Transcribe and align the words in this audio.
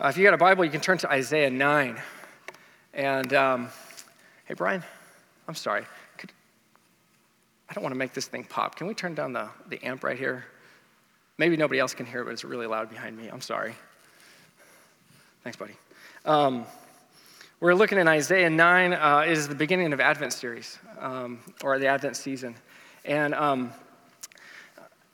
Uh, 0.00 0.08
if 0.08 0.16
you 0.16 0.24
got 0.24 0.32
a 0.32 0.38
Bible, 0.38 0.64
you 0.64 0.70
can 0.70 0.80
turn 0.80 0.96
to 0.98 1.10
Isaiah 1.10 1.50
9. 1.50 2.00
And 2.94 3.34
um, 3.34 3.68
hey, 4.46 4.54
Brian, 4.54 4.82
I'm 5.46 5.54
sorry. 5.54 5.84
Could, 6.16 6.32
I 7.68 7.74
don't 7.74 7.82
want 7.82 7.92
to 7.92 7.98
make 7.98 8.14
this 8.14 8.26
thing 8.26 8.44
pop. 8.44 8.74
Can 8.74 8.86
we 8.86 8.94
turn 8.94 9.14
down 9.14 9.34
the, 9.34 9.48
the 9.68 9.82
amp 9.84 10.02
right 10.02 10.18
here? 10.18 10.46
Maybe 11.36 11.58
nobody 11.58 11.78
else 11.78 11.92
can 11.92 12.06
hear 12.06 12.22
it, 12.22 12.24
but 12.24 12.32
it's 12.32 12.44
really 12.44 12.66
loud 12.66 12.88
behind 12.88 13.18
me. 13.18 13.28
I'm 13.28 13.42
sorry. 13.42 13.74
Thanks, 15.44 15.58
buddy. 15.58 15.74
Um, 16.24 16.64
we're 17.60 17.74
looking 17.74 17.98
in 17.98 18.08
Isaiah 18.08 18.48
9. 18.48 18.94
Uh, 18.94 19.24
it 19.26 19.32
is 19.32 19.46
the 19.46 19.54
beginning 19.54 19.92
of 19.92 20.00
Advent 20.00 20.32
series, 20.32 20.78
um, 21.00 21.38
or 21.62 21.78
the 21.78 21.86
Advent 21.86 22.16
season. 22.16 22.54
And 23.04 23.34
um, 23.34 23.72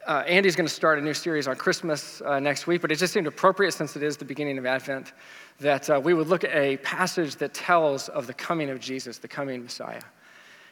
uh, 0.08 0.24
Andy's 0.26 0.56
going 0.56 0.66
to 0.66 0.72
start 0.72 0.98
a 0.98 1.02
new 1.02 1.12
series 1.12 1.46
on 1.46 1.56
Christmas 1.56 2.22
uh, 2.22 2.40
next 2.40 2.66
week, 2.66 2.80
but 2.80 2.90
it 2.90 2.96
just 2.96 3.12
seemed 3.12 3.26
appropriate 3.26 3.72
since 3.72 3.94
it 3.94 4.02
is 4.02 4.16
the 4.16 4.24
beginning 4.24 4.56
of 4.56 4.64
Advent 4.64 5.12
that 5.60 5.90
uh, 5.90 6.00
we 6.02 6.14
would 6.14 6.28
look 6.28 6.44
at 6.44 6.50
a 6.54 6.78
passage 6.78 7.36
that 7.36 7.52
tells 7.52 8.08
of 8.08 8.26
the 8.26 8.32
coming 8.32 8.70
of 8.70 8.80
Jesus, 8.80 9.18
the 9.18 9.28
coming 9.28 9.62
Messiah. 9.62 10.00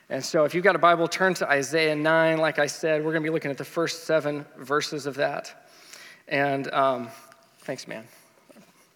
And 0.08 0.24
so 0.24 0.44
if 0.44 0.54
you've 0.54 0.64
got 0.64 0.74
a 0.74 0.78
Bible, 0.78 1.06
turn 1.06 1.34
to 1.34 1.50
Isaiah 1.50 1.94
9. 1.94 2.38
Like 2.38 2.58
I 2.58 2.66
said, 2.66 3.04
we're 3.04 3.12
going 3.12 3.22
to 3.22 3.28
be 3.28 3.32
looking 3.32 3.50
at 3.50 3.58
the 3.58 3.64
first 3.64 4.04
seven 4.04 4.46
verses 4.56 5.04
of 5.04 5.16
that. 5.16 5.68
And 6.28 6.72
um, 6.72 7.08
thanks, 7.58 7.86
man. 7.86 8.04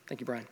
Thank 0.07 0.21
you, 0.21 0.27
Brian. 0.27 0.47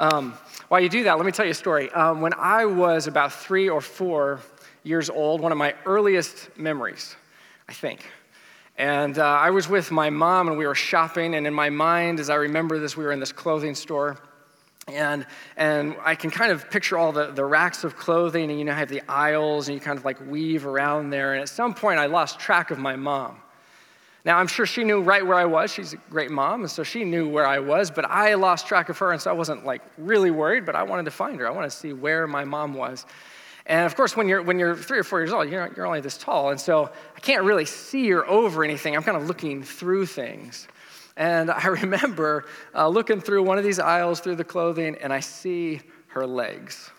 Um, 0.00 0.36
while 0.66 0.80
you 0.80 0.88
do 0.88 1.04
that, 1.04 1.16
let 1.16 1.24
me 1.24 1.30
tell 1.30 1.44
you 1.44 1.52
a 1.52 1.54
story. 1.54 1.92
Um, 1.92 2.22
when 2.22 2.34
I 2.34 2.64
was 2.64 3.06
about 3.06 3.32
three 3.32 3.68
or 3.68 3.80
four 3.80 4.40
years 4.82 5.08
old, 5.08 5.40
one 5.40 5.52
of 5.52 5.58
my 5.58 5.76
earliest 5.86 6.58
memories, 6.58 7.14
I 7.68 7.72
think, 7.72 8.04
and 8.78 9.18
uh, 9.18 9.24
I 9.24 9.50
was 9.50 9.68
with 9.68 9.90
my 9.90 10.08
mom 10.08 10.46
and 10.46 10.56
we 10.56 10.64
were 10.64 10.74
shopping. 10.74 11.34
And 11.34 11.46
in 11.48 11.52
my 11.52 11.68
mind, 11.68 12.20
as 12.20 12.30
I 12.30 12.36
remember 12.36 12.78
this, 12.78 12.96
we 12.96 13.04
were 13.04 13.10
in 13.10 13.18
this 13.18 13.32
clothing 13.32 13.74
store. 13.74 14.16
And, 14.86 15.26
and 15.56 15.96
I 16.02 16.14
can 16.14 16.30
kind 16.30 16.52
of 16.52 16.70
picture 16.70 16.96
all 16.96 17.10
the, 17.10 17.32
the 17.32 17.44
racks 17.44 17.84
of 17.84 17.96
clothing, 17.96 18.48
and 18.48 18.58
you 18.58 18.64
know, 18.64 18.72
have 18.72 18.88
the 18.88 19.02
aisles, 19.06 19.68
and 19.68 19.74
you 19.74 19.80
kind 19.80 19.98
of 19.98 20.04
like 20.04 20.18
weave 20.26 20.64
around 20.64 21.10
there. 21.10 21.34
And 21.34 21.42
at 21.42 21.50
some 21.50 21.74
point, 21.74 21.98
I 21.98 22.06
lost 22.06 22.38
track 22.38 22.70
of 22.70 22.78
my 22.78 22.96
mom. 22.96 23.36
Now, 24.24 24.38
I'm 24.38 24.46
sure 24.46 24.64
she 24.64 24.84
knew 24.84 25.02
right 25.02 25.26
where 25.26 25.36
I 25.36 25.44
was. 25.44 25.70
She's 25.72 25.92
a 25.92 25.98
great 26.08 26.30
mom, 26.30 26.62
and 26.62 26.70
so 26.70 26.84
she 26.84 27.04
knew 27.04 27.28
where 27.28 27.46
I 27.46 27.58
was, 27.58 27.90
but 27.90 28.06
I 28.06 28.34
lost 28.34 28.66
track 28.66 28.88
of 28.88 28.96
her, 28.98 29.12
and 29.12 29.20
so 29.20 29.30
I 29.30 29.34
wasn't 29.34 29.66
like 29.66 29.82
really 29.98 30.30
worried, 30.30 30.64
but 30.64 30.74
I 30.74 30.84
wanted 30.84 31.04
to 31.04 31.10
find 31.10 31.38
her. 31.38 31.46
I 31.46 31.50
wanted 31.50 31.70
to 31.70 31.76
see 31.76 31.92
where 31.92 32.26
my 32.26 32.44
mom 32.44 32.72
was. 32.72 33.04
And 33.68 33.84
of 33.84 33.94
course, 33.94 34.16
when 34.16 34.28
you're, 34.28 34.42
when 34.42 34.58
you're 34.58 34.74
three 34.74 34.98
or 34.98 35.04
four 35.04 35.20
years 35.20 35.30
old, 35.30 35.50
you're, 35.50 35.70
you're 35.76 35.86
only 35.86 36.00
this 36.00 36.16
tall. 36.16 36.50
And 36.50 36.58
so 36.58 36.90
I 37.14 37.20
can't 37.20 37.44
really 37.44 37.66
see 37.66 38.10
or 38.12 38.26
over 38.26 38.64
anything. 38.64 38.96
I'm 38.96 39.02
kind 39.02 39.16
of 39.16 39.26
looking 39.26 39.62
through 39.62 40.06
things. 40.06 40.66
And 41.18 41.50
I 41.50 41.66
remember 41.66 42.46
uh, 42.74 42.88
looking 42.88 43.20
through 43.20 43.42
one 43.42 43.58
of 43.58 43.64
these 43.64 43.78
aisles 43.78 44.20
through 44.20 44.36
the 44.36 44.44
clothing, 44.44 44.96
and 45.02 45.12
I 45.12 45.20
see 45.20 45.82
her 46.08 46.26
legs. 46.26 46.90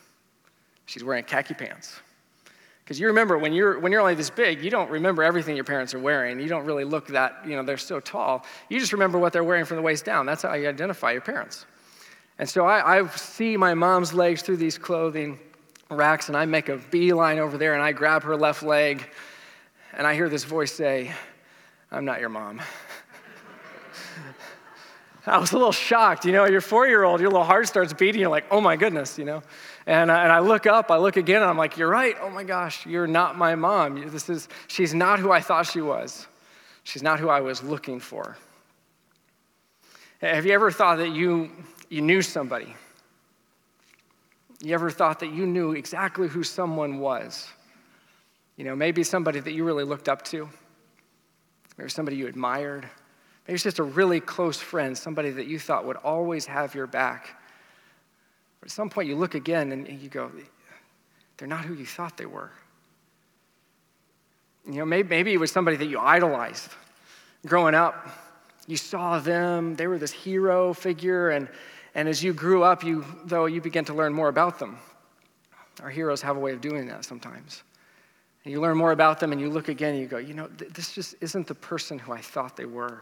She's 0.85 1.03
wearing 1.03 1.23
khaki 1.23 1.55
pants. 1.55 1.99
Because 2.83 2.99
you 2.99 3.07
remember 3.07 3.37
when 3.37 3.53
you're, 3.53 3.79
when 3.79 3.91
you're 3.91 4.01
only 4.01 4.15
this 4.15 4.29
big, 4.29 4.63
you 4.63 4.69
don't 4.69 4.89
remember 4.89 5.23
everything 5.23 5.55
your 5.55 5.65
parents 5.65 5.93
are 5.93 5.99
wearing. 5.99 6.39
You 6.39 6.47
don't 6.47 6.65
really 6.65 6.83
look 6.83 7.07
that, 7.07 7.41
you 7.45 7.55
know, 7.55 7.63
they're 7.63 7.77
so 7.77 7.99
tall. 7.99 8.45
You 8.67 8.79
just 8.79 8.93
remember 8.93 9.19
what 9.19 9.33
they're 9.33 9.43
wearing 9.43 9.65
from 9.65 9.77
the 9.77 9.83
waist 9.83 10.05
down. 10.05 10.25
That's 10.25 10.41
how 10.41 10.53
you 10.53 10.67
identify 10.67 11.11
your 11.11 11.21
parents. 11.21 11.65
And 12.39 12.49
so 12.49 12.65
I, 12.65 12.99
I 12.99 13.07
see 13.09 13.57
my 13.57 13.75
mom's 13.75 14.13
legs 14.13 14.41
through 14.41 14.57
these 14.57 14.77
clothing 14.77 15.39
racks, 15.89 16.27
and 16.27 16.37
I 16.37 16.45
make 16.45 16.69
a 16.69 16.77
beeline 16.77 17.39
over 17.39 17.57
there 17.57 17.73
and 17.73 17.81
I 17.81 17.91
grab 17.91 18.23
her 18.23 18.35
left 18.35 18.63
leg, 18.63 19.09
and 19.93 20.05
I 20.05 20.13
hear 20.13 20.29
this 20.29 20.43
voice 20.43 20.71
say, 20.71 21.11
I'm 21.91 22.05
not 22.05 22.19
your 22.19 22.29
mom. 22.29 22.61
I 25.25 25.37
was 25.37 25.51
a 25.51 25.57
little 25.57 25.71
shocked. 25.71 26.25
You 26.25 26.31
know, 26.31 26.45
you're 26.45 26.61
four 26.61 26.87
year 26.87 27.03
old, 27.03 27.19
your 27.19 27.29
little 27.29 27.45
heart 27.45 27.67
starts 27.67 27.93
beating. 27.93 28.21
You're 28.21 28.29
like, 28.29 28.45
oh 28.51 28.61
my 28.61 28.75
goodness, 28.75 29.17
you 29.17 29.25
know. 29.25 29.43
And, 29.85 30.09
uh, 30.11 30.15
and 30.15 30.31
I 30.31 30.39
look 30.39 30.65
up, 30.67 30.91
I 30.91 30.97
look 30.97 31.17
again, 31.17 31.41
and 31.41 31.49
I'm 31.49 31.57
like, 31.57 31.77
you're 31.77 31.89
right. 31.89 32.15
Oh 32.21 32.29
my 32.29 32.43
gosh, 32.43 32.85
you're 32.85 33.07
not 33.07 33.37
my 33.37 33.55
mom. 33.55 34.09
This 34.09 34.29
is, 34.29 34.47
she's 34.67 34.93
not 34.93 35.19
who 35.19 35.31
I 35.31 35.41
thought 35.41 35.65
she 35.65 35.81
was. 35.81 36.27
She's 36.83 37.03
not 37.03 37.19
who 37.19 37.29
I 37.29 37.41
was 37.41 37.61
looking 37.63 37.99
for. 37.99 38.37
Have 40.21 40.45
you 40.45 40.51
ever 40.53 40.71
thought 40.71 40.97
that 40.97 41.09
you, 41.09 41.49
you 41.89 42.01
knew 42.01 42.21
somebody? 42.21 42.75
You 44.61 44.73
ever 44.73 44.89
thought 44.89 45.19
that 45.21 45.31
you 45.31 45.45
knew 45.45 45.71
exactly 45.71 46.27
who 46.27 46.43
someone 46.43 46.99
was? 46.99 47.47
You 48.57 48.65
know, 48.65 48.75
maybe 48.75 49.03
somebody 49.03 49.39
that 49.39 49.53
you 49.53 49.63
really 49.63 49.85
looked 49.85 50.09
up 50.09 50.23
to, 50.25 50.49
maybe 51.77 51.89
somebody 51.89 52.17
you 52.17 52.27
admired, 52.27 52.83
maybe 53.47 53.55
it's 53.55 53.63
just 53.63 53.79
a 53.79 53.83
really 53.83 54.19
close 54.19 54.57
friend, 54.57 54.97
somebody 54.97 55.29
that 55.31 55.47
you 55.47 55.59
thought 55.59 55.85
would 55.85 55.95
always 55.97 56.45
have 56.45 56.75
your 56.75 56.87
back. 56.87 57.37
But 58.59 58.67
at 58.67 58.71
some 58.71 58.89
point, 58.89 59.07
you 59.07 59.15
look 59.15 59.33
again 59.33 59.71
and 59.71 59.87
you 60.01 60.09
go, 60.09 60.29
they're 61.37 61.47
not 61.47 61.63
who 61.63 61.73
you 61.73 61.85
thought 61.85 62.17
they 62.17 62.25
were. 62.25 62.51
You 64.65 64.73
know, 64.73 64.85
maybe, 64.85 65.07
maybe 65.07 65.33
it 65.33 65.37
was 65.37 65.53
somebody 65.53 65.77
that 65.77 65.85
you 65.85 65.97
idolized 65.99 66.69
growing 67.45 67.75
up. 67.75 68.09
You 68.67 68.75
saw 68.75 69.19
them, 69.19 69.75
they 69.75 69.87
were 69.87 69.97
this 69.97 70.11
hero 70.11 70.73
figure, 70.73 71.29
and 71.29 71.47
and 71.95 72.07
as 72.07 72.23
you 72.23 72.33
grew 72.33 72.63
up, 72.63 72.83
you, 72.83 73.03
though, 73.25 73.45
you 73.45 73.61
began 73.61 73.85
to 73.85 73.93
learn 73.93 74.13
more 74.13 74.27
about 74.27 74.59
them. 74.59 74.77
Our 75.81 75.89
heroes 75.89 76.21
have 76.21 76.37
a 76.37 76.39
way 76.39 76.51
of 76.51 76.61
doing 76.61 76.87
that 76.87 77.05
sometimes. 77.05 77.63
And 78.43 78.51
you 78.53 78.61
learn 78.61 78.77
more 78.77 78.91
about 78.91 79.19
them 79.19 79.31
and 79.31 79.41
you 79.41 79.49
look 79.49 79.67
again 79.67 79.93
and 79.93 80.01
you 80.01 80.07
go, 80.07 80.17
you 80.17 80.33
know, 80.33 80.47
th- 80.47 80.71
this 80.73 80.93
just 80.93 81.15
isn't 81.21 81.47
the 81.47 81.55
person 81.55 81.99
who 81.99 82.11
I 82.11 82.21
thought 82.21 82.55
they 82.55 82.65
were. 82.65 83.01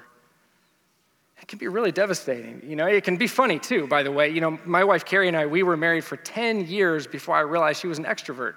It 1.42 1.48
can 1.48 1.60
be 1.60 1.68
really 1.68 1.92
devastating. 1.92 2.62
You 2.66 2.76
know, 2.76 2.88
it 2.88 3.04
can 3.04 3.18
be 3.18 3.28
funny 3.28 3.60
too, 3.60 3.88
by 3.88 4.04
the 4.04 4.12
way. 4.12 4.30
You 4.30 4.42
know, 4.42 4.60
my 4.66 4.84
wife 4.84 5.06
Carrie 5.06 5.28
and 5.28 5.38
I, 5.38 5.46
we 5.46 5.64
were 5.64 5.78
married 5.78 6.04
for 6.04 6.18
10 6.18 6.66
years 6.66 7.06
before 7.06 7.36
I 7.36 7.42
realized 7.42 7.82
she 7.82 7.88
was 7.88 8.00
an 8.00 8.06
extrovert 8.06 8.56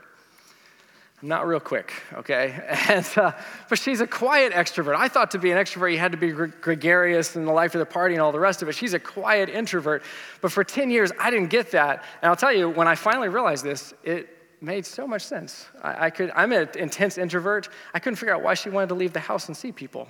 not 1.23 1.47
real 1.47 1.61
quick, 1.61 1.93
okay? 2.15 2.63
And, 2.89 3.07
uh, 3.17 3.33
but 3.69 3.79
she's 3.79 4.01
a 4.01 4.07
quiet 4.07 4.53
extrovert. 4.53 4.97
I 4.97 5.09
thought 5.09 5.31
to 5.33 5.39
be 5.39 5.51
an 5.51 5.59
extrovert, 5.59 5.93
you 5.93 5.99
had 5.99 6.13
to 6.13 6.19
be 6.19 6.33
gregarious 6.33 7.37
and 7.37 7.47
the 7.47 7.53
life 7.53 7.75
of 7.75 7.79
the 7.79 7.87
party 7.87 8.15
and 8.15 8.23
all 8.23 8.33
the 8.33 8.41
rest 8.41 8.63
of 8.63 8.69
it. 8.69 8.75
She's 8.75 8.95
a 8.95 8.99
quiet 8.99 9.49
introvert. 9.49 10.03
But 10.41 10.51
for 10.51 10.65
10 10.65 10.91
years, 10.91 11.13
I 11.21 11.31
didn't 11.31 11.51
get 11.51 11.71
that. 11.73 12.05
And 12.23 12.31
I'll 12.31 12.37
tell 12.37 12.53
you, 12.53 12.69
when 12.69 12.89
I 12.89 12.95
finally 12.95 13.29
realized 13.29 13.65
this, 13.65 13.95
it 14.03 14.29
made 14.61 14.85
so 14.85 15.07
much 15.07 15.23
sense. 15.23 15.67
I, 15.83 16.07
I 16.07 16.11
could, 16.11 16.33
I'm 16.35 16.53
an 16.53 16.69
intense 16.77 17.17
introvert. 17.17 17.69
I 17.95 17.99
couldn't 17.99 18.17
figure 18.17 18.35
out 18.35 18.43
why 18.43 18.55
she 18.55 18.71
wanted 18.71 18.89
to 18.89 18.95
leave 18.95 19.13
the 19.13 19.21
house 19.21 19.49
and 19.49 19.57
see 19.57 19.73
people. 19.73 20.09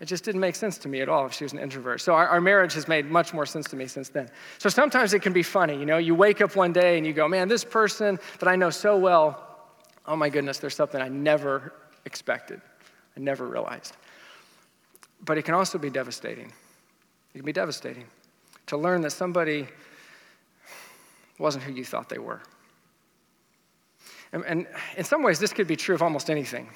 It 0.00 0.06
just 0.06 0.24
didn't 0.24 0.40
make 0.40 0.54
sense 0.54 0.78
to 0.78 0.88
me 0.88 1.02
at 1.02 1.08
all 1.08 1.26
if 1.26 1.34
she 1.34 1.44
was 1.44 1.52
an 1.52 1.58
introvert. 1.58 2.00
So 2.00 2.14
our, 2.14 2.26
our, 2.26 2.40
marriage 2.40 2.72
has 2.72 2.88
made 2.88 3.10
much 3.10 3.34
more 3.34 3.44
sense 3.44 3.68
to 3.68 3.76
me 3.76 3.86
since 3.86 4.08
then. 4.08 4.30
So 4.56 4.70
sometimes 4.70 5.12
it 5.12 5.20
can 5.20 5.34
be 5.34 5.42
funny, 5.42 5.78
you 5.78 5.84
know, 5.84 5.98
you 5.98 6.14
wake 6.14 6.40
up 6.40 6.56
one 6.56 6.72
day 6.72 6.96
and 6.96 7.06
you 7.06 7.12
go, 7.12 7.28
man, 7.28 7.48
this 7.48 7.64
person 7.64 8.18
that 8.38 8.48
I 8.48 8.56
know 8.56 8.70
so 8.70 8.96
well 8.96 9.49
oh 10.06 10.16
my 10.16 10.28
goodness, 10.28 10.58
there's 10.58 10.74
something 10.74 11.00
I 11.00 11.08
never 11.08 11.72
expected, 12.04 12.60
I 13.16 13.20
never 13.20 13.46
realized. 13.46 13.96
But 15.24 15.38
it 15.38 15.44
can 15.44 15.54
also 15.54 15.78
be 15.78 15.90
devastating. 15.90 16.52
It 17.34 17.38
can 17.38 17.44
be 17.44 17.52
devastating 17.52 18.06
to 18.66 18.76
learn 18.76 19.02
that 19.02 19.10
somebody 19.10 19.68
wasn't 21.38 21.64
who 21.64 21.72
you 21.72 21.84
thought 21.84 22.08
they 22.08 22.18
were. 22.18 22.40
And, 24.32 24.44
and, 24.44 24.66
in 24.96 25.04
some 25.04 25.22
ways, 25.22 25.38
this 25.38 25.52
could 25.52 25.66
be 25.66 25.76
true 25.76 25.94
of 25.94 26.02
almost 26.02 26.30
anything. 26.30 26.68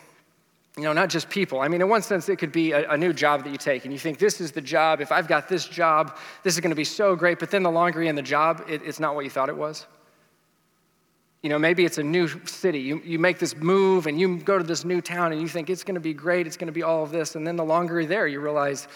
You 0.77 0.83
know, 0.83 0.93
not 0.93 1.09
just 1.09 1.31
people. 1.31 1.61
I 1.61 1.69
mean, 1.69 1.81
in 1.81 1.89
one 1.89 2.03
sense, 2.03 2.29
it 2.29 2.37
could 2.37 2.51
be 2.51 2.73
a, 2.73 2.91
a 2.91 2.97
new 2.97 3.13
job 3.13 3.45
that 3.45 3.51
you 3.51 3.57
take, 3.57 3.85
and 3.85 3.93
you 3.93 3.99
think, 3.99 4.19
this 4.19 4.41
is 4.41 4.51
the 4.51 4.61
job. 4.61 5.01
If 5.01 5.13
I've 5.13 5.29
got 5.29 5.49
this 5.49 5.69
job, 5.69 6.17
this 6.43 6.55
is 6.55 6.61
going 6.61 6.71
to 6.71 6.77
be 6.77 6.85
so 6.85 7.15
great. 7.15 7.39
But 7.39 7.53
then 7.53 7.63
the 7.63 7.71
longer 7.71 8.01
you're 8.01 8.11
in 8.11 8.17
the 8.17 8.23
job, 8.23 8.65
it, 8.69 8.83
it's 8.85 8.99
not 8.99 9.15
what 9.15 9.25
you 9.25 9.31
thought 9.31 9.49
it 9.49 9.57
was. 9.57 9.87
You 11.45 11.51
know, 11.51 11.59
maybe 11.59 11.85
it's 11.85 11.99
a 11.99 12.03
new 12.03 12.27
city. 12.47 12.79
You, 12.79 13.03
you 13.05 13.19
make 13.19 13.39
this 13.39 13.55
move 13.55 14.07
and 14.07 14.19
you 14.19 14.39
go 14.39 14.57
to 14.57 14.65
this 14.65 14.83
new 14.83 15.03
town 15.03 15.31
and 15.31 15.43
you 15.43 15.47
think 15.47 15.69
it's 15.69 15.85
going 15.85 15.95
to 15.95 16.01
be 16.01 16.15
great, 16.15 16.47
it's 16.47 16.57
going 16.57 16.69
to 16.69 16.73
be 16.73 16.83
all 16.83 17.03
of 17.03 17.11
this. 17.11 17.35
And 17.35 17.47
then 17.47 17.57
the 17.57 17.65
longer 17.67 18.01
you're 18.01 18.09
there, 18.09 18.27
you 18.27 18.41
realize 18.41 18.89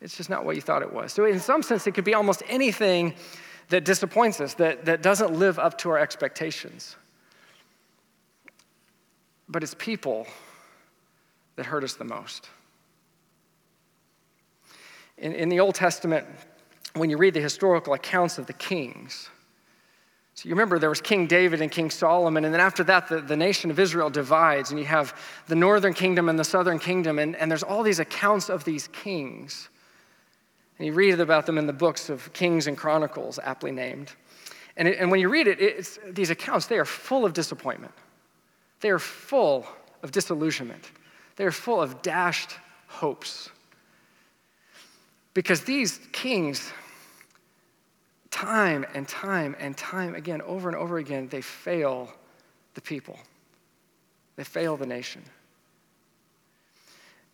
it's 0.00 0.16
just 0.16 0.30
not 0.30 0.44
what 0.44 0.54
you 0.54 0.62
thought 0.62 0.82
it 0.82 0.92
was. 0.92 1.12
So, 1.12 1.24
in 1.24 1.40
some 1.40 1.64
sense, 1.64 1.88
it 1.88 1.90
could 1.90 2.04
be 2.04 2.14
almost 2.14 2.44
anything 2.48 3.16
that 3.70 3.84
disappoints 3.84 4.40
us, 4.40 4.54
that, 4.54 4.84
that 4.84 5.02
doesn't 5.02 5.32
live 5.32 5.58
up 5.58 5.78
to 5.78 5.90
our 5.90 5.98
expectations. 5.98 6.94
But 9.48 9.64
it's 9.64 9.74
people 9.74 10.28
that 11.56 11.66
hurt 11.66 11.82
us 11.82 11.94
the 11.94 12.04
most. 12.04 12.50
In, 15.18 15.32
in 15.32 15.48
the 15.48 15.58
Old 15.58 15.74
Testament, 15.74 16.24
when 16.94 17.10
you 17.10 17.16
read 17.16 17.34
the 17.34 17.40
historical 17.40 17.94
accounts 17.94 18.38
of 18.38 18.46
the 18.46 18.52
kings, 18.52 19.28
so 20.40 20.48
you 20.48 20.54
remember 20.54 20.78
there 20.78 20.88
was 20.88 21.02
King 21.02 21.26
David 21.26 21.60
and 21.60 21.70
King 21.70 21.90
Solomon, 21.90 22.46
and 22.46 22.54
then 22.54 22.62
after 22.62 22.82
that, 22.84 23.08
the, 23.08 23.20
the 23.20 23.36
nation 23.36 23.70
of 23.70 23.78
Israel 23.78 24.08
divides, 24.08 24.70
and 24.70 24.80
you 24.80 24.86
have 24.86 25.14
the 25.48 25.54
northern 25.54 25.92
kingdom 25.92 26.30
and 26.30 26.38
the 26.38 26.44
southern 26.44 26.78
kingdom, 26.78 27.18
and, 27.18 27.36
and 27.36 27.50
there's 27.50 27.62
all 27.62 27.82
these 27.82 27.98
accounts 27.98 28.48
of 28.48 28.64
these 28.64 28.88
kings. 28.88 29.68
And 30.78 30.86
you 30.86 30.94
read 30.94 31.20
about 31.20 31.44
them 31.44 31.58
in 31.58 31.66
the 31.66 31.74
books 31.74 32.08
of 32.08 32.32
Kings 32.32 32.68
and 32.68 32.74
Chronicles, 32.74 33.38
aptly 33.42 33.70
named. 33.70 34.12
And, 34.78 34.88
it, 34.88 34.98
and 34.98 35.10
when 35.10 35.20
you 35.20 35.28
read 35.28 35.46
it, 35.46 35.98
these 36.08 36.30
accounts, 36.30 36.68
they 36.68 36.78
are 36.78 36.86
full 36.86 37.26
of 37.26 37.34
disappointment. 37.34 37.92
They 38.80 38.88
are 38.88 38.98
full 38.98 39.66
of 40.02 40.10
disillusionment. 40.10 40.90
They 41.36 41.44
are 41.44 41.52
full 41.52 41.82
of 41.82 42.00
dashed 42.00 42.52
hopes. 42.86 43.50
Because 45.34 45.64
these 45.64 46.00
kings 46.12 46.72
time 48.30 48.86
and 48.94 49.06
time 49.08 49.56
and 49.58 49.76
time 49.76 50.14
again, 50.14 50.40
over 50.42 50.68
and 50.68 50.76
over 50.76 50.98
again, 50.98 51.28
they 51.28 51.40
fail 51.40 52.12
the 52.74 52.80
people. 52.80 53.18
They 54.36 54.44
fail 54.44 54.76
the 54.76 54.86
nation. 54.86 55.22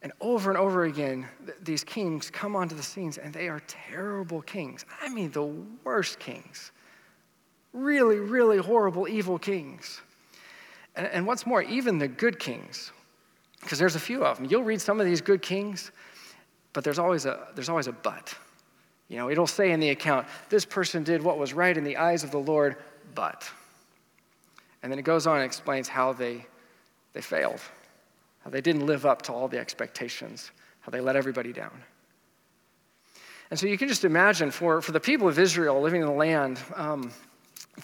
And 0.02 0.12
over 0.20 0.50
and 0.50 0.58
over 0.58 0.84
again, 0.84 1.26
th- 1.44 1.58
these 1.62 1.82
kings 1.82 2.31
come 2.31 2.54
onto 2.54 2.75
the 2.75 2.82
scenes 2.82 3.19
and 3.19 3.32
they 3.32 3.48
are 3.48 3.60
terrible 3.66 4.43
kings. 4.43 4.84
I 5.02 5.08
mean, 5.08 5.31
the 5.31 5.50
worst 5.84 6.19
kings. 6.19 6.72
Really, 7.72 8.19
really 8.19 8.58
horrible, 8.58 9.08
evil 9.08 9.38
kings. 9.38 10.00
And, 10.94 11.06
and 11.06 11.26
what's 11.26 11.46
more, 11.46 11.62
even 11.62 11.98
the 11.98 12.08
good 12.08 12.38
kings, 12.38 12.93
because 13.60 13.78
there's 13.78 13.96
a 13.96 14.00
few 14.00 14.25
of 14.25 14.37
them. 14.37 14.46
You'll 14.46 14.62
read 14.62 14.81
some 14.81 15.00
of 15.00 15.06
these 15.06 15.20
good 15.20 15.43
kings, 15.43 15.90
but 16.72 16.84
there's 16.84 16.98
always 16.98 17.26
a, 17.26 17.48
there's 17.54 17.69
always 17.69 17.87
a 17.87 17.93
but. 17.93 18.34
You 19.08 19.17
know, 19.19 19.31
it'll 19.31 19.47
say 19.47 19.70
in 19.70 19.81
the 19.81 19.91
account, 19.91 20.26
this 20.49 20.64
person 20.64 21.05
did 21.05 21.23
what 21.23 21.38
was 21.38 21.53
right 21.53 21.76
in 21.76 21.85
the 21.85 21.97
eyes 21.97 22.25
of 22.25 22.31
the 22.31 22.38
Lord, 22.38 22.76
but. 23.14 23.49
And 24.82 24.91
then 24.91 24.99
it 24.99 25.05
goes 25.05 25.26
on 25.26 25.37
and 25.37 25.44
explains 25.44 25.88
how 25.88 26.12
they, 26.12 26.44
they 27.12 27.20
failed, 27.20 27.61
how 28.44 28.50
they 28.50 28.61
didn't 28.61 28.87
live 28.87 29.06
up 29.06 29.23
to 29.23 29.32
all 29.32 29.49
the 29.49 29.58
expectations, 29.58 30.50
how 30.81 30.91
they 30.91 31.00
let 31.00 31.17
everybody 31.17 31.53
down. 31.53 31.82
And 33.50 33.58
so 33.58 33.67
you 33.69 33.79
can 33.79 33.87
just 33.88 34.05
imagine 34.05 34.50
for, 34.50 34.82
for 34.82 34.91
the 34.93 35.00
people 35.00 35.29
of 35.29 35.38
Israel 35.38 35.81
living 35.81 36.00
in 36.00 36.08
the 36.08 36.12
land, 36.12 36.58
um, 36.75 37.12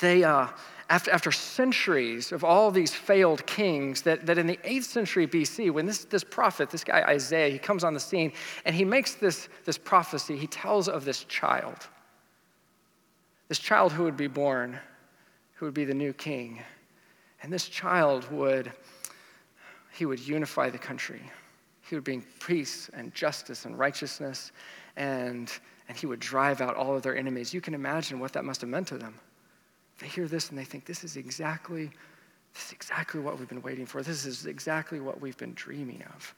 they, 0.01 0.25
uh, 0.25 0.49
after, 0.93 1.11
after 1.11 1.33
centuries 1.33 2.33
of 2.33 2.45
all 2.45 2.71
these 2.71 2.93
failed 2.93 3.47
kings, 3.47 4.03
that, 4.03 4.27
that 4.27 4.37
in 4.37 4.47
the 4.47 4.59
8th 4.59 4.85
century 4.85 5.27
BC, 5.27 5.71
when 5.71 5.87
this, 5.87 6.05
this 6.05 6.23
prophet, 6.23 6.69
this 6.69 6.85
guy 6.85 7.03
Isaiah, 7.09 7.49
he 7.49 7.59
comes 7.59 7.83
on 7.83 7.95
the 7.95 8.01
scene 8.01 8.31
and 8.67 8.77
he 8.77 8.85
makes 8.85 9.15
this, 9.15 9.49
this 9.65 9.79
prophecy, 9.79 10.37
he 10.37 10.47
tells 10.47 10.91
of 10.91 11.07
this 11.07 11.25
child. 11.25 11.89
This 13.49 13.59
child 13.59 13.93
who 13.93 14.05
would 14.05 14.19
be 14.19 14.27
born, 14.27 14.79
who 15.55 15.65
would 15.65 15.73
be 15.73 15.87
the 15.87 15.95
new 15.95 16.13
king. 16.13 16.63
And 17.43 17.51
this 17.51 17.69
child 17.69 18.31
would, 18.31 18.71
he 19.95 20.05
would 20.05 20.21
unify 20.21 20.69
the 20.69 20.79
country. 20.79 21.23
He 21.89 21.95
would 21.95 22.05
bring 22.05 22.23
peace 22.47 22.91
and 22.93 23.15
justice 23.15 23.65
and 23.65 23.79
righteousness, 23.79 24.53
and, 24.97 25.51
and 25.89 25.97
he 25.97 26.05
would 26.05 26.21
drive 26.21 26.61
out 26.61 26.77
all 26.77 26.95
of 26.95 27.03
their 27.03 27.17
enemies. 27.17 27.55
You 27.55 27.63
can 27.63 27.73
imagine 27.73 28.21
what 28.21 28.35
that 28.35 28.45
must 28.45 28.61
have 28.61 28.69
meant 28.69 28.89
to 28.89 28.99
them. 28.99 29.19
They 29.99 30.07
hear 30.07 30.27
this 30.27 30.51
and 30.51 30.59
they 30.59 30.65
think, 30.65 30.85
this 30.85 31.05
is 31.05 31.17
exactly, 31.17 31.91
this 32.55 32.67
is 32.67 32.73
exactly 32.73 33.21
what 33.21 33.39
we've 33.39 33.49
been 33.49 33.63
waiting 33.63 33.87
for. 33.87 34.03
This 34.03 34.25
is 34.27 34.47
exactly 34.47 35.01
what 35.01 35.21
we've 35.21 35.37
been 35.37 35.55
dreaming 35.55 36.03
of. 36.15 36.35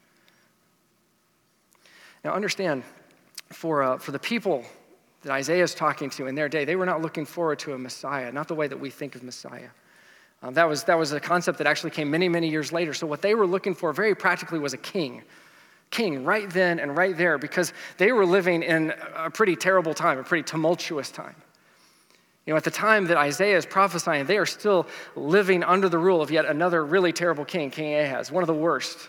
Now, 2.25 2.33
understand, 2.33 2.83
for, 3.51 3.83
uh, 3.83 3.99
for 3.99 4.13
the 4.13 4.19
people 4.19 4.65
that 5.23 5.33
Isaiah 5.33 5.63
is 5.63 5.75
talking 5.75 6.11
to 6.11 6.27
in 6.27 6.35
their 6.35 6.49
day, 6.49 6.65
they 6.65 6.77
were 6.77 6.87
not 6.87 7.03
looking 7.03 7.25
forward 7.25 7.59
to 7.61 7.75
a 7.75 7.79
Messiah, 7.79 8.33
not 8.33 8.49
the 8.49 8.55
way 8.55 8.67
that 8.67 8.79
we 8.79 8.91
think 8.91 9.15
of 9.15 9.23
Messiah. 9.23 9.69
Um, 10.43 10.53
that, 10.55 10.69
was, 10.69 10.85
that 10.85 10.99
was 10.99 11.13
a 11.13 11.21
concept 11.21 11.59
that 11.59 11.67
actually 11.67 11.91
came 11.91 12.11
many, 12.11 12.29
many 12.29 12.49
years 12.49 12.73
later. 12.73 12.93
So, 12.93 13.07
what 13.07 13.23
they 13.23 13.35
were 13.35 13.47
looking 13.47 13.75
for 13.75 13.93
very 13.93 14.15
practically 14.15 14.59
was 14.59 14.75
a 14.75 14.79
king. 14.79 15.23
King 15.91 16.25
right 16.25 16.51
then 16.51 16.81
and 16.81 16.97
right 16.97 17.17
there 17.17 17.39
because 17.39 17.73
they 17.99 18.13
were 18.13 18.27
living 18.27 18.63
in 18.63 18.93
a 19.15 19.31
pretty 19.31 19.57
terrible 19.57 19.95
time, 19.95 20.19
a 20.19 20.25
pretty 20.25 20.43
tumultuous 20.43 21.11
time. 21.11 21.37
You 22.47 22.53
know, 22.53 22.57
at 22.59 22.65
the 22.65 22.71
time 22.71 23.07
that 23.07 23.17
Isaiah 23.17 23.57
is 23.57 23.65
prophesying, 23.65 24.27
they 24.27 24.37
are 24.37 24.47
still 24.47 24.87
living 25.17 25.63
under 25.63 25.89
the 25.89 25.99
rule 25.99 26.21
of 26.21 26.31
yet 26.31 26.45
another 26.45 26.85
really 26.85 27.13
terrible 27.13 27.45
king, 27.45 27.71
King 27.71 27.95
Ahaz, 27.95 28.31
one 28.31 28.43
of 28.43 28.47
the 28.49 28.55
worst. 28.55 29.09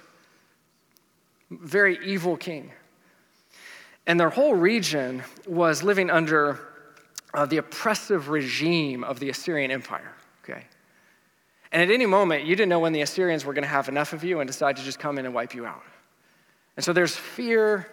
Very 1.51 1.97
evil 2.05 2.37
king. 2.37 2.71
And 4.07 4.19
their 4.19 4.29
whole 4.29 4.55
region 4.55 5.23
was 5.45 5.83
living 5.83 6.09
under 6.09 6.59
uh, 7.33 7.45
the 7.45 7.57
oppressive 7.57 8.29
regime 8.29 9.03
of 9.03 9.19
the 9.19 9.29
Assyrian 9.29 9.69
Empire, 9.69 10.13
okay? 10.43 10.65
And 11.71 11.81
at 11.81 11.91
any 11.91 12.05
moment, 12.05 12.45
you 12.45 12.55
didn't 12.55 12.69
know 12.69 12.79
when 12.79 12.93
the 12.93 13.01
Assyrians 13.01 13.43
were 13.43 13.53
going 13.53 13.63
to 13.63 13.69
have 13.69 13.89
enough 13.89 14.13
of 14.13 14.23
you 14.23 14.39
and 14.39 14.47
decide 14.47 14.77
to 14.77 14.83
just 14.83 14.99
come 14.99 15.17
in 15.17 15.25
and 15.25 15.33
wipe 15.33 15.53
you 15.53 15.65
out. 15.65 15.83
And 16.77 16.85
so 16.85 16.93
there's 16.93 17.15
fear 17.15 17.91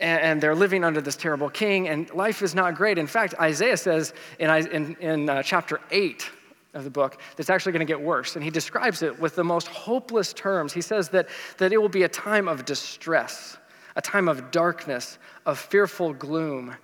and, 0.00 0.40
they're 0.40 0.54
living 0.54 0.84
under 0.84 1.00
this 1.00 1.16
terrible 1.16 1.50
king, 1.50 1.88
and 1.88 2.12
life 2.14 2.42
is 2.42 2.54
not 2.54 2.74
great. 2.74 2.98
In 2.98 3.06
fact, 3.06 3.34
Isaiah 3.40 3.76
says 3.76 4.14
in, 4.38 4.50
in, 4.50 4.96
in 4.96 5.28
uh, 5.28 5.42
chapter 5.42 5.80
8 5.90 6.28
of 6.74 6.84
the 6.84 6.90
book 6.90 7.20
that's 7.36 7.50
actually 7.50 7.72
going 7.72 7.86
to 7.86 7.90
get 7.90 8.00
worse. 8.00 8.36
And 8.36 8.44
he 8.44 8.50
describes 8.50 9.02
it 9.02 9.18
with 9.18 9.34
the 9.34 9.44
most 9.44 9.68
hopeless 9.68 10.32
terms. 10.32 10.72
He 10.72 10.80
says 10.80 11.08
that, 11.10 11.28
that 11.58 11.72
it 11.72 11.78
will 11.78 11.88
be 11.88 12.04
a 12.04 12.08
time 12.08 12.48
of 12.48 12.64
distress, 12.64 13.58
a 13.96 14.02
time 14.02 14.28
of 14.28 14.50
darkness, 14.50 15.18
of 15.46 15.58
fearful 15.58 16.14
gloom. 16.14 16.74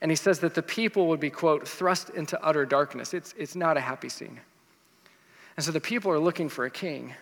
And 0.00 0.10
he 0.10 0.16
says 0.16 0.40
that 0.40 0.54
the 0.54 0.62
people 0.62 1.08
would 1.08 1.20
be, 1.20 1.30
quote, 1.30 1.66
thrust 1.66 2.10
into 2.10 2.42
utter 2.42 2.66
darkness. 2.66 3.14
It's, 3.14 3.34
it's 3.38 3.56
not 3.56 3.76
a 3.76 3.80
happy 3.80 4.08
scene. 4.08 4.40
And 5.56 5.64
so 5.64 5.72
the 5.72 5.80
people 5.80 6.10
are 6.10 6.18
looking 6.18 6.48
for 6.48 6.66
a 6.66 6.70
king 6.70 7.14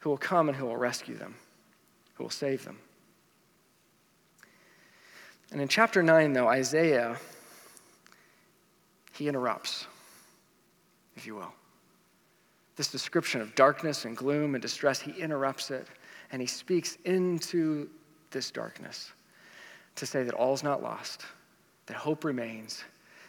who 0.00 0.10
will 0.10 0.18
come 0.18 0.48
and 0.48 0.56
who 0.56 0.66
will 0.66 0.76
rescue 0.76 1.16
them, 1.16 1.36
who 2.14 2.24
will 2.24 2.30
save 2.30 2.64
them. 2.64 2.78
And 5.52 5.60
in 5.60 5.68
chapter 5.68 6.02
9, 6.02 6.32
though, 6.32 6.48
Isaiah, 6.48 7.16
he 9.12 9.28
interrupts, 9.28 9.86
if 11.16 11.26
you 11.26 11.34
will. 11.34 11.52
This 12.76 12.90
description 12.90 13.40
of 13.40 13.54
darkness 13.54 14.04
and 14.04 14.16
gloom 14.16 14.54
and 14.54 14.62
distress, 14.62 15.00
he 15.00 15.12
interrupts 15.12 15.70
it 15.70 15.86
and 16.32 16.42
he 16.42 16.46
speaks 16.46 16.98
into 17.04 17.88
this 18.30 18.50
darkness 18.50 19.12
to 19.94 20.06
say 20.06 20.22
that 20.24 20.34
all's 20.34 20.62
not 20.62 20.82
lost, 20.82 21.24
that 21.86 21.96
hope 21.96 22.24
remains, 22.24 22.84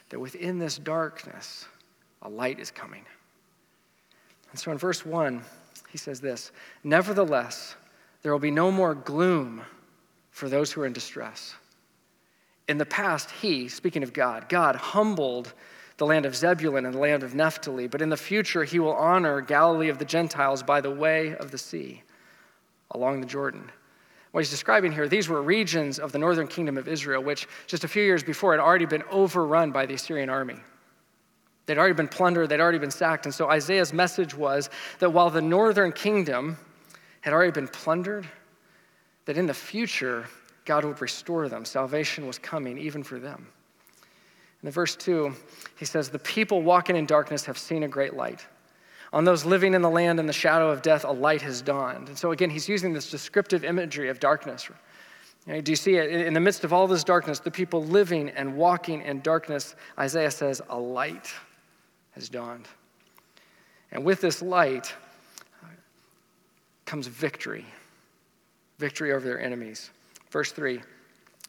that 0.10 0.20
within 0.20 0.60
this 0.60 0.78
darkness, 0.78 1.66
a 2.24 2.30
light 2.30 2.60
is 2.60 2.72
coming. 2.72 3.06
And 4.52 4.60
so 4.60 4.72
in 4.72 4.78
verse 4.78 5.06
1, 5.06 5.42
he 5.90 5.98
says 5.98 6.20
this 6.20 6.52
Nevertheless, 6.84 7.76
there 8.22 8.32
will 8.32 8.40
be 8.40 8.52
no 8.52 8.72
more 8.72 8.96
gloom 8.96 9.62
for 10.32 10.50
those 10.50 10.72
who 10.72 10.82
are 10.82 10.86
in 10.86 10.94
distress. 10.94 11.56
In 12.68 12.78
the 12.78 12.86
past, 12.86 13.32
he, 13.32 13.70
speaking 13.70 14.04
of 14.04 14.14
God, 14.14 14.50
God 14.50 14.76
humbled 14.76 15.54
the 15.98 16.06
land 16.06 16.26
of 16.26 16.36
Zebulun 16.36 16.86
and 16.86 16.94
the 16.94 17.00
land 17.00 17.24
of 17.24 17.34
Naphtali, 17.34 17.88
but 17.88 18.02
in 18.02 18.10
the 18.10 18.18
future, 18.18 18.64
he 18.64 18.80
will 18.80 18.94
honor 18.94 19.42
Galilee 19.42 19.90
of 19.90 19.98
the 19.98 20.06
Gentiles 20.06 20.62
by 20.62 20.82
the 20.82 20.92
way 20.92 21.36
of 21.36 21.52
the 21.52 21.58
sea, 21.58 22.04
along 22.92 23.22
the 23.22 23.28
Jordan. 23.28 23.72
What 24.32 24.42
he's 24.42 24.52
describing 24.52 24.92
here, 24.92 25.08
these 25.08 25.30
were 25.30 25.42
regions 25.42 25.98
of 25.98 26.12
the 26.12 26.20
northern 26.20 26.48
kingdom 26.48 26.78
of 26.78 26.88
Israel, 26.88 27.24
which 27.24 27.48
just 27.66 27.84
a 27.84 27.88
few 27.88 28.04
years 28.04 28.24
before 28.24 28.52
had 28.52 28.60
already 28.60 28.86
been 28.86 29.04
overrun 29.10 29.72
by 29.72 29.86
the 29.86 29.96
Assyrian 29.96 30.30
army. 30.30 30.58
They'd 31.66 31.78
already 31.78 31.96
been 31.96 32.08
plundered, 32.08 32.50
they'd 32.50 32.62
already 32.62 32.78
been 32.78 32.92
sacked. 32.92 33.26
And 33.26 33.34
so 33.34 33.50
Isaiah's 33.50 33.94
message 33.94 34.36
was 34.36 34.70
that 35.00 35.10
while 35.10 35.30
the 35.30 35.42
northern 35.42 35.92
kingdom 35.92 36.58
had 37.22 37.34
already 37.34 37.52
been 37.52 37.68
plundered, 37.68 38.28
that 39.26 39.38
in 39.38 39.48
the 39.48 39.54
future, 39.54 40.28
God 40.68 40.86
would 40.86 41.02
restore 41.02 41.50
them. 41.50 41.66
Salvation 41.66 42.28
was 42.28 42.38
coming 42.38 42.78
even 42.78 43.02
for 43.02 43.18
them. 43.18 43.48
In 44.62 44.66
the 44.66 44.72
verse 44.72 44.96
2, 44.96 45.34
he 45.78 45.86
says, 45.86 46.10
The 46.10 46.20
people 46.20 46.62
walking 46.62 46.96
in 46.96 47.06
darkness 47.06 47.46
have 47.46 47.58
seen 47.58 47.84
a 47.84 47.88
great 47.88 48.16
light. 48.16 48.46
On 49.14 49.24
those 49.24 49.46
living 49.46 49.74
in 49.74 49.82
the 49.82 49.90
land 49.90 50.20
in 50.20 50.28
the 50.28 50.34
shadow 50.34 50.70
of 50.70 50.82
death, 50.82 51.06
a 51.06 51.12
light 51.12 51.42
has 51.42 51.62
dawned. 51.62 52.10
And 52.10 52.18
so, 52.18 52.32
again, 52.32 52.50
he's 52.50 52.68
using 52.68 52.94
this 52.94 53.10
descriptive 53.10 53.64
imagery 53.64 54.10
of 54.10 54.20
darkness. 54.20 54.70
Do 55.48 55.72
you 55.72 55.78
see 55.78 55.96
it? 55.96 56.12
In 56.12 56.34
the 56.34 56.42
midst 56.42 56.66
of 56.66 56.74
all 56.74 56.86
this 56.88 57.06
darkness, 57.06 57.40
the 57.40 57.50
people 57.50 57.84
living 57.86 58.30
and 58.30 58.58
walking 58.58 59.02
in 59.02 59.22
darkness, 59.22 59.76
Isaiah 59.98 60.32
says, 60.32 60.62
a 60.70 60.78
light 60.78 61.32
has 62.12 62.28
dawned. 62.28 62.68
And 63.92 64.04
with 64.04 64.20
this 64.20 64.42
light 64.42 64.94
uh, 65.64 65.68
comes 66.86 67.08
victory 67.08 67.66
victory 68.78 69.12
over 69.12 69.26
their 69.26 69.42
enemies. 69.42 69.90
Verse 70.32 70.52
3 70.52 70.82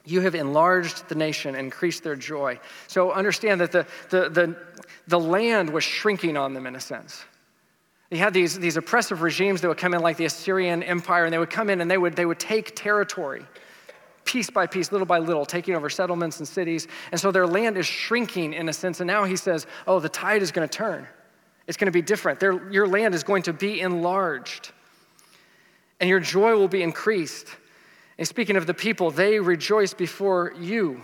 You 0.05 0.21
have 0.21 0.35
enlarged 0.35 1.09
the 1.09 1.15
nation 1.15 1.55
increased 1.55 2.03
their 2.03 2.17
joy. 2.17 2.59
So 2.87 3.13
understand 3.13 3.61
that 3.61 3.73
the, 3.73 3.87
the, 4.11 4.29
the, 4.29 4.57
the 5.07 5.21
land 5.21 5.71
was 5.71 5.85
shrinking 5.85 6.37
on 6.37 6.55
them 6.55 6.67
in 6.67 6.77
a 6.77 6.81
sense. 6.81 7.25
They 8.11 8.17
had 8.17 8.33
these, 8.33 8.59
these 8.59 8.77
oppressive 8.77 9.21
regimes 9.21 9.61
that 9.61 9.69
would 9.69 9.77
come 9.77 9.93
in, 9.93 10.01
like 10.01 10.17
the 10.17 10.25
Assyrian 10.25 10.83
Empire, 10.83 11.25
and 11.25 11.33
they 11.33 11.39
would 11.39 11.51
come 11.51 11.69
in 11.69 11.81
and 11.81 11.91
they 11.91 11.99
would, 11.99 12.17
they 12.17 12.25
would 12.25 12.41
take 12.41 12.75
territory 12.75 13.45
piece 14.29 14.51
by 14.51 14.67
piece, 14.67 14.93
little 14.93 15.07
by 15.07 15.19
little, 15.19 15.47
taking 15.47 15.75
over 15.75 15.89
settlements 15.89 16.39
and 16.39 16.47
cities. 16.47 16.87
And 17.13 17.21
so 17.21 17.33
their 17.33 17.47
land 17.47 17.79
is 17.79 17.87
shrinking 17.87 18.53
in 18.53 18.69
a 18.69 18.73
sense. 18.75 19.01
And 19.01 19.07
now 19.07 19.25
he 19.25 19.37
says, 19.37 19.67
Oh, 19.87 20.01
the 20.01 20.09
tide 20.11 20.43
is 20.43 20.53
going 20.53 20.69
to 20.69 20.75
turn. 20.75 21.07
It's 21.67 21.79
going 21.79 21.87
to 21.87 21.93
be 21.93 22.03
different. 22.03 22.39
Their, 22.39 22.71
your 22.71 22.87
land 22.87 23.15
is 23.15 23.23
going 23.23 23.43
to 23.45 23.53
be 23.53 23.81
enlarged, 23.81 24.73
and 26.01 26.09
your 26.09 26.21
joy 26.21 26.57
will 26.57 26.69
be 26.69 26.83
increased. 26.83 27.49
And 28.19 28.27
speaking 28.27 28.57
of 28.57 28.67
the 28.67 28.75
people, 28.75 29.11
they 29.11 29.39
rejoice 29.39 29.95
before 29.95 30.53
you, 30.59 31.03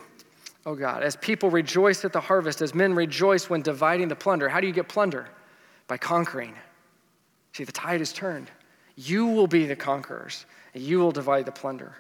oh 0.67 0.75
God, 0.75 1.03
as 1.03 1.17
people 1.17 1.49
rejoice 1.49 2.05
at 2.05 2.13
the 2.13 2.21
harvest, 2.21 2.61
as 2.61 2.75
men 2.75 2.95
rejoice 2.95 3.49
when 3.49 3.63
dividing 3.63 4.09
the 4.09 4.17
plunder. 4.17 4.49
How 4.49 4.61
do 4.61 4.67
you 4.67 4.73
get 4.73 4.89
plunder? 4.89 5.29
By 5.87 5.97
conquering. 5.97 6.55
See, 7.53 7.65
the 7.65 7.73
tide 7.73 8.01
is 8.01 8.13
turned. 8.13 8.51
You 8.97 9.27
will 9.27 9.47
be 9.47 9.67
the 9.67 9.77
conquerors, 9.77 10.45
and 10.75 10.83
you 10.83 10.99
will 10.99 11.13
divide 11.13 11.47
the 11.47 11.53
plunder. 11.53 11.95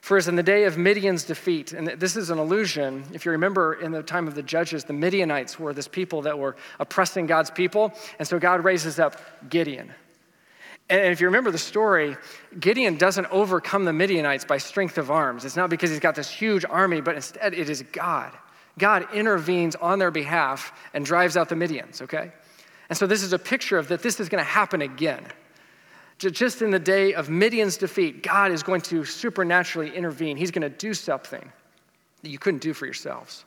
For 0.00 0.16
as 0.16 0.28
in 0.28 0.36
the 0.36 0.42
day 0.42 0.64
of 0.64 0.78
Midian's 0.78 1.24
defeat, 1.24 1.72
and 1.72 1.88
this 1.88 2.16
is 2.16 2.30
an 2.30 2.38
allusion, 2.38 3.04
if 3.12 3.24
you 3.24 3.32
remember 3.32 3.74
in 3.74 3.90
the 3.90 4.02
time 4.02 4.28
of 4.28 4.34
the 4.34 4.42
judges, 4.42 4.84
the 4.84 4.92
Midianites 4.92 5.58
were 5.58 5.74
this 5.74 5.88
people 5.88 6.22
that 6.22 6.38
were 6.38 6.56
oppressing 6.78 7.26
God's 7.26 7.50
people. 7.50 7.92
And 8.18 8.28
so 8.28 8.38
God 8.38 8.62
raises 8.62 8.98
up 8.98 9.20
Gideon. 9.50 9.92
And 10.88 11.12
if 11.12 11.20
you 11.20 11.26
remember 11.26 11.50
the 11.50 11.58
story, 11.58 12.16
Gideon 12.60 12.96
doesn't 12.96 13.26
overcome 13.26 13.84
the 13.84 13.92
Midianites 13.92 14.44
by 14.44 14.58
strength 14.58 14.98
of 14.98 15.10
arms. 15.10 15.44
It's 15.44 15.56
not 15.56 15.68
because 15.68 15.90
he's 15.90 16.00
got 16.00 16.14
this 16.14 16.30
huge 16.30 16.64
army, 16.64 17.00
but 17.00 17.16
instead 17.16 17.54
it 17.54 17.68
is 17.68 17.82
God. 17.92 18.32
God 18.78 19.06
intervenes 19.12 19.74
on 19.76 19.98
their 19.98 20.10
behalf 20.10 20.72
and 20.94 21.04
drives 21.04 21.36
out 21.36 21.48
the 21.48 21.54
Midians, 21.54 22.02
okay? 22.02 22.30
And 22.88 22.96
so 22.96 23.06
this 23.06 23.22
is 23.22 23.32
a 23.32 23.38
picture 23.38 23.78
of 23.78 23.88
that 23.88 24.02
this 24.02 24.20
is 24.20 24.28
going 24.28 24.44
to 24.44 24.48
happen 24.48 24.82
again. 24.82 25.24
Just 26.18 26.62
in 26.62 26.70
the 26.70 26.78
day 26.78 27.14
of 27.14 27.28
Midian's 27.28 27.76
defeat, 27.76 28.22
God 28.22 28.52
is 28.52 28.62
going 28.62 28.80
to 28.82 29.04
supernaturally 29.04 29.94
intervene. 29.94 30.36
He's 30.36 30.50
going 30.50 30.62
to 30.62 30.68
do 30.68 30.94
something 30.94 31.52
that 32.22 32.30
you 32.30 32.38
couldn't 32.38 32.62
do 32.62 32.72
for 32.72 32.86
yourselves. 32.86 33.44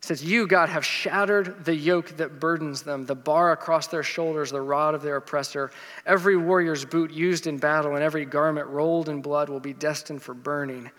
Says, 0.00 0.24
You, 0.24 0.46
God, 0.46 0.68
have 0.68 0.84
shattered 0.84 1.64
the 1.64 1.74
yoke 1.74 2.16
that 2.18 2.38
burdens 2.38 2.82
them, 2.82 3.04
the 3.04 3.14
bar 3.14 3.52
across 3.52 3.88
their 3.88 4.02
shoulders, 4.02 4.50
the 4.50 4.60
rod 4.60 4.94
of 4.94 5.02
their 5.02 5.16
oppressor. 5.16 5.70
Every 6.06 6.36
warrior's 6.36 6.84
boot 6.84 7.10
used 7.10 7.46
in 7.46 7.58
battle 7.58 7.94
and 7.94 8.02
every 8.02 8.24
garment 8.24 8.68
rolled 8.68 9.08
in 9.08 9.20
blood 9.20 9.48
will 9.48 9.60
be 9.60 9.72
destined 9.72 10.22
for 10.22 10.34
burning 10.34 10.90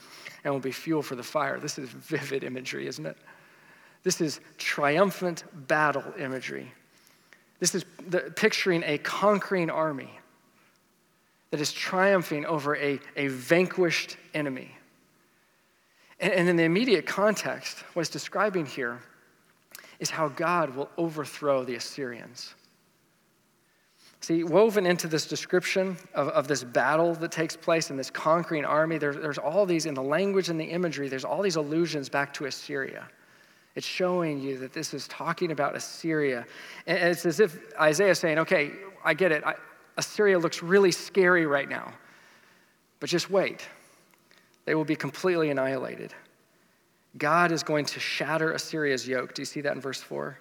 and 0.43 0.53
will 0.53 0.61
be 0.61 0.71
fuel 0.71 1.01
for 1.01 1.15
the 1.15 1.23
fire. 1.23 1.59
This 1.59 1.77
is 1.77 1.89
vivid 1.89 2.43
imagery, 2.43 2.87
isn't 2.87 3.05
it? 3.05 3.17
This 4.03 4.21
is 4.21 4.39
triumphant 4.57 5.43
battle 5.67 6.03
imagery. 6.17 6.71
This 7.59 7.75
is 7.75 7.85
the, 8.07 8.19
picturing 8.35 8.83
a 8.85 8.97
conquering 8.99 9.69
army 9.69 10.09
that 11.51 11.59
is 11.59 11.71
triumphing 11.71 12.45
over 12.45 12.75
a, 12.77 12.99
a 13.15 13.27
vanquished 13.27 14.17
enemy. 14.33 14.71
And, 16.19 16.33
and 16.33 16.49
in 16.49 16.55
the 16.55 16.63
immediate 16.63 17.05
context, 17.05 17.79
what 17.93 18.01
it's 18.01 18.09
describing 18.09 18.65
here 18.65 18.99
is 19.99 20.09
how 20.09 20.29
God 20.29 20.75
will 20.75 20.89
overthrow 20.97 21.63
the 21.63 21.75
Assyrians. 21.75 22.55
See, 24.21 24.43
woven 24.43 24.85
into 24.85 25.07
this 25.07 25.25
description 25.27 25.97
of, 26.13 26.27
of 26.29 26.47
this 26.47 26.63
battle 26.63 27.13
that 27.15 27.31
takes 27.31 27.55
place 27.55 27.89
and 27.89 27.97
this 27.97 28.09
conquering 28.09 28.65
army, 28.65 28.97
there, 28.97 29.13
there's 29.13 29.37
all 29.37 29.65
these, 29.65 29.85
in 29.85 29.93
the 29.93 30.03
language 30.03 30.49
and 30.49 30.59
the 30.59 30.65
imagery, 30.65 31.07
there's 31.07 31.23
all 31.23 31.41
these 31.41 31.55
allusions 31.55 32.09
back 32.09 32.33
to 32.33 32.45
Assyria. 32.45 33.07
It's 33.75 33.87
showing 33.87 34.41
you 34.41 34.57
that 34.57 34.73
this 34.73 34.93
is 34.93 35.07
talking 35.07 35.51
about 35.51 35.75
Assyria. 35.75 36.45
And 36.85 36.97
it's 36.97 37.25
as 37.25 37.39
if 37.39 37.59
Isaiah 37.79 38.11
is 38.11 38.19
saying, 38.19 38.39
okay, 38.39 38.71
I 39.05 39.13
get 39.13 39.31
it. 39.31 39.43
I, 39.45 39.55
Assyria 39.95 40.37
looks 40.37 40.61
really 40.61 40.91
scary 40.91 41.45
right 41.45 41.69
now. 41.69 41.93
But 42.99 43.09
just 43.09 43.29
wait. 43.29 43.65
They 44.69 44.75
will 44.75 44.85
be 44.85 44.95
completely 44.95 45.49
annihilated. 45.49 46.13
God 47.17 47.51
is 47.51 47.63
going 47.63 47.85
to 47.85 47.99
shatter 47.99 48.51
Assyria's 48.51 49.07
yoke. 49.07 49.33
Do 49.33 49.41
you 49.41 49.47
see 49.47 49.61
that 49.61 49.73
in 49.73 49.81
verse 49.81 49.99
4? 49.99 50.39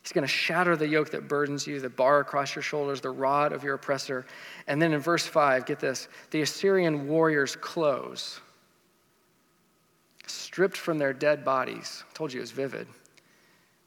He's 0.00 0.10
going 0.10 0.26
to 0.26 0.26
shatter 0.26 0.74
the 0.74 0.88
yoke 0.88 1.10
that 1.10 1.28
burdens 1.28 1.66
you, 1.66 1.78
the 1.78 1.90
bar 1.90 2.20
across 2.20 2.54
your 2.54 2.62
shoulders, 2.62 3.02
the 3.02 3.10
rod 3.10 3.52
of 3.52 3.62
your 3.62 3.74
oppressor. 3.74 4.24
And 4.68 4.80
then 4.80 4.94
in 4.94 5.00
verse 5.00 5.26
5, 5.26 5.66
get 5.66 5.80
this 5.80 6.08
the 6.30 6.40
Assyrian 6.40 7.08
warriors' 7.08 7.56
clothes, 7.56 8.40
stripped 10.26 10.78
from 10.78 10.96
their 10.96 11.12
dead 11.12 11.44
bodies, 11.44 12.04
I 12.10 12.14
told 12.14 12.32
you 12.32 12.40
it 12.40 12.44
was 12.44 12.52
vivid, 12.52 12.88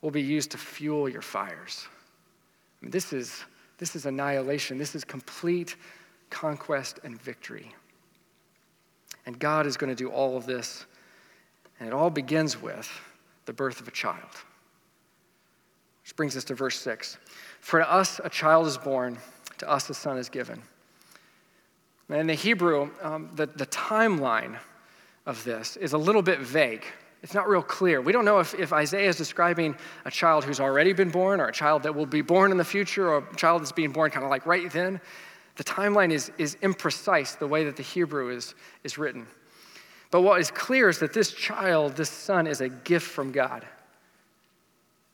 will 0.01 0.11
be 0.11 0.21
used 0.21 0.51
to 0.51 0.59
fuel 0.59 1.09
your 1.09 1.23
fires. 1.23 1.87
I 1.87 2.85
mean, 2.85 2.91
this, 2.91 3.13
is, 3.13 3.45
this 3.79 3.95
is 3.95 4.05
annihilation, 4.05 4.77
this 4.77 4.93
is 4.93 5.03
complete 5.03 5.75
conquest 6.29 6.99
and 7.03 7.19
victory. 7.19 7.73
And 9.25 9.37
God 9.37 9.65
is 9.65 9.77
going 9.77 9.89
to 9.89 9.95
do 9.95 10.09
all 10.09 10.37
of 10.37 10.45
this. 10.45 10.85
And 11.79 11.87
it 11.87 11.93
all 11.93 12.09
begins 12.09 12.61
with 12.61 12.89
the 13.45 13.53
birth 13.53 13.79
of 13.79 13.87
a 13.87 13.91
child. 13.91 14.29
Which 16.03 16.15
brings 16.15 16.35
us 16.35 16.43
to 16.45 16.55
verse 16.55 16.79
6. 16.79 17.17
For 17.59 17.79
to 17.79 17.91
us 17.91 18.19
a 18.23 18.29
child 18.29 18.67
is 18.67 18.77
born, 18.77 19.17
to 19.59 19.69
us 19.69 19.89
a 19.89 19.93
son 19.93 20.17
is 20.17 20.29
given. 20.29 20.61
And 22.09 22.19
in 22.19 22.27
the 22.27 22.33
Hebrew, 22.33 22.89
um, 23.01 23.29
the, 23.35 23.45
the 23.45 23.67
timeline 23.67 24.57
of 25.25 25.43
this 25.43 25.77
is 25.77 25.93
a 25.93 25.97
little 25.97 26.21
bit 26.21 26.39
vague. 26.39 26.83
It's 27.23 27.33
not 27.33 27.47
real 27.47 27.61
clear. 27.61 28.01
We 28.01 28.11
don't 28.11 28.25
know 28.25 28.39
if, 28.39 28.55
if 28.55 28.73
Isaiah 28.73 29.07
is 29.07 29.15
describing 29.15 29.75
a 30.05 30.11
child 30.11 30.43
who's 30.43 30.59
already 30.59 30.91
been 30.91 31.09
born 31.09 31.39
or 31.39 31.47
a 31.47 31.51
child 31.53 31.83
that 31.83 31.93
will 31.93 32.07
be 32.07 32.21
born 32.21 32.51
in 32.51 32.57
the 32.57 32.65
future 32.65 33.09
or 33.09 33.19
a 33.19 33.35
child 33.35 33.61
that's 33.61 33.71
being 33.71 33.91
born 33.91 34.09
kind 34.09 34.23
of 34.23 34.31
like 34.31 34.45
right 34.45 34.71
then. 34.71 34.99
The 35.55 35.63
timeline 35.63 36.11
is, 36.11 36.31
is 36.37 36.55
imprecise 36.57 37.37
the 37.37 37.47
way 37.47 37.63
that 37.65 37.75
the 37.75 37.83
Hebrew 37.83 38.29
is, 38.29 38.55
is 38.83 38.97
written. 38.97 39.27
But 40.09 40.21
what 40.21 40.39
is 40.39 40.51
clear 40.51 40.89
is 40.89 40.99
that 40.99 41.13
this 41.13 41.31
child, 41.31 41.95
this 41.95 42.09
son, 42.09 42.47
is 42.47 42.61
a 42.61 42.69
gift 42.69 43.07
from 43.07 43.31
God 43.31 43.65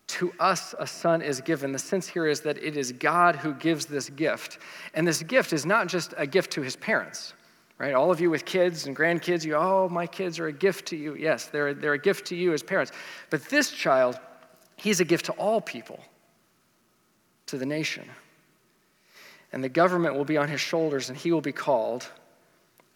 to 0.08 0.34
us 0.40 0.74
a 0.80 0.88
son 0.88 1.22
is 1.22 1.42
given. 1.42 1.72
The 1.72 1.80
sense 1.80 2.08
here 2.08 2.28
is 2.28 2.42
that 2.42 2.58
it 2.58 2.78
is 2.78 2.92
God 2.94 3.36
who 3.36 3.54
gives 3.54 3.86
this 3.86 4.10
gift. 4.10 4.60
And 4.94 5.06
this 5.06 5.22
gift 5.22 5.54
is 5.54 5.66
not 5.66 5.88
just 5.88 6.14
a 6.18 6.26
gift 6.26 6.52
to 6.54 6.62
his 6.62 6.76
parents, 6.76 7.34
right? 7.78 7.94
All 7.94 8.10
of 8.10 8.22
you 8.22 8.30
with 8.30 8.46
kids 8.46 8.88
and 8.88 8.96
grandkids, 8.96 9.44
you, 9.44 9.56
oh, 9.56 9.90
my 9.90 10.08
kids 10.08 10.40
are 10.40 10.48
a 10.48 10.54
gift 10.54 10.88
to 10.88 10.96
you. 10.96 11.16
Yes, 11.16 11.48
they're, 11.48 11.74
they're 11.74 11.94
a 11.94 12.00
gift 12.00 12.26
to 12.28 12.36
you 12.36 12.54
as 12.54 12.64
parents. 12.64 12.94
But 13.30 13.44
this 13.46 13.70
child, 13.70 14.18
he's 14.78 15.02
a 15.02 15.06
gift 15.06 15.26
to 15.26 15.34
all 15.34 15.60
people, 15.60 16.00
to 17.48 17.58
the 17.58 17.66
nation. 17.66 18.10
And 19.52 19.64
the 19.64 19.70
government 19.70 20.16
will 20.16 20.26
be 20.26 20.38
on 20.38 20.50
his 20.50 20.62
shoulders, 20.62 21.10
and 21.10 21.18
he 21.18 21.32
will 21.32 21.42
be 21.42 21.52
called 21.52 22.10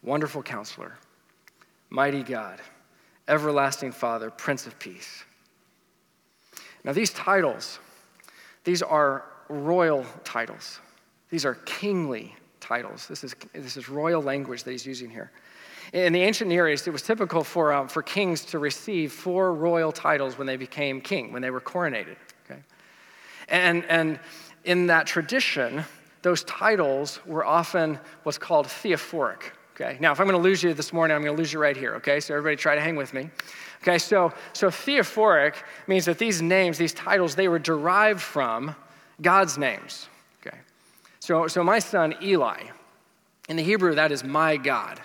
Wonderful 0.02 0.42
Counselor, 0.42 0.98
Mighty 1.90 2.22
God, 2.22 2.60
Everlasting 3.28 3.92
Father, 3.92 4.30
Prince 4.30 4.66
of 4.66 4.78
Peace. 4.78 5.24
Now, 6.84 6.92
these 6.92 7.10
titles, 7.10 7.78
these 8.64 8.82
are 8.82 9.24
royal 9.48 10.04
titles. 10.24 10.80
These 11.30 11.44
are 11.44 11.54
kingly 11.54 12.34
titles. 12.60 13.06
This 13.06 13.24
is, 13.24 13.34
this 13.52 13.76
is 13.76 13.88
royal 13.88 14.22
language 14.22 14.64
that 14.64 14.72
he's 14.72 14.86
using 14.86 15.08
here. 15.10 15.30
In 15.92 16.12
the 16.12 16.22
ancient 16.22 16.48
Near 16.48 16.68
East, 16.68 16.88
it 16.88 16.90
was 16.90 17.02
typical 17.02 17.44
for, 17.44 17.72
um, 17.72 17.88
for 17.88 18.02
kings 18.02 18.44
to 18.46 18.58
receive 18.58 19.12
four 19.12 19.54
royal 19.54 19.92
titles 19.92 20.38
when 20.38 20.46
they 20.46 20.56
became 20.56 21.00
king, 21.00 21.32
when 21.32 21.42
they 21.42 21.50
were 21.50 21.60
coronated. 21.60 22.16
Okay? 22.44 22.60
And, 23.48 23.84
and 23.86 24.18
in 24.64 24.86
that 24.86 25.06
tradition, 25.06 25.84
those 26.22 26.44
titles 26.44 27.20
were 27.26 27.44
often 27.44 27.98
what's 28.22 28.38
called 28.38 28.66
theophoric. 28.66 29.52
Okay? 29.74 29.96
Now, 30.00 30.12
if 30.12 30.20
I'm 30.20 30.26
going 30.26 30.38
to 30.38 30.42
lose 30.42 30.62
you 30.62 30.74
this 30.74 30.92
morning, 30.92 31.14
I'm 31.14 31.22
going 31.22 31.34
to 31.34 31.40
lose 31.40 31.52
you 31.52 31.58
right 31.58 31.76
here. 31.76 31.94
Okay? 31.96 32.20
So 32.20 32.34
everybody 32.34 32.56
try 32.56 32.74
to 32.74 32.80
hang 32.80 32.96
with 32.96 33.12
me. 33.12 33.30
Okay, 33.82 33.98
so, 33.98 34.32
so 34.52 34.70
theophoric 34.70 35.56
means 35.88 36.04
that 36.04 36.18
these 36.18 36.40
names, 36.40 36.78
these 36.78 36.92
titles, 36.92 37.34
they 37.34 37.48
were 37.48 37.58
derived 37.58 38.20
from 38.20 38.76
God's 39.20 39.58
names. 39.58 40.08
Okay, 40.40 40.56
so, 41.18 41.48
so 41.48 41.64
my 41.64 41.80
son 41.80 42.14
Eli, 42.22 42.62
in 43.48 43.56
the 43.56 43.62
Hebrew, 43.62 43.96
that 43.96 44.12
is 44.12 44.22
my 44.22 44.56
God. 44.56 45.00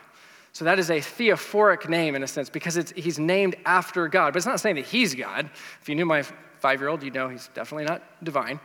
So 0.53 0.63
that 0.65 0.77
is 0.77 0.91
a 0.91 1.01
theophoric 1.01 1.89
name 1.89 2.15
in 2.15 2.23
a 2.23 2.27
sense 2.27 2.49
because 2.49 2.91
he's 2.95 3.19
named 3.19 3.55
after 3.65 4.07
God. 4.07 4.33
But 4.33 4.37
it's 4.37 4.45
not 4.45 4.59
saying 4.59 4.75
that 4.75 4.85
he's 4.85 5.13
God. 5.13 5.49
If 5.81 5.89
you 5.89 5.95
knew 5.95 6.05
my 6.05 6.23
five 6.59 6.79
year 6.79 6.89
old, 6.89 7.03
you 7.03 7.11
know 7.11 7.29
he's 7.29 7.49
definitely 7.53 7.85
not 7.85 8.03
divine. 8.23 8.59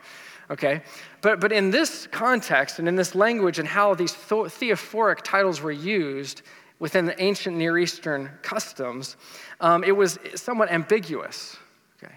Okay? 0.53 0.83
But, 1.23 1.41
but 1.41 1.51
in 1.51 1.71
this 1.71 2.07
context 2.07 2.79
and 2.79 2.87
in 2.87 2.95
this 2.95 3.15
language 3.15 3.59
and 3.59 3.67
how 3.67 3.95
these 3.95 4.13
theophoric 4.13 5.23
titles 5.23 5.61
were 5.61 5.73
used, 5.73 6.43
within 6.79 7.07
the 7.07 7.23
ancient 7.23 7.57
Near 7.57 7.79
Eastern 7.79 8.29
customs, 8.43 9.17
um, 9.61 9.85
it 9.85 9.93
was 9.93 10.19
somewhat 10.35 10.71
ambiguous. 10.71 11.57
Okay? 11.97 12.13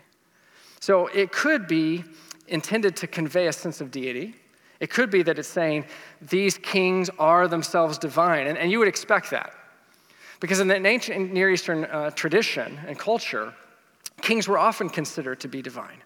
So 0.80 1.06
it 1.08 1.32
could 1.32 1.68
be 1.68 2.04
intended 2.48 2.96
to 2.98 3.08
convey 3.08 3.46
a 3.46 3.54
sense 3.54 3.80
of 3.80 3.92
deity. 3.92 4.36
It 4.80 4.90
could 4.90 5.12
be 5.12 5.22
that 5.22 5.38
it's 5.38 5.48
saying 5.48 5.86
these 6.20 6.58
kings 6.58 7.12
are 7.20 7.48
themselves 7.48 8.00
divine. 8.00 8.48
And, 8.48 8.58
and 8.58 8.72
you 8.72 8.80
would 8.80 8.88
expect 8.88 9.30
that. 9.30 9.54
Because 10.40 10.60
in 10.60 10.68
the 10.68 10.84
ancient 10.84 11.32
Near 11.32 11.52
Eastern 11.52 11.86
uh, 11.86 12.10
tradition 12.10 12.80
and 12.88 12.98
culture, 12.98 13.54
kings 14.22 14.48
were 14.48 14.58
often 14.58 14.90
considered 14.90 15.40
to 15.42 15.48
be 15.48 15.62
divine. 15.62 16.02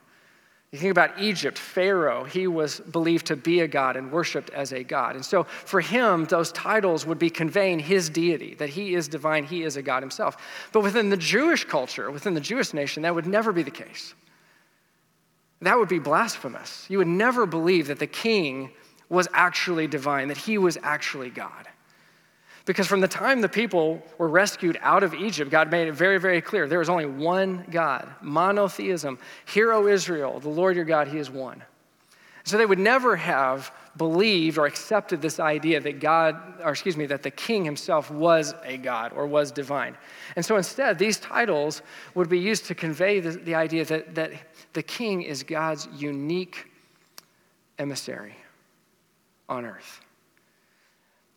You 0.71 0.77
think 0.77 0.91
about 0.91 1.19
Egypt, 1.19 1.57
Pharaoh, 1.57 2.25
he 2.25 2.45
was 2.45 2.79
believed 2.79 3.25
to 3.27 3.35
be 3.35 3.61
a 3.61 3.67
god 3.67 3.95
and 3.95 4.11
worshiped 4.11 4.51
as 4.51 4.71
a 4.71 4.83
god. 4.83 5.15
And 5.15 5.25
so 5.25 5.43
for 5.43 5.81
him, 5.81 6.25
those 6.25 6.51
titles 6.51 7.07
would 7.07 7.17
be 7.17 7.31
conveying 7.31 7.79
his 7.79 8.07
deity, 8.07 8.53
that 8.55 8.69
he 8.69 8.93
is 8.93 9.07
divine, 9.07 9.45
he 9.45 9.63
is 9.63 9.77
a 9.77 9.81
god 9.81 10.03
himself. 10.03 10.37
But 10.71 10.81
within 10.81 11.09
the 11.09 11.17
Jewish 11.17 11.65
culture, 11.65 12.11
within 12.11 12.35
the 12.35 12.41
Jewish 12.41 12.71
nation, 12.73 13.01
that 13.01 13.15
would 13.15 13.25
never 13.25 13.51
be 13.51 13.63
the 13.63 13.71
case. 13.71 14.13
That 15.61 15.77
would 15.77 15.89
be 15.89 15.99
blasphemous. 15.99 16.85
You 16.87 16.99
would 16.99 17.07
never 17.07 17.47
believe 17.47 17.87
that 17.87 17.99
the 17.99 18.07
king 18.07 18.69
was 19.09 19.27
actually 19.33 19.87
divine, 19.87 20.27
that 20.27 20.37
he 20.37 20.59
was 20.59 20.77
actually 20.83 21.31
God. 21.31 21.67
Because 22.69 22.85
from 22.85 23.01
the 23.01 23.07
time 23.07 23.41
the 23.41 23.49
people 23.49 23.99
were 24.19 24.27
rescued 24.27 24.77
out 24.81 25.01
of 25.01 25.15
Egypt, 25.15 25.49
God 25.49 25.71
made 25.71 25.87
it 25.87 25.93
very, 25.93 26.19
very 26.19 26.39
clear 26.39 26.67
there 26.67 26.81
is 26.81 26.87
only 26.87 27.07
one 27.07 27.65
God, 27.71 28.07
monotheism. 28.21 29.17
Hear, 29.47 29.71
O 29.71 29.87
Israel, 29.87 30.39
the 30.39 30.49
Lord 30.49 30.75
your 30.75 30.85
God, 30.85 31.07
he 31.07 31.17
is 31.17 31.31
one. 31.31 31.63
So 32.43 32.59
they 32.59 32.67
would 32.67 32.77
never 32.77 33.15
have 33.15 33.71
believed 33.97 34.59
or 34.59 34.67
accepted 34.67 35.19
this 35.19 35.39
idea 35.39 35.79
that 35.79 35.99
God, 35.99 36.61
or 36.63 36.69
excuse 36.69 36.95
me, 36.95 37.07
that 37.07 37.23
the 37.23 37.31
king 37.31 37.65
himself 37.65 38.11
was 38.11 38.53
a 38.63 38.77
God 38.77 39.13
or 39.15 39.25
was 39.25 39.51
divine. 39.51 39.97
And 40.35 40.45
so 40.45 40.55
instead, 40.55 40.99
these 40.99 41.17
titles 41.17 41.81
would 42.13 42.29
be 42.29 42.37
used 42.37 42.67
to 42.67 42.75
convey 42.75 43.19
the, 43.19 43.31
the 43.31 43.55
idea 43.55 43.83
that, 43.85 44.13
that 44.13 44.31
the 44.73 44.83
king 44.83 45.23
is 45.23 45.41
God's 45.41 45.87
unique 45.97 46.69
emissary 47.79 48.35
on 49.49 49.65
earth. 49.65 50.01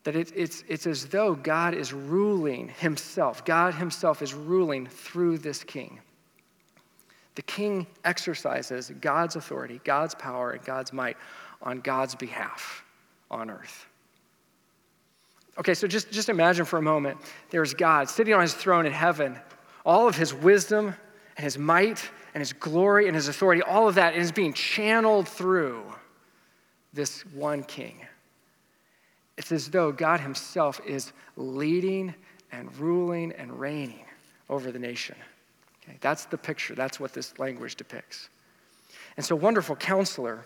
That 0.04 0.16
it, 0.16 0.32
it's, 0.34 0.64
it's 0.68 0.86
as 0.86 1.06
though 1.06 1.34
God 1.34 1.74
is 1.74 1.92
ruling 1.92 2.68
himself. 2.68 3.44
God 3.44 3.74
himself 3.74 4.20
is 4.20 4.34
ruling 4.34 4.86
through 4.86 5.38
this 5.38 5.62
king. 5.62 6.00
The 7.34 7.42
king 7.42 7.86
exercises 8.04 8.92
God's 9.00 9.36
authority, 9.36 9.80
God's 9.84 10.14
power, 10.14 10.52
and 10.52 10.64
God's 10.64 10.92
might 10.92 11.16
on 11.62 11.80
God's 11.80 12.14
behalf 12.14 12.84
on 13.30 13.50
earth. 13.50 13.86
Okay, 15.58 15.74
so 15.74 15.86
just, 15.86 16.10
just 16.10 16.28
imagine 16.28 16.64
for 16.64 16.78
a 16.78 16.82
moment 16.82 17.18
there's 17.50 17.74
God 17.74 18.08
sitting 18.08 18.34
on 18.34 18.40
his 18.40 18.54
throne 18.54 18.86
in 18.86 18.92
heaven. 18.92 19.38
All 19.84 20.08
of 20.08 20.16
his 20.16 20.32
wisdom 20.32 20.94
and 21.36 21.44
his 21.44 21.58
might 21.58 22.10
and 22.34 22.40
his 22.40 22.52
glory 22.52 23.06
and 23.06 23.14
his 23.14 23.28
authority, 23.28 23.62
all 23.62 23.88
of 23.88 23.96
that 23.96 24.14
is 24.14 24.32
being 24.32 24.52
channeled 24.52 25.28
through 25.28 25.82
this 26.92 27.24
one 27.26 27.62
king. 27.62 27.98
It's 29.36 29.52
as 29.52 29.70
though 29.70 29.92
God 29.92 30.20
himself 30.20 30.80
is 30.86 31.12
leading 31.36 32.14
and 32.50 32.74
ruling 32.76 33.32
and 33.32 33.58
reigning 33.58 34.04
over 34.50 34.70
the 34.70 34.78
nation. 34.78 35.16
Okay, 35.82 35.96
that's 36.00 36.26
the 36.26 36.38
picture. 36.38 36.74
That's 36.74 37.00
what 37.00 37.12
this 37.12 37.38
language 37.38 37.76
depicts. 37.76 38.28
And 39.16 39.24
so, 39.24 39.34
wonderful 39.34 39.76
counselor 39.76 40.44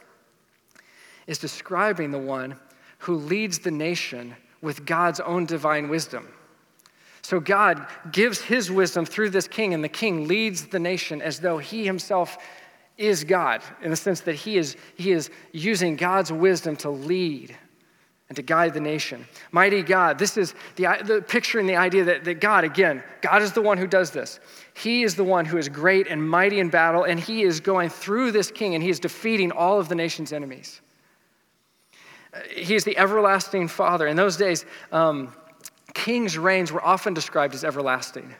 is 1.26 1.38
describing 1.38 2.10
the 2.10 2.18
one 2.18 2.56
who 2.98 3.16
leads 3.16 3.58
the 3.58 3.70
nation 3.70 4.34
with 4.62 4.86
God's 4.86 5.20
own 5.20 5.46
divine 5.46 5.88
wisdom. 5.88 6.28
So, 7.22 7.40
God 7.40 7.86
gives 8.12 8.40
his 8.40 8.70
wisdom 8.70 9.04
through 9.04 9.30
this 9.30 9.48
king, 9.48 9.74
and 9.74 9.82
the 9.82 9.88
king 9.88 10.28
leads 10.28 10.66
the 10.66 10.78
nation 10.78 11.20
as 11.20 11.40
though 11.40 11.58
he 11.58 11.84
himself 11.84 12.38
is 12.96 13.24
God, 13.24 13.62
in 13.82 13.90
the 13.90 13.96
sense 13.96 14.20
that 14.22 14.36
he 14.36 14.56
is, 14.56 14.76
he 14.96 15.12
is 15.12 15.28
using 15.52 15.96
God's 15.96 16.32
wisdom 16.32 16.76
to 16.76 16.88
lead 16.88 17.54
and 18.28 18.36
to 18.36 18.42
guide 18.42 18.74
the 18.74 18.80
nation. 18.80 19.24
Mighty 19.52 19.82
God, 19.82 20.18
this 20.18 20.36
is 20.36 20.54
the, 20.74 20.98
the 21.04 21.22
picture 21.22 21.60
and 21.60 21.68
the 21.68 21.76
idea 21.76 22.04
that, 22.04 22.24
that 22.24 22.40
God, 22.40 22.64
again, 22.64 23.02
God 23.20 23.40
is 23.40 23.52
the 23.52 23.62
one 23.62 23.78
who 23.78 23.86
does 23.86 24.10
this. 24.10 24.40
He 24.74 25.04
is 25.04 25.14
the 25.14 25.24
one 25.24 25.44
who 25.44 25.58
is 25.58 25.68
great 25.68 26.08
and 26.08 26.28
mighty 26.28 26.58
in 26.58 26.68
battle, 26.68 27.04
and 27.04 27.20
he 27.20 27.42
is 27.42 27.60
going 27.60 27.88
through 27.88 28.32
this 28.32 28.50
king 28.50 28.74
and 28.74 28.82
he 28.82 28.90
is 28.90 28.98
defeating 28.98 29.52
all 29.52 29.78
of 29.78 29.88
the 29.88 29.94
nation's 29.94 30.32
enemies. 30.32 30.80
He 32.54 32.74
is 32.74 32.84
the 32.84 32.98
everlasting 32.98 33.68
Father. 33.68 34.06
In 34.08 34.16
those 34.16 34.36
days, 34.36 34.66
um, 34.92 35.32
kings' 35.94 36.36
reigns 36.36 36.72
were 36.72 36.84
often 36.84 37.14
described 37.14 37.54
as 37.54 37.64
everlasting. 37.64 38.34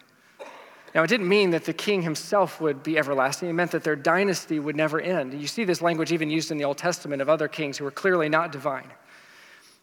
Now, 0.95 1.03
it 1.03 1.09
didn't 1.09 1.29
mean 1.29 1.51
that 1.51 1.65
the 1.65 1.73
king 1.73 2.03
himself 2.03 2.61
would 2.61 2.83
be 2.83 2.99
everlasting. 2.99 3.49
It 3.49 3.53
meant 3.53 3.71
that 3.71 3.85
their 3.85 3.97
dynasty 3.97 4.59
would 4.59 4.77
never 4.77 5.01
end. 5.01 5.39
You 5.39 5.47
see 5.47 5.65
this 5.65 5.83
language 5.83 6.11
even 6.11 6.31
used 6.31 6.51
in 6.51 6.59
the 6.59 6.65
Old 6.65 6.79
Testament 6.79 7.23
of 7.23 7.29
other 7.29 7.49
kings 7.49 7.79
who 7.79 7.85
were 7.85 7.91
clearly 7.91 8.29
not 8.29 8.51
divine. 8.51 8.91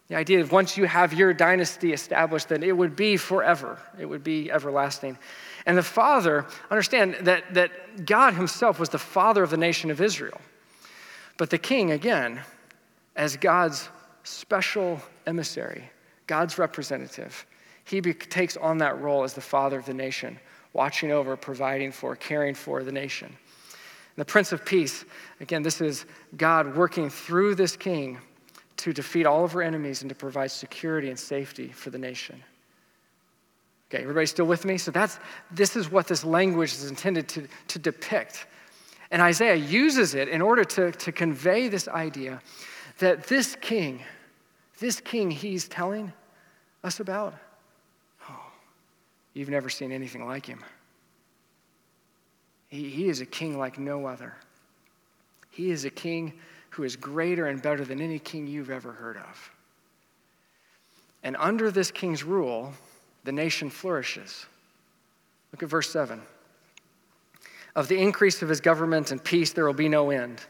The 0.10 0.16
idea 0.16 0.42
of 0.42 0.52
once 0.52 0.78
you 0.78 0.86
have 0.86 1.14
your 1.14 1.34
dynasty 1.34 1.94
established, 1.94 2.50
then 2.50 2.62
it 2.62 2.76
would 2.76 2.96
be 2.96 3.18
forever, 3.18 3.80
it 3.98 4.06
would 4.06 4.24
be 4.24 4.52
everlasting. 4.52 5.18
And 5.66 5.78
the 5.78 5.84
father, 5.84 6.46
understand 6.70 7.16
that, 7.22 7.54
that 7.54 8.06
God 8.06 8.34
himself 8.34 8.80
was 8.80 8.90
the 8.90 9.00
father 9.00 9.44
of 9.44 9.50
the 9.50 9.58
nation 9.58 9.90
of 9.90 10.02
Israel. 10.02 10.42
But 11.38 11.50
the 11.50 11.58
king, 11.58 11.92
again, 11.92 12.42
as 13.16 13.38
God's 13.38 13.90
special 14.24 15.02
emissary, 15.26 15.90
God's 16.28 16.58
representative, 16.58 17.46
he 17.86 18.02
be- 18.02 18.14
takes 18.14 18.58
on 18.58 18.78
that 18.80 19.00
role 19.00 19.24
as 19.24 19.34
the 19.34 19.42
father 19.42 19.80
of 19.80 19.86
the 19.86 19.94
nation, 19.94 20.38
watching 20.74 21.12
over, 21.12 21.38
providing 21.38 21.92
for, 21.92 22.16
caring 22.16 22.56
for 22.56 22.84
the 22.84 22.92
nation. 22.92 23.28
And 23.28 24.18
the 24.18 24.26
Prince 24.26 24.52
of 24.52 24.66
Peace, 24.66 25.06
again, 25.40 25.64
this 25.64 25.80
is 25.82 26.06
God 26.36 26.76
working 26.76 27.10
through 27.10 27.56
this 27.56 27.76
king 27.76 28.20
to 28.78 28.94
defeat 28.94 29.26
all 29.26 29.44
of 29.44 29.56
our 29.56 29.62
enemies 29.62 30.02
and 30.02 30.10
to 30.10 30.16
provide 30.16 30.52
security 30.52 31.10
and 31.10 31.20
safety 31.20 31.68
for 31.68 31.90
the 31.90 31.98
nation. 31.98 32.42
Okay, 33.90 34.02
everybody 34.02 34.26
still 34.26 34.46
with 34.46 34.66
me? 34.66 34.78
So 34.78 34.90
that's 34.92 35.20
this 35.52 35.76
is 35.76 35.92
what 35.92 36.08
this 36.08 36.24
language 36.24 36.74
is 36.74 36.90
intended 36.90 37.28
to, 37.30 37.48
to 37.68 37.80
depict. 37.80 38.48
And 39.12 39.22
Isaiah 39.22 39.56
uses 39.56 40.16
it 40.16 40.28
in 40.28 40.42
order 40.42 40.64
to, 40.64 40.92
to 40.92 41.12
convey 41.12 41.68
this 41.68 41.88
idea 41.88 42.42
that 42.98 43.28
this 43.28 43.56
king, 43.62 44.02
this 44.80 45.00
king 45.00 45.30
he's 45.30 45.68
telling 45.68 46.12
us 46.84 47.00
about, 47.00 47.36
oh, 48.28 48.52
you've 49.34 49.50
never 49.50 49.70
seen 49.70 49.92
anything 49.92 50.26
like 50.26 50.48
him. 50.48 50.64
He, 52.70 52.90
he 52.90 53.10
is 53.10 53.22
a 53.22 53.26
king 53.28 53.60
like 53.60 53.78
no 53.78 54.08
other. 54.08 54.36
He 55.52 55.70
is 55.70 55.86
a 55.86 55.92
king 55.92 56.34
who 56.74 56.84
is 56.84 56.96
greater 56.96 57.46
and 57.46 57.62
better 57.62 57.86
than 57.86 58.02
any 58.02 58.18
king 58.18 58.48
you've 58.48 58.72
ever 58.72 58.92
heard 58.92 59.18
of. 59.18 59.52
And 61.22 61.38
under 61.38 61.70
this 61.70 61.92
king's 61.92 62.24
rule, 62.24 62.74
the 63.24 63.32
nation 63.32 63.70
flourishes. 63.70 64.48
Look 65.52 65.62
at 65.62 65.70
verse 65.70 65.92
7. 65.92 66.20
Of 67.76 67.88
the 67.88 68.00
increase 68.00 68.42
of 68.42 68.50
his 68.50 68.60
government 68.60 69.12
and 69.12 69.24
peace, 69.24 69.54
there 69.54 69.66
will 69.66 69.74
be 69.74 69.88
no 69.88 70.10
end. 70.10 70.42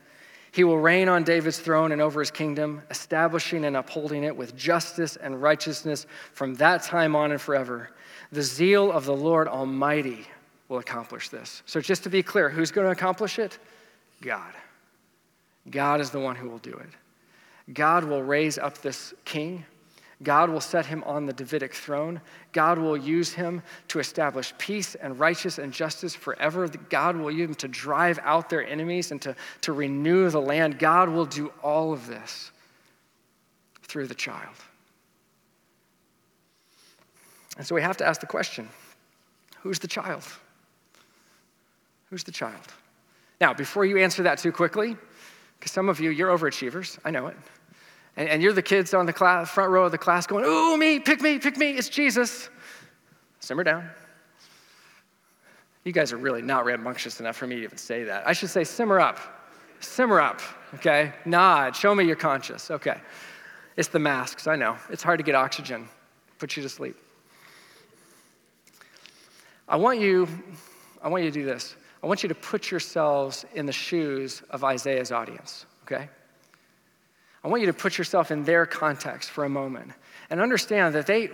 He 0.54 0.64
will 0.64 0.78
reign 0.78 1.10
on 1.10 1.24
David's 1.24 1.60
throne 1.60 1.92
and 1.92 2.02
over 2.02 2.22
his 2.22 2.32
kingdom, 2.32 2.82
establishing 2.90 3.66
and 3.66 3.76
upholding 3.76 4.24
it 4.24 4.36
with 4.36 4.56
justice 4.56 5.18
and 5.18 5.42
righteousness 5.42 6.06
from 6.32 6.54
that 6.56 6.84
time 6.84 7.18
on 7.18 7.32
and 7.32 7.42
forever. 7.42 7.90
The 8.32 8.44
zeal 8.44 8.92
of 8.92 9.06
the 9.06 9.16
Lord 9.16 9.50
Almighty 9.50 10.26
will 10.70 10.80
accomplish 10.80 11.30
this. 11.30 11.64
So, 11.66 11.82
just 11.82 12.04
to 12.04 12.10
be 12.10 12.24
clear, 12.24 12.50
who's 12.50 12.72
going 12.72 12.86
to 12.86 12.92
accomplish 12.92 13.40
it? 13.40 13.60
God. 14.22 14.54
God 15.69 16.02
is 16.02 16.12
the 16.12 16.19
one 16.19 16.36
who 16.36 16.49
will 16.49 16.58
do 16.60 16.73
it. 16.73 17.73
God 17.73 18.04
will 18.04 18.21
raise 18.21 18.58
up 18.58 18.80
this 18.80 19.13
king. 19.23 19.65
God 20.21 20.49
will 20.49 20.62
set 20.62 20.86
him 20.86 21.04
on 21.06 21.26
the 21.26 21.34
Davidic 21.34 21.73
throne. 21.73 22.21
God 22.52 22.78
will 22.78 22.95
use 22.95 23.34
him 23.34 23.62
to 23.89 23.99
establish 23.99 24.54
peace 24.58 24.95
and 24.95 25.19
righteousness 25.19 25.63
and 25.63 25.73
justice 25.73 26.15
forever. 26.15 26.67
God 26.89 27.15
will 27.17 27.32
use 27.32 27.49
him 27.49 27.56
to 27.56 27.67
drive 27.67 28.19
out 28.23 28.49
their 28.49 28.65
enemies 28.65 29.12
and 29.12 29.21
to, 29.21 29.36
to 29.62 29.73
renew 29.73 30.30
the 30.30 30.41
land. 30.41 30.80
God 30.80 31.10
will 31.10 31.26
do 31.26 31.52
all 31.62 31.93
of 31.93 32.08
this 32.08 32.52
through 33.82 34.08
the 34.08 34.15
child. 34.15 34.56
And 37.58 37.65
so 37.65 37.76
we 37.76 37.82
have 37.82 37.97
to 37.97 38.06
ask 38.06 38.21
the 38.21 38.28
question 38.28 38.69
who's 39.62 39.80
the 39.80 39.88
child? 39.88 40.23
Who's 42.10 42.23
the 42.23 42.32
child? 42.32 42.62
Now, 43.41 43.54
before 43.54 43.86
you 43.86 43.97
answer 43.97 44.23
that 44.23 44.38
too 44.38 44.52
quickly, 44.52 44.95
because 45.63 45.71
some 45.71 45.88
of 45.88 46.02
you, 46.02 46.10
you're 46.10 46.38
overachievers, 46.38 46.99
I 47.06 47.12
know 47.12 47.28
it. 47.28 47.38
And, 48.17 48.28
and 48.28 48.43
you're 48.43 48.52
the 48.52 48.62
kids 48.62 48.93
on 48.93 49.06
the 49.06 49.13
class, 49.13 49.49
front 49.49 49.71
row 49.71 49.86
of 49.86 49.93
the 49.93 49.97
class 49.97 50.28
going, 50.28 50.43
Ooh, 50.43 50.76
me, 50.76 50.99
pick 50.99 51.21
me, 51.21 51.39
pick 51.39 51.56
me, 51.56 51.69
it's 51.69 51.88
Jesus. 51.88 52.49
Simmer 53.39 53.63
down. 53.63 53.89
You 55.86 55.93
guys 55.93 56.12
are 56.12 56.17
really 56.17 56.41
not 56.41 56.65
rambunctious 56.65 57.21
enough 57.21 57.38
for 57.38 57.47
me 57.47 57.56
to 57.56 57.63
even 57.63 57.78
say 57.78 58.04
that. 58.04 58.28
I 58.28 58.34
should 58.34 58.49
say, 58.49 58.65
simmer 58.65 58.99
up. 58.99 59.19
Simmer 59.80 60.19
up, 60.19 60.41
okay? 60.76 61.13
Nod. 61.23 61.78
Show 61.78 61.95
me 61.95 62.04
you're 62.04 62.17
conscious. 62.17 62.69
Okay. 62.69 62.97
It's 63.78 63.88
the 63.88 63.99
masks, 63.99 64.47
I 64.47 64.58
know. 64.58 64.76
It's 64.89 65.02
hard 65.02 65.19
to 65.19 65.23
get 65.23 65.34
oxygen, 65.34 65.88
put 66.39 66.58
you 66.58 66.63
to 66.63 66.67
sleep. 66.67 66.97
I 69.69 69.78
want 69.78 70.02
you, 70.02 70.28
I 71.02 71.08
want 71.08 71.23
you 71.23 71.32
to 71.32 71.39
do 71.39 71.45
this. 71.45 71.78
I 72.04 72.06
want 72.06 72.22
you 72.22 72.30
to 72.30 72.36
put 72.36 72.70
yourselves 72.70 73.46
in 73.56 73.66
the 73.66 73.72
shoes 73.72 74.44
of 74.50 74.66
Isaiah's 74.66 75.13
audience, 75.13 75.66
okay? 75.84 76.10
I 77.42 77.48
want 77.48 77.62
you 77.62 77.68
to 77.68 77.74
put 77.74 77.98
yourself 77.98 78.30
in 78.30 78.44
their 78.44 78.66
context 78.66 79.30
for 79.30 79.46
a 79.46 79.50
moment 79.50 79.92
and 80.30 80.42
understand 80.42 80.96
that 80.96 81.08
they, 81.08 81.30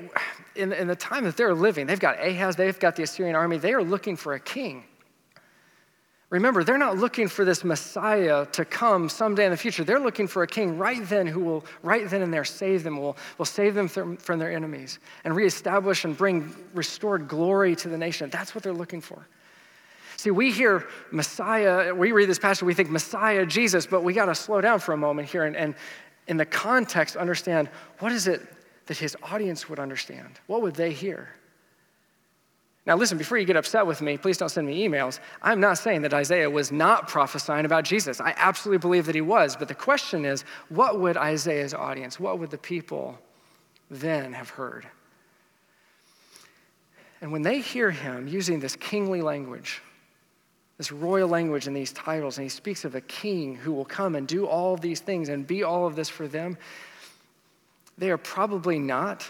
in, 0.55 0.71
in 0.71 0.87
the 0.87 0.95
time 0.95 1.23
that 1.23 1.35
they're 1.35 1.55
living, 1.55 1.87
they've 1.87 1.99
got 1.99 2.23
Ahaz, 2.23 2.55
they've 2.55 2.79
got 2.79 2.95
the 2.95 3.03
Assyrian 3.03 3.35
army, 3.35 3.57
they 3.57 3.73
are 3.73 3.83
looking 3.83 4.15
for 4.15 4.33
a 4.33 4.39
king. 4.39 4.83
Remember, 6.29 6.63
they're 6.63 6.77
not 6.77 6.97
looking 6.97 7.27
for 7.27 7.43
this 7.43 7.63
Messiah 7.63 8.45
to 8.51 8.63
come 8.63 9.09
someday 9.09 9.45
in 9.45 9.51
the 9.51 9.57
future. 9.57 9.83
They're 9.83 9.99
looking 9.99 10.27
for 10.27 10.43
a 10.43 10.47
king 10.47 10.77
right 10.77 11.03
then 11.09 11.25
who 11.25 11.39
will, 11.39 11.65
right 11.81 12.07
then 12.07 12.21
and 12.21 12.31
there, 12.31 12.45
save 12.45 12.83
them, 12.83 12.97
will, 12.97 13.17
will 13.39 13.45
save 13.45 13.73
them 13.73 13.87
from 13.87 14.37
their 14.37 14.51
enemies 14.51 14.99
and 15.23 15.35
reestablish 15.35 16.05
and 16.05 16.15
bring 16.15 16.55
restored 16.75 17.27
glory 17.27 17.75
to 17.77 17.89
the 17.89 17.97
nation. 17.97 18.29
That's 18.29 18.53
what 18.53 18.63
they're 18.63 18.71
looking 18.71 19.01
for. 19.01 19.25
See, 20.19 20.31
we 20.31 20.51
hear 20.51 20.85
Messiah, 21.11 21.95
we 21.95 22.11
read 22.11 22.27
this 22.27 22.39
passage, 22.39 22.63
we 22.63 22.73
think 22.73 22.89
Messiah, 22.89 23.45
Jesus, 23.45 23.85
but 23.85 24.03
we 24.03 24.11
got 24.11 24.25
to 24.25 24.35
slow 24.35 24.59
down 24.59 24.79
for 24.79 24.91
a 24.91 24.97
moment 24.97 25.29
here 25.29 25.45
and, 25.45 25.55
and 25.55 25.75
in 26.27 26.35
the 26.35 26.45
context 26.45 27.15
understand 27.15 27.69
what 27.99 28.11
is 28.11 28.27
it 28.27 28.41
that 28.87 28.97
his 28.97 29.15
audience 29.23 29.69
would 29.69 29.79
understand? 29.79 30.41
What 30.47 30.61
would 30.61 30.75
they 30.75 30.91
hear? 30.91 31.29
Now, 32.85 32.97
listen, 32.97 33.17
before 33.17 33.37
you 33.37 33.45
get 33.45 33.55
upset 33.55 33.87
with 33.87 34.01
me, 34.01 34.17
please 34.17 34.37
don't 34.37 34.49
send 34.49 34.67
me 34.67 34.85
emails. 34.85 35.21
I'm 35.41 35.61
not 35.61 35.77
saying 35.77 36.01
that 36.01 36.13
Isaiah 36.13 36.49
was 36.49 36.69
not 36.69 37.07
prophesying 37.07 37.63
about 37.63 37.85
Jesus. 37.85 38.19
I 38.19 38.33
absolutely 38.35 38.79
believe 38.79 39.05
that 39.05 39.15
he 39.15 39.21
was. 39.21 39.55
But 39.55 39.69
the 39.69 39.73
question 39.73 40.25
is 40.25 40.43
what 40.67 40.99
would 40.99 41.15
Isaiah's 41.15 41.73
audience, 41.73 42.19
what 42.19 42.39
would 42.39 42.49
the 42.49 42.57
people 42.57 43.17
then 43.89 44.33
have 44.33 44.49
heard? 44.49 44.85
And 47.21 47.31
when 47.31 47.41
they 47.41 47.61
hear 47.61 47.89
him 47.89 48.27
using 48.27 48.59
this 48.59 48.75
kingly 48.75 49.21
language, 49.21 49.81
this 50.79 50.93
royal 50.93 51.27
language 51.27 51.67
and 51.67 51.75
these 51.75 51.91
titles, 51.91 52.37
and 52.37 52.45
he 52.45 52.49
speaks 52.49 52.85
of 52.85 52.95
a 52.95 53.01
king 53.01 53.53
who 53.53 53.73
will 53.73 53.83
come 53.83 54.15
and 54.15 54.25
do 54.25 54.47
all 54.47 54.73
of 54.73 54.79
these 54.79 55.01
things 55.01 55.27
and 55.27 55.45
be 55.45 55.61
all 55.61 55.85
of 55.85 55.93
this 55.93 56.07
for 56.07 56.25
them, 56.25 56.57
they 57.97 58.09
are 58.09 58.17
probably 58.17 58.79
not 58.79 59.29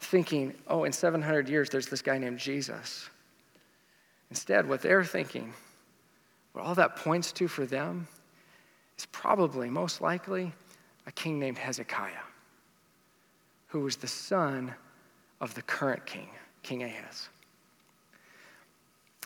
thinking, 0.00 0.54
oh, 0.68 0.84
in 0.84 0.92
700 0.92 1.48
years, 1.48 1.70
there's 1.70 1.86
this 1.86 2.02
guy 2.02 2.18
named 2.18 2.38
Jesus. 2.38 3.08
Instead, 4.28 4.68
what 4.68 4.82
they're 4.82 5.02
thinking, 5.02 5.54
what 6.52 6.66
all 6.66 6.74
that 6.74 6.96
points 6.96 7.32
to 7.32 7.48
for 7.48 7.64
them, 7.64 8.06
is 8.98 9.06
probably, 9.06 9.70
most 9.70 10.02
likely, 10.02 10.52
a 11.06 11.12
king 11.12 11.38
named 11.38 11.56
Hezekiah, 11.56 12.12
who 13.68 13.80
was 13.80 13.96
the 13.96 14.06
son 14.06 14.74
of 15.40 15.54
the 15.54 15.62
current 15.62 16.04
king, 16.04 16.28
King 16.62 16.82
Ahaz. 16.82 17.30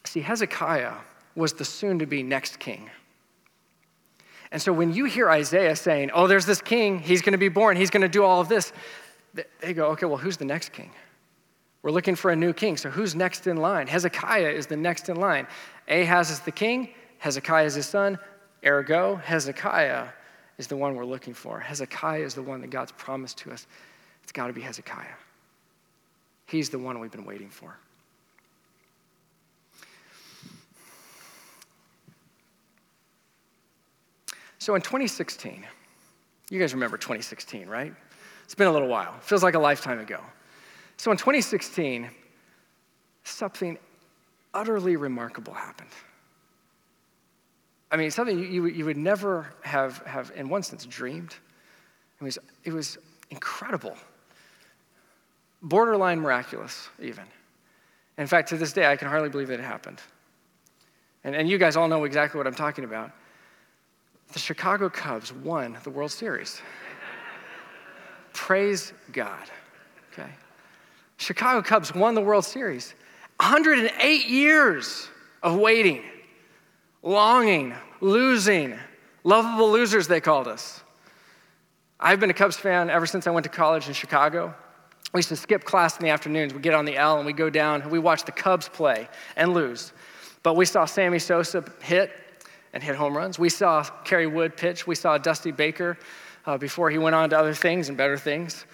See, 0.04 0.20
Hezekiah 0.20 0.94
was 1.36 1.52
the 1.52 1.64
soon 1.64 1.98
to 1.98 2.06
be 2.06 2.22
next 2.22 2.58
king. 2.58 2.90
And 4.52 4.62
so 4.62 4.72
when 4.72 4.92
you 4.92 5.04
hear 5.06 5.28
Isaiah 5.30 5.74
saying, 5.74 6.10
oh, 6.14 6.26
there's 6.26 6.46
this 6.46 6.60
king, 6.60 7.00
he's 7.00 7.22
going 7.22 7.32
to 7.32 7.38
be 7.38 7.48
born, 7.48 7.76
he's 7.76 7.90
going 7.90 8.02
to 8.02 8.08
do 8.08 8.22
all 8.22 8.40
of 8.40 8.48
this, 8.48 8.72
they 9.60 9.74
go, 9.74 9.86
okay, 9.88 10.06
well, 10.06 10.16
who's 10.16 10.36
the 10.36 10.44
next 10.44 10.72
king? 10.72 10.90
We're 11.82 11.90
looking 11.90 12.14
for 12.14 12.30
a 12.30 12.36
new 12.36 12.52
king. 12.52 12.76
So 12.76 12.88
who's 12.88 13.14
next 13.14 13.46
in 13.46 13.56
line? 13.56 13.88
Hezekiah 13.88 14.50
is 14.50 14.66
the 14.66 14.76
next 14.76 15.08
in 15.08 15.16
line. 15.16 15.46
Ahaz 15.88 16.30
is 16.30 16.40
the 16.40 16.52
king, 16.52 16.90
Hezekiah 17.18 17.64
is 17.64 17.74
his 17.74 17.86
son. 17.86 18.18
Ergo, 18.64 19.16
Hezekiah 19.16 20.06
is 20.56 20.66
the 20.68 20.76
one 20.76 20.94
we're 20.94 21.04
looking 21.04 21.34
for. 21.34 21.58
Hezekiah 21.60 22.22
is 22.22 22.34
the 22.34 22.42
one 22.42 22.60
that 22.60 22.70
God's 22.70 22.92
promised 22.92 23.38
to 23.38 23.50
us. 23.50 23.66
It's 24.22 24.32
got 24.32 24.46
to 24.46 24.52
be 24.52 24.60
Hezekiah. 24.60 25.16
He's 26.46 26.70
the 26.70 26.78
one 26.78 27.00
we've 27.00 27.10
been 27.10 27.24
waiting 27.24 27.50
for. 27.50 27.76
So 34.64 34.74
in 34.74 34.80
2016, 34.80 35.62
you 36.48 36.58
guys 36.58 36.72
remember 36.72 36.96
2016, 36.96 37.68
right? 37.68 37.92
It's 38.44 38.54
been 38.54 38.66
a 38.66 38.72
little 38.72 38.88
while. 38.88 39.12
Feels 39.20 39.42
like 39.42 39.56
a 39.56 39.58
lifetime 39.58 40.00
ago. 40.00 40.20
So 40.96 41.10
in 41.10 41.18
2016, 41.18 42.08
something 43.24 43.76
utterly 44.54 44.96
remarkable 44.96 45.52
happened. 45.52 45.90
I 47.90 47.98
mean, 47.98 48.10
something 48.10 48.38
you, 48.38 48.64
you 48.64 48.86
would 48.86 48.96
never 48.96 49.52
have, 49.64 49.98
have, 50.06 50.32
in 50.34 50.48
one 50.48 50.62
sense, 50.62 50.86
dreamed. 50.86 51.34
It 52.18 52.24
was, 52.24 52.38
it 52.64 52.72
was 52.72 52.96
incredible, 53.28 53.94
borderline 55.60 56.20
miraculous, 56.20 56.88
even. 57.02 57.24
In 58.16 58.26
fact, 58.26 58.48
to 58.48 58.56
this 58.56 58.72
day, 58.72 58.90
I 58.90 58.96
can 58.96 59.08
hardly 59.08 59.28
believe 59.28 59.48
that 59.48 59.60
it 59.60 59.64
happened. 59.64 60.00
And, 61.22 61.36
and 61.36 61.50
you 61.50 61.58
guys 61.58 61.76
all 61.76 61.86
know 61.86 62.04
exactly 62.04 62.38
what 62.38 62.46
I'm 62.46 62.54
talking 62.54 62.84
about 62.84 63.12
the 64.32 64.38
Chicago 64.38 64.88
Cubs 64.88 65.32
won 65.32 65.76
the 65.84 65.90
World 65.90 66.10
Series. 66.10 66.60
Praise 68.32 68.92
God. 69.12 69.50
Okay. 70.12 70.30
Chicago 71.16 71.62
Cubs 71.62 71.94
won 71.94 72.14
the 72.14 72.20
World 72.20 72.44
Series. 72.44 72.94
108 73.38 74.26
years 74.26 75.08
of 75.42 75.56
waiting, 75.56 76.02
longing, 77.02 77.74
losing, 78.00 78.78
lovable 79.22 79.70
losers, 79.70 80.08
they 80.08 80.20
called 80.20 80.48
us. 80.48 80.82
I've 81.98 82.20
been 82.20 82.30
a 82.30 82.34
Cubs 82.34 82.56
fan 82.56 82.90
ever 82.90 83.06
since 83.06 83.26
I 83.26 83.30
went 83.30 83.44
to 83.44 83.50
college 83.50 83.88
in 83.88 83.94
Chicago. 83.94 84.54
We 85.12 85.18
used 85.18 85.28
to 85.28 85.36
skip 85.36 85.64
class 85.64 85.96
in 85.96 86.04
the 86.04 86.10
afternoons. 86.10 86.52
We'd 86.52 86.62
get 86.62 86.74
on 86.74 86.84
the 86.84 86.96
L 86.96 87.18
and 87.18 87.26
we'd 87.26 87.36
go 87.36 87.50
down 87.50 87.82
and 87.82 87.90
we 87.90 88.00
watch 88.00 88.24
the 88.24 88.32
Cubs 88.32 88.68
play 88.68 89.08
and 89.36 89.54
lose. 89.54 89.92
But 90.42 90.56
we 90.56 90.64
saw 90.64 90.84
Sammy 90.84 91.20
Sosa 91.20 91.64
hit 91.80 92.10
and 92.74 92.82
hit 92.82 92.96
home 92.96 93.16
runs. 93.16 93.38
We 93.38 93.48
saw 93.48 93.84
Kerry 94.04 94.26
Wood 94.26 94.56
pitch. 94.56 94.86
We 94.86 94.96
saw 94.96 95.16
Dusty 95.16 95.52
Baker 95.52 95.96
uh, 96.44 96.58
before 96.58 96.90
he 96.90 96.98
went 96.98 97.14
on 97.14 97.30
to 97.30 97.38
other 97.38 97.54
things 97.54 97.88
and 97.88 97.96
better 97.96 98.18
things. 98.18 98.66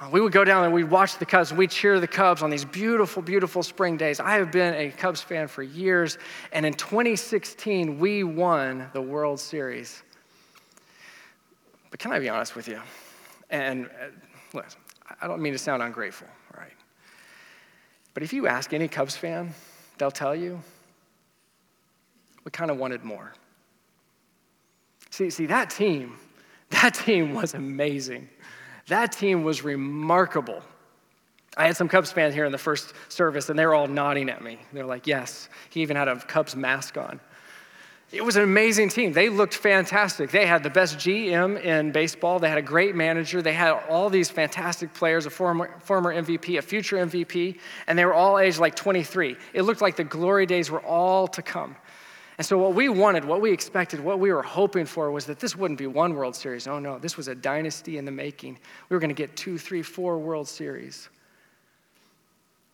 Uh, 0.00 0.08
we 0.10 0.20
would 0.20 0.32
go 0.32 0.44
down 0.44 0.64
and 0.64 0.72
we'd 0.72 0.90
watch 0.90 1.18
the 1.18 1.26
Cubs 1.26 1.50
and 1.50 1.58
we'd 1.58 1.70
cheer 1.70 2.00
the 2.00 2.08
Cubs 2.08 2.42
on 2.42 2.50
these 2.50 2.64
beautiful, 2.64 3.22
beautiful 3.22 3.62
spring 3.62 3.96
days. 3.96 4.18
I 4.18 4.32
have 4.36 4.50
been 4.50 4.74
a 4.74 4.90
Cubs 4.90 5.20
fan 5.20 5.46
for 5.46 5.62
years, 5.62 6.18
and 6.52 6.66
in 6.66 6.72
2016, 6.72 7.98
we 7.98 8.24
won 8.24 8.88
the 8.92 9.02
World 9.02 9.38
Series. 9.38 10.02
But 11.90 12.00
can 12.00 12.12
I 12.12 12.18
be 12.18 12.28
honest 12.28 12.56
with 12.56 12.66
you? 12.66 12.80
And 13.50 13.88
uh, 14.54 14.62
I 15.20 15.28
don't 15.28 15.40
mean 15.40 15.52
to 15.52 15.58
sound 15.58 15.82
ungrateful, 15.82 16.26
right? 16.58 16.72
But 18.14 18.22
if 18.22 18.32
you 18.32 18.48
ask 18.48 18.72
any 18.72 18.88
Cubs 18.88 19.16
fan, 19.16 19.54
they'll 19.98 20.10
tell 20.10 20.34
you 20.34 20.60
we 22.44 22.50
kind 22.50 22.70
of 22.70 22.78
wanted 22.78 23.04
more. 23.04 23.32
See, 25.10 25.30
see, 25.30 25.46
that 25.46 25.70
team, 25.70 26.16
that 26.70 26.94
team 26.94 27.34
was 27.34 27.54
amazing. 27.54 28.28
That 28.88 29.12
team 29.12 29.44
was 29.44 29.62
remarkable. 29.62 30.62
I 31.56 31.66
had 31.66 31.76
some 31.76 31.88
Cubs 31.88 32.10
fans 32.10 32.34
here 32.34 32.44
in 32.44 32.52
the 32.52 32.58
first 32.58 32.94
service, 33.08 33.48
and 33.48 33.58
they 33.58 33.64
were 33.64 33.74
all 33.74 33.86
nodding 33.86 34.28
at 34.28 34.42
me. 34.42 34.58
They're 34.72 34.84
like, 34.84 35.06
yes. 35.06 35.48
He 35.70 35.82
even 35.82 35.96
had 35.96 36.08
a 36.08 36.16
Cubs 36.16 36.56
mask 36.56 36.98
on. 36.98 37.20
It 38.10 38.24
was 38.24 38.36
an 38.36 38.42
amazing 38.42 38.90
team. 38.90 39.12
They 39.12 39.28
looked 39.28 39.54
fantastic. 39.54 40.30
They 40.30 40.46
had 40.46 40.62
the 40.62 40.70
best 40.70 40.98
GM 40.98 41.60
in 41.62 41.90
baseball. 41.90 42.38
They 42.38 42.48
had 42.48 42.58
a 42.58 42.62
great 42.62 42.94
manager. 42.94 43.42
They 43.42 43.52
had 43.52 43.72
all 43.88 44.10
these 44.10 44.30
fantastic 44.30 44.94
players, 44.94 45.26
a 45.26 45.30
former, 45.30 45.74
former 45.80 46.14
MVP, 46.14 46.58
a 46.58 46.62
future 46.62 46.96
MVP, 46.98 47.58
and 47.86 47.98
they 47.98 48.04
were 48.04 48.14
all 48.14 48.38
aged 48.38 48.58
like 48.58 48.76
23. 48.76 49.36
It 49.52 49.62
looked 49.62 49.80
like 49.80 49.96
the 49.96 50.04
glory 50.04 50.46
days 50.46 50.70
were 50.70 50.82
all 50.82 51.26
to 51.28 51.42
come. 51.42 51.76
And 52.36 52.46
so, 52.46 52.58
what 52.58 52.74
we 52.74 52.88
wanted, 52.88 53.24
what 53.24 53.40
we 53.40 53.52
expected, 53.52 54.00
what 54.00 54.18
we 54.18 54.32
were 54.32 54.42
hoping 54.42 54.86
for 54.86 55.10
was 55.10 55.26
that 55.26 55.38
this 55.38 55.54
wouldn't 55.54 55.78
be 55.78 55.86
one 55.86 56.14
World 56.14 56.34
Series. 56.34 56.66
Oh, 56.66 56.80
no, 56.80 56.98
this 56.98 57.16
was 57.16 57.28
a 57.28 57.34
dynasty 57.34 57.96
in 57.96 58.04
the 58.04 58.10
making. 58.10 58.58
We 58.88 58.94
were 58.94 59.00
going 59.00 59.10
to 59.10 59.14
get 59.14 59.36
two, 59.36 59.56
three, 59.56 59.82
four 59.82 60.18
World 60.18 60.48
Series. 60.48 61.08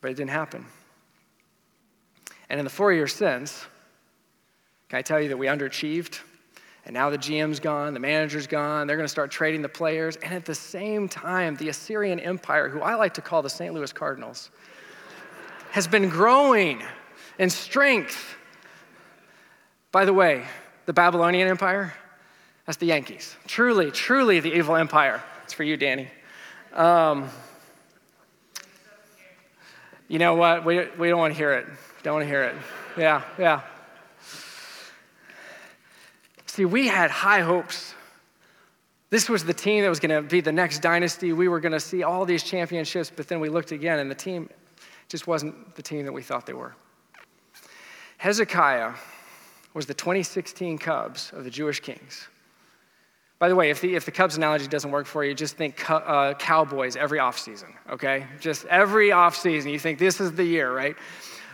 But 0.00 0.12
it 0.12 0.14
didn't 0.14 0.30
happen. 0.30 0.64
And 2.48 2.58
in 2.58 2.64
the 2.64 2.70
four 2.70 2.92
years 2.92 3.12
since, 3.12 3.66
can 4.88 4.98
I 4.98 5.02
tell 5.02 5.20
you 5.20 5.28
that 5.28 5.36
we 5.36 5.46
underachieved? 5.46 6.20
And 6.86 6.94
now 6.94 7.10
the 7.10 7.18
GM's 7.18 7.60
gone, 7.60 7.92
the 7.92 8.00
manager's 8.00 8.46
gone, 8.46 8.86
they're 8.86 8.96
going 8.96 9.04
to 9.04 9.08
start 9.08 9.30
trading 9.30 9.60
the 9.60 9.68
players. 9.68 10.16
And 10.16 10.32
at 10.32 10.46
the 10.46 10.54
same 10.54 11.08
time, 11.08 11.54
the 11.56 11.68
Assyrian 11.68 12.18
Empire, 12.18 12.70
who 12.70 12.80
I 12.80 12.94
like 12.94 13.14
to 13.14 13.20
call 13.20 13.42
the 13.42 13.50
St. 13.50 13.74
Louis 13.74 13.92
Cardinals, 13.92 14.50
has 15.72 15.86
been 15.86 16.08
growing 16.08 16.82
in 17.38 17.50
strength 17.50 18.36
by 19.92 20.04
the 20.04 20.12
way, 20.12 20.44
the 20.86 20.92
Babylonian 20.92 21.48
Empire, 21.48 21.94
that's 22.66 22.78
the 22.78 22.86
Yankees. 22.86 23.36
Truly, 23.46 23.90
truly 23.90 24.40
the 24.40 24.52
evil 24.52 24.76
empire. 24.76 25.22
It's 25.44 25.52
for 25.52 25.64
you, 25.64 25.76
Danny. 25.76 26.08
Um, 26.72 27.28
you 30.08 30.18
know 30.18 30.34
what? 30.34 30.64
We, 30.64 30.86
we 30.98 31.08
don't 31.08 31.18
want 31.18 31.34
to 31.34 31.38
hear 31.38 31.52
it. 31.52 31.66
Don't 32.02 32.14
want 32.14 32.24
to 32.24 32.28
hear 32.28 32.44
it. 32.44 32.54
Yeah, 32.96 33.22
yeah. 33.38 33.62
See, 36.46 36.64
we 36.64 36.88
had 36.88 37.10
high 37.10 37.40
hopes. 37.40 37.94
This 39.08 39.28
was 39.28 39.44
the 39.44 39.54
team 39.54 39.82
that 39.82 39.88
was 39.88 40.00
going 40.00 40.22
to 40.22 40.28
be 40.28 40.40
the 40.40 40.52
next 40.52 40.80
dynasty. 40.80 41.32
We 41.32 41.48
were 41.48 41.60
going 41.60 41.72
to 41.72 41.80
see 41.80 42.02
all 42.02 42.24
these 42.24 42.42
championships, 42.42 43.10
but 43.14 43.28
then 43.28 43.40
we 43.40 43.48
looked 43.48 43.72
again, 43.72 43.98
and 43.98 44.10
the 44.10 44.14
team 44.14 44.48
just 45.08 45.26
wasn't 45.26 45.74
the 45.74 45.82
team 45.82 46.04
that 46.04 46.12
we 46.12 46.22
thought 46.22 46.46
they 46.46 46.52
were. 46.52 46.74
Hezekiah 48.18 48.94
was 49.74 49.86
the 49.86 49.94
2016 49.94 50.78
Cubs 50.78 51.32
of 51.32 51.44
the 51.44 51.50
Jewish 51.50 51.80
Kings. 51.80 52.28
By 53.38 53.48
the 53.48 53.56
way, 53.56 53.70
if 53.70 53.80
the, 53.80 53.94
if 53.94 54.04
the 54.04 54.10
Cubs 54.10 54.36
analogy 54.36 54.66
doesn't 54.66 54.90
work 54.90 55.06
for 55.06 55.24
you, 55.24 55.34
just 55.34 55.56
think 55.56 55.88
uh, 55.88 56.34
Cowboys 56.34 56.96
every 56.96 57.18
offseason, 57.18 57.72
okay? 57.90 58.26
Just 58.38 58.66
every 58.66 59.08
offseason, 59.08 59.72
you 59.72 59.78
think 59.78 59.98
this 59.98 60.20
is 60.20 60.32
the 60.32 60.44
year, 60.44 60.74
right? 60.74 60.94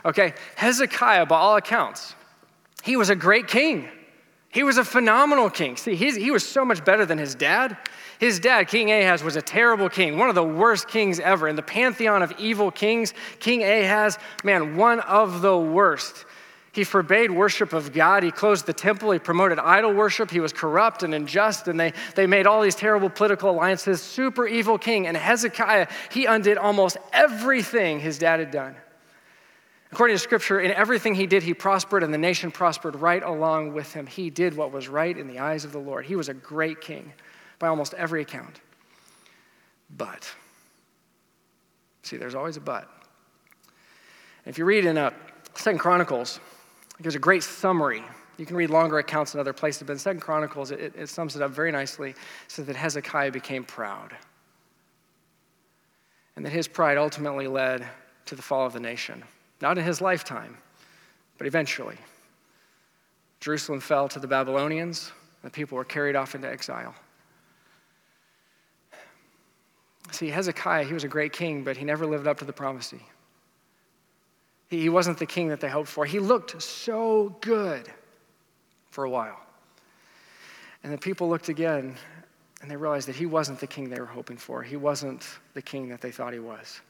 Okay, 0.04 0.34
Hezekiah, 0.56 1.26
by 1.26 1.36
all 1.36 1.56
accounts, 1.56 2.14
he 2.82 2.96
was 2.96 3.10
a 3.10 3.16
great 3.16 3.46
king. 3.46 3.88
He 4.48 4.62
was 4.62 4.78
a 4.78 4.84
phenomenal 4.84 5.50
king. 5.50 5.76
See, 5.76 5.94
he 5.94 6.30
was 6.30 6.48
so 6.48 6.64
much 6.64 6.84
better 6.84 7.04
than 7.04 7.18
his 7.18 7.34
dad. 7.34 7.76
His 8.18 8.40
dad, 8.40 8.68
King 8.68 8.90
Ahaz, 8.90 9.22
was 9.22 9.36
a 9.36 9.42
terrible 9.42 9.88
king, 9.88 10.16
one 10.16 10.28
of 10.28 10.34
the 10.34 10.42
worst 10.42 10.88
kings 10.88 11.20
ever. 11.20 11.48
In 11.48 11.56
the 11.56 11.62
pantheon 11.62 12.22
of 12.22 12.32
evil 12.38 12.70
kings, 12.70 13.12
King 13.38 13.62
Ahaz, 13.62 14.18
man, 14.42 14.76
one 14.76 15.00
of 15.00 15.42
the 15.42 15.56
worst. 15.56 16.24
He 16.76 16.84
forbade 16.84 17.30
worship 17.30 17.72
of 17.72 17.94
God. 17.94 18.22
He 18.22 18.30
closed 18.30 18.66
the 18.66 18.74
temple. 18.74 19.10
He 19.10 19.18
promoted 19.18 19.58
idol 19.58 19.94
worship. 19.94 20.30
He 20.30 20.40
was 20.40 20.52
corrupt 20.52 21.02
and 21.02 21.14
unjust, 21.14 21.68
and 21.68 21.80
they, 21.80 21.94
they 22.14 22.26
made 22.26 22.46
all 22.46 22.60
these 22.60 22.74
terrible 22.74 23.08
political 23.08 23.48
alliances. 23.48 24.02
Super 24.02 24.46
evil 24.46 24.76
king. 24.76 25.06
And 25.06 25.16
Hezekiah, 25.16 25.86
he 26.10 26.26
undid 26.26 26.58
almost 26.58 26.98
everything 27.14 27.98
his 27.98 28.18
dad 28.18 28.40
had 28.40 28.50
done. 28.50 28.76
According 29.90 30.16
to 30.16 30.22
scripture, 30.22 30.60
in 30.60 30.70
everything 30.70 31.14
he 31.14 31.26
did, 31.26 31.42
he 31.42 31.54
prospered, 31.54 32.02
and 32.02 32.12
the 32.12 32.18
nation 32.18 32.50
prospered 32.50 32.96
right 32.96 33.22
along 33.22 33.72
with 33.72 33.94
him. 33.94 34.06
He 34.06 34.28
did 34.28 34.54
what 34.54 34.70
was 34.70 34.86
right 34.86 35.16
in 35.16 35.28
the 35.28 35.38
eyes 35.38 35.64
of 35.64 35.72
the 35.72 35.78
Lord. 35.78 36.04
He 36.04 36.14
was 36.14 36.28
a 36.28 36.34
great 36.34 36.82
king 36.82 37.14
by 37.58 37.68
almost 37.68 37.94
every 37.94 38.20
account. 38.20 38.60
But, 39.96 40.30
see, 42.02 42.18
there's 42.18 42.34
always 42.34 42.58
a 42.58 42.60
but. 42.60 42.86
If 44.44 44.58
you 44.58 44.66
read 44.66 44.84
in 44.84 44.98
uh, 44.98 45.12
Second 45.54 45.78
Chronicles, 45.78 46.38
there's 47.00 47.14
a 47.14 47.20
great 47.20 47.42
summary. 47.42 48.02
You 48.38 48.46
can 48.46 48.56
read 48.56 48.70
longer 48.70 48.98
accounts 48.98 49.34
in 49.34 49.40
other 49.40 49.52
places, 49.52 49.82
but 49.82 49.92
in 49.92 49.98
Second 49.98 50.20
Chronicles, 50.20 50.70
it, 50.70 50.94
it 50.96 51.08
sums 51.08 51.36
it 51.36 51.42
up 51.42 51.50
very 51.50 51.72
nicely. 51.72 52.10
It 52.10 52.16
says 52.48 52.66
that 52.66 52.76
Hezekiah 52.76 53.32
became 53.32 53.64
proud, 53.64 54.14
and 56.36 56.44
that 56.44 56.50
his 56.50 56.68
pride 56.68 56.98
ultimately 56.98 57.46
led 57.46 57.86
to 58.26 58.34
the 58.34 58.42
fall 58.42 58.66
of 58.66 58.72
the 58.72 58.80
nation. 58.80 59.22
Not 59.60 59.78
in 59.78 59.84
his 59.84 60.00
lifetime, 60.00 60.58
but 61.38 61.46
eventually. 61.46 61.96
Jerusalem 63.40 63.80
fell 63.80 64.08
to 64.08 64.18
the 64.18 64.26
Babylonians, 64.26 65.12
the 65.42 65.50
people 65.50 65.76
were 65.76 65.84
carried 65.84 66.16
off 66.16 66.34
into 66.34 66.48
exile. 66.48 66.94
See, 70.10 70.28
Hezekiah, 70.28 70.84
he 70.84 70.94
was 70.94 71.04
a 71.04 71.08
great 71.08 71.32
king, 71.32 71.62
but 71.62 71.76
he 71.76 71.84
never 71.84 72.06
lived 72.06 72.26
up 72.26 72.38
to 72.38 72.44
the 72.44 72.52
promise. 72.52 72.92
He 74.68 74.88
wasn't 74.88 75.18
the 75.18 75.26
king 75.26 75.48
that 75.48 75.60
they 75.60 75.68
hoped 75.68 75.88
for. 75.88 76.04
He 76.04 76.18
looked 76.18 76.60
so 76.60 77.36
good 77.40 77.88
for 78.90 79.04
a 79.04 79.10
while. 79.10 79.40
And 80.82 80.92
the 80.92 80.98
people 80.98 81.28
looked 81.28 81.48
again 81.48 81.96
and 82.62 82.70
they 82.70 82.76
realized 82.76 83.08
that 83.08 83.16
he 83.16 83.26
wasn't 83.26 83.60
the 83.60 83.66
king 83.66 83.90
they 83.90 84.00
were 84.00 84.06
hoping 84.06 84.36
for. 84.36 84.62
He 84.62 84.76
wasn't 84.76 85.26
the 85.54 85.62
king 85.62 85.88
that 85.90 86.00
they 86.00 86.10
thought 86.10 86.32
he 86.32 86.38
was. 86.38 86.80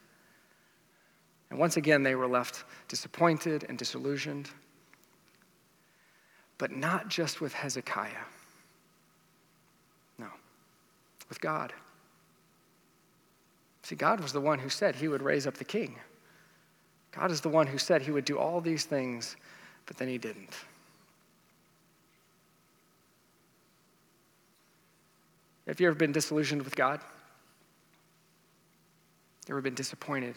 And 1.50 1.58
once 1.58 1.76
again, 1.76 2.02
they 2.02 2.14
were 2.14 2.26
left 2.26 2.64
disappointed 2.88 3.64
and 3.68 3.76
disillusioned. 3.78 4.50
But 6.58 6.72
not 6.72 7.08
just 7.08 7.40
with 7.40 7.52
Hezekiah. 7.52 8.10
No, 10.18 10.28
with 11.28 11.40
God. 11.40 11.72
See, 13.82 13.94
God 13.94 14.20
was 14.20 14.32
the 14.32 14.40
one 14.40 14.58
who 14.58 14.68
said 14.68 14.96
he 14.96 15.08
would 15.08 15.22
raise 15.22 15.46
up 15.46 15.54
the 15.54 15.64
king. 15.64 15.96
God 17.18 17.30
is 17.30 17.40
the 17.40 17.48
one 17.48 17.66
who 17.66 17.78
said 17.78 18.02
he 18.02 18.10
would 18.10 18.24
do 18.24 18.38
all 18.38 18.60
these 18.60 18.84
things, 18.84 19.36
but 19.86 19.96
then 19.96 20.08
he 20.08 20.18
didn't. 20.18 20.54
Have 25.66 25.80
you 25.80 25.88
ever 25.88 25.96
been 25.96 26.12
disillusioned 26.12 26.62
with 26.62 26.76
God? 26.76 27.00
Ever 29.48 29.60
been 29.60 29.74
disappointed 29.74 30.34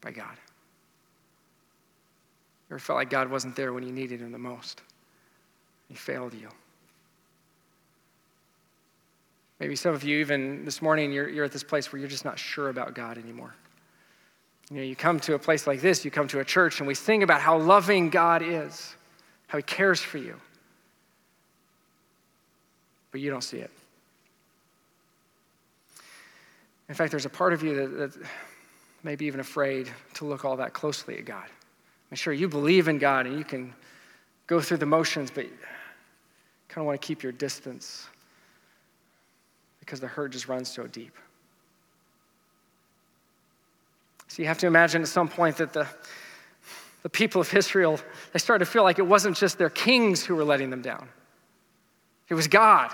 by 0.00 0.12
God? 0.12 0.36
You 2.68 2.74
ever 2.74 2.78
felt 2.78 2.96
like 2.96 3.10
God 3.10 3.30
wasn't 3.30 3.56
there 3.56 3.72
when 3.72 3.82
you 3.82 3.92
needed 3.92 4.20
him 4.20 4.32
the 4.32 4.38
most? 4.38 4.82
He 5.88 5.94
failed 5.94 6.34
you. 6.34 6.48
Maybe 9.58 9.74
some 9.74 9.94
of 9.94 10.04
you, 10.04 10.18
even 10.18 10.64
this 10.64 10.82
morning, 10.82 11.12
you're, 11.12 11.28
you're 11.28 11.44
at 11.44 11.52
this 11.52 11.62
place 11.62 11.92
where 11.92 11.98
you're 11.98 12.08
just 12.08 12.24
not 12.24 12.38
sure 12.38 12.68
about 12.68 12.94
God 12.94 13.18
anymore. 13.18 13.54
You 14.70 14.78
know, 14.78 14.82
you 14.82 14.96
come 14.96 15.20
to 15.20 15.34
a 15.34 15.38
place 15.38 15.66
like 15.66 15.80
this, 15.80 16.04
you 16.04 16.10
come 16.10 16.26
to 16.28 16.40
a 16.40 16.44
church, 16.44 16.80
and 16.80 16.88
we 16.88 16.94
sing 16.94 17.22
about 17.22 17.40
how 17.40 17.56
loving 17.58 18.10
God 18.10 18.42
is, 18.42 18.94
how 19.46 19.58
He 19.58 19.62
cares 19.62 20.00
for 20.00 20.18
you. 20.18 20.36
But 23.12 23.20
you 23.20 23.30
don't 23.30 23.44
see 23.44 23.58
it. 23.58 23.70
In 26.88 26.94
fact, 26.94 27.10
there's 27.10 27.26
a 27.26 27.30
part 27.30 27.52
of 27.52 27.62
you 27.62 27.74
that, 27.76 28.12
that 28.12 28.26
may 29.02 29.16
be 29.16 29.26
even 29.26 29.40
afraid 29.40 29.90
to 30.14 30.24
look 30.24 30.44
all 30.44 30.56
that 30.56 30.72
closely 30.72 31.18
at 31.18 31.24
God. 31.24 31.46
I'm 32.10 32.16
sure 32.16 32.32
you 32.32 32.48
believe 32.48 32.88
in 32.88 32.98
God 32.98 33.26
and 33.26 33.38
you 33.38 33.44
can 33.44 33.72
go 34.46 34.60
through 34.60 34.76
the 34.78 34.86
motions, 34.86 35.30
but 35.30 35.46
kind 36.68 36.82
of 36.82 36.86
want 36.86 37.00
to 37.00 37.06
keep 37.06 37.22
your 37.22 37.32
distance 37.32 38.08
because 39.80 40.00
the 40.00 40.06
hurt 40.06 40.32
just 40.32 40.48
runs 40.48 40.68
so 40.68 40.86
deep. 40.86 41.14
So 44.28 44.42
you 44.42 44.48
have 44.48 44.58
to 44.58 44.66
imagine 44.66 45.02
at 45.02 45.08
some 45.08 45.28
point 45.28 45.56
that 45.58 45.72
the, 45.72 45.86
the 47.02 47.08
people 47.08 47.40
of 47.40 47.54
Israel, 47.54 47.98
they 48.32 48.38
started 48.38 48.64
to 48.64 48.70
feel 48.70 48.82
like 48.82 48.98
it 48.98 49.06
wasn't 49.06 49.36
just 49.36 49.58
their 49.58 49.70
kings 49.70 50.24
who 50.24 50.34
were 50.34 50.44
letting 50.44 50.70
them 50.70 50.82
down. 50.82 51.08
It 52.28 52.34
was 52.34 52.48
God. 52.48 52.92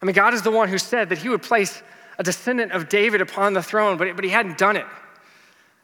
I 0.00 0.06
mean, 0.06 0.14
God 0.14 0.34
is 0.34 0.42
the 0.42 0.50
one 0.50 0.68
who 0.68 0.78
said 0.78 1.10
that 1.10 1.18
he 1.18 1.28
would 1.28 1.42
place 1.42 1.82
a 2.18 2.22
descendant 2.22 2.72
of 2.72 2.88
David 2.88 3.20
upon 3.20 3.52
the 3.52 3.62
throne, 3.62 3.96
but, 3.96 4.14
but 4.16 4.24
he 4.24 4.30
hadn't 4.30 4.58
done 4.58 4.76
it. 4.76 4.86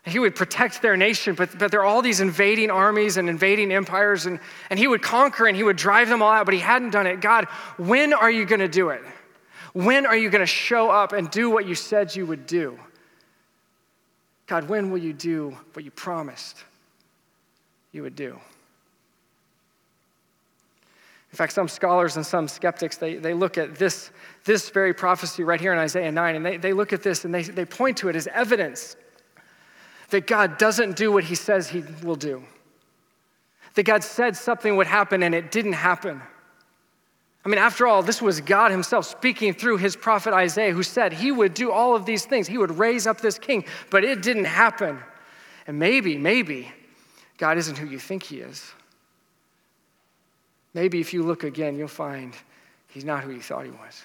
He 0.04 0.18
would 0.18 0.34
protect 0.34 0.80
their 0.80 0.96
nation, 0.96 1.34
but, 1.34 1.58
but 1.58 1.70
there 1.70 1.80
are 1.80 1.84
all 1.86 2.02
these 2.02 2.20
invading 2.20 2.70
armies 2.70 3.16
and 3.16 3.28
invading 3.28 3.70
empires, 3.72 4.26
and, 4.26 4.40
and 4.70 4.78
he 4.78 4.86
would 4.86 5.02
conquer 5.02 5.46
and 5.46 5.56
he 5.56 5.62
would 5.62 5.76
drive 5.76 6.08
them 6.08 6.22
all 6.22 6.32
out, 6.32 6.46
but 6.46 6.54
he 6.54 6.60
hadn't 6.60 6.90
done 6.90 7.06
it. 7.06 7.20
God, 7.20 7.44
when 7.76 8.12
are 8.12 8.30
you 8.30 8.46
going 8.46 8.60
to 8.60 8.68
do 8.68 8.88
it? 8.88 9.02
When 9.74 10.06
are 10.06 10.16
you 10.16 10.30
going 10.30 10.40
to 10.40 10.46
show 10.46 10.90
up 10.90 11.12
and 11.12 11.30
do 11.30 11.50
what 11.50 11.66
you 11.66 11.74
said 11.74 12.16
you 12.16 12.26
would 12.26 12.46
do? 12.46 12.78
God, 14.48 14.68
when 14.68 14.90
will 14.90 14.98
you 14.98 15.12
do 15.12 15.56
what 15.74 15.84
you 15.84 15.90
promised 15.90 16.64
you 17.92 18.02
would 18.02 18.16
do? 18.16 18.38
In 21.30 21.36
fact, 21.36 21.52
some 21.52 21.68
scholars 21.68 22.16
and 22.16 22.24
some 22.24 22.48
skeptics, 22.48 22.96
they, 22.96 23.16
they 23.16 23.34
look 23.34 23.58
at 23.58 23.76
this, 23.76 24.10
this 24.44 24.70
very 24.70 24.94
prophecy 24.94 25.44
right 25.44 25.60
here 25.60 25.74
in 25.74 25.78
Isaiah 25.78 26.10
9, 26.10 26.36
and 26.36 26.44
they, 26.44 26.56
they 26.56 26.72
look 26.72 26.94
at 26.94 27.02
this 27.02 27.26
and 27.26 27.34
they, 27.34 27.42
they 27.42 27.66
point 27.66 27.98
to 27.98 28.08
it 28.08 28.16
as 28.16 28.26
evidence 28.28 28.96
that 30.08 30.26
God 30.26 30.56
doesn't 30.56 30.96
do 30.96 31.12
what 31.12 31.24
he 31.24 31.34
says 31.34 31.68
he 31.68 31.84
will 32.02 32.16
do. 32.16 32.42
That 33.74 33.82
God 33.82 34.02
said 34.02 34.36
something 34.36 34.76
would 34.76 34.86
happen 34.86 35.22
and 35.22 35.34
it 35.34 35.50
didn't 35.50 35.74
happen. 35.74 36.22
I 37.48 37.50
mean, 37.50 37.60
after 37.60 37.86
all, 37.86 38.02
this 38.02 38.20
was 38.20 38.42
God 38.42 38.70
Himself 38.70 39.06
speaking 39.06 39.54
through 39.54 39.78
His 39.78 39.96
prophet 39.96 40.34
Isaiah, 40.34 40.74
who 40.74 40.82
said 40.82 41.14
He 41.14 41.32
would 41.32 41.54
do 41.54 41.72
all 41.72 41.96
of 41.96 42.04
these 42.04 42.26
things. 42.26 42.46
He 42.46 42.58
would 42.58 42.76
raise 42.76 43.06
up 43.06 43.22
this 43.22 43.38
king, 43.38 43.64
but 43.88 44.04
it 44.04 44.20
didn't 44.20 44.44
happen. 44.44 44.98
And 45.66 45.78
maybe, 45.78 46.18
maybe, 46.18 46.70
God 47.38 47.56
isn't 47.56 47.78
who 47.78 47.86
you 47.86 47.98
think 47.98 48.22
He 48.22 48.40
is. 48.40 48.70
Maybe 50.74 51.00
if 51.00 51.14
you 51.14 51.22
look 51.22 51.42
again, 51.42 51.78
you'll 51.78 51.88
find 51.88 52.34
He's 52.88 53.06
not 53.06 53.24
who 53.24 53.30
you 53.30 53.40
thought 53.40 53.64
He 53.64 53.70
was. 53.70 54.02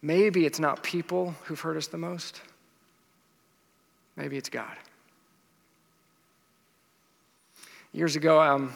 Maybe 0.00 0.46
it's 0.46 0.60
not 0.60 0.82
people 0.82 1.34
who've 1.44 1.60
hurt 1.60 1.76
us 1.76 1.88
the 1.88 1.98
most, 1.98 2.40
maybe 4.16 4.38
it's 4.38 4.48
God. 4.48 4.78
Years 7.92 8.16
ago, 8.16 8.40
um, 8.40 8.72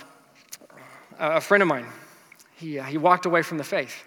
a 1.18 1.40
friend 1.40 1.62
of 1.62 1.68
mine, 1.70 1.86
he, 2.56 2.78
uh, 2.78 2.84
he 2.84 2.98
walked 2.98 3.26
away 3.26 3.42
from 3.42 3.58
the 3.58 3.64
faith. 3.64 4.04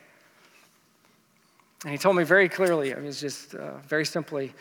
And 1.84 1.92
he 1.92 1.98
told 1.98 2.16
me 2.16 2.24
very 2.24 2.50
clearly, 2.50 2.90
it 2.90 3.02
was 3.02 3.20
just 3.20 3.54
uh, 3.54 3.78
very 3.88 4.06
simply, 4.06 4.54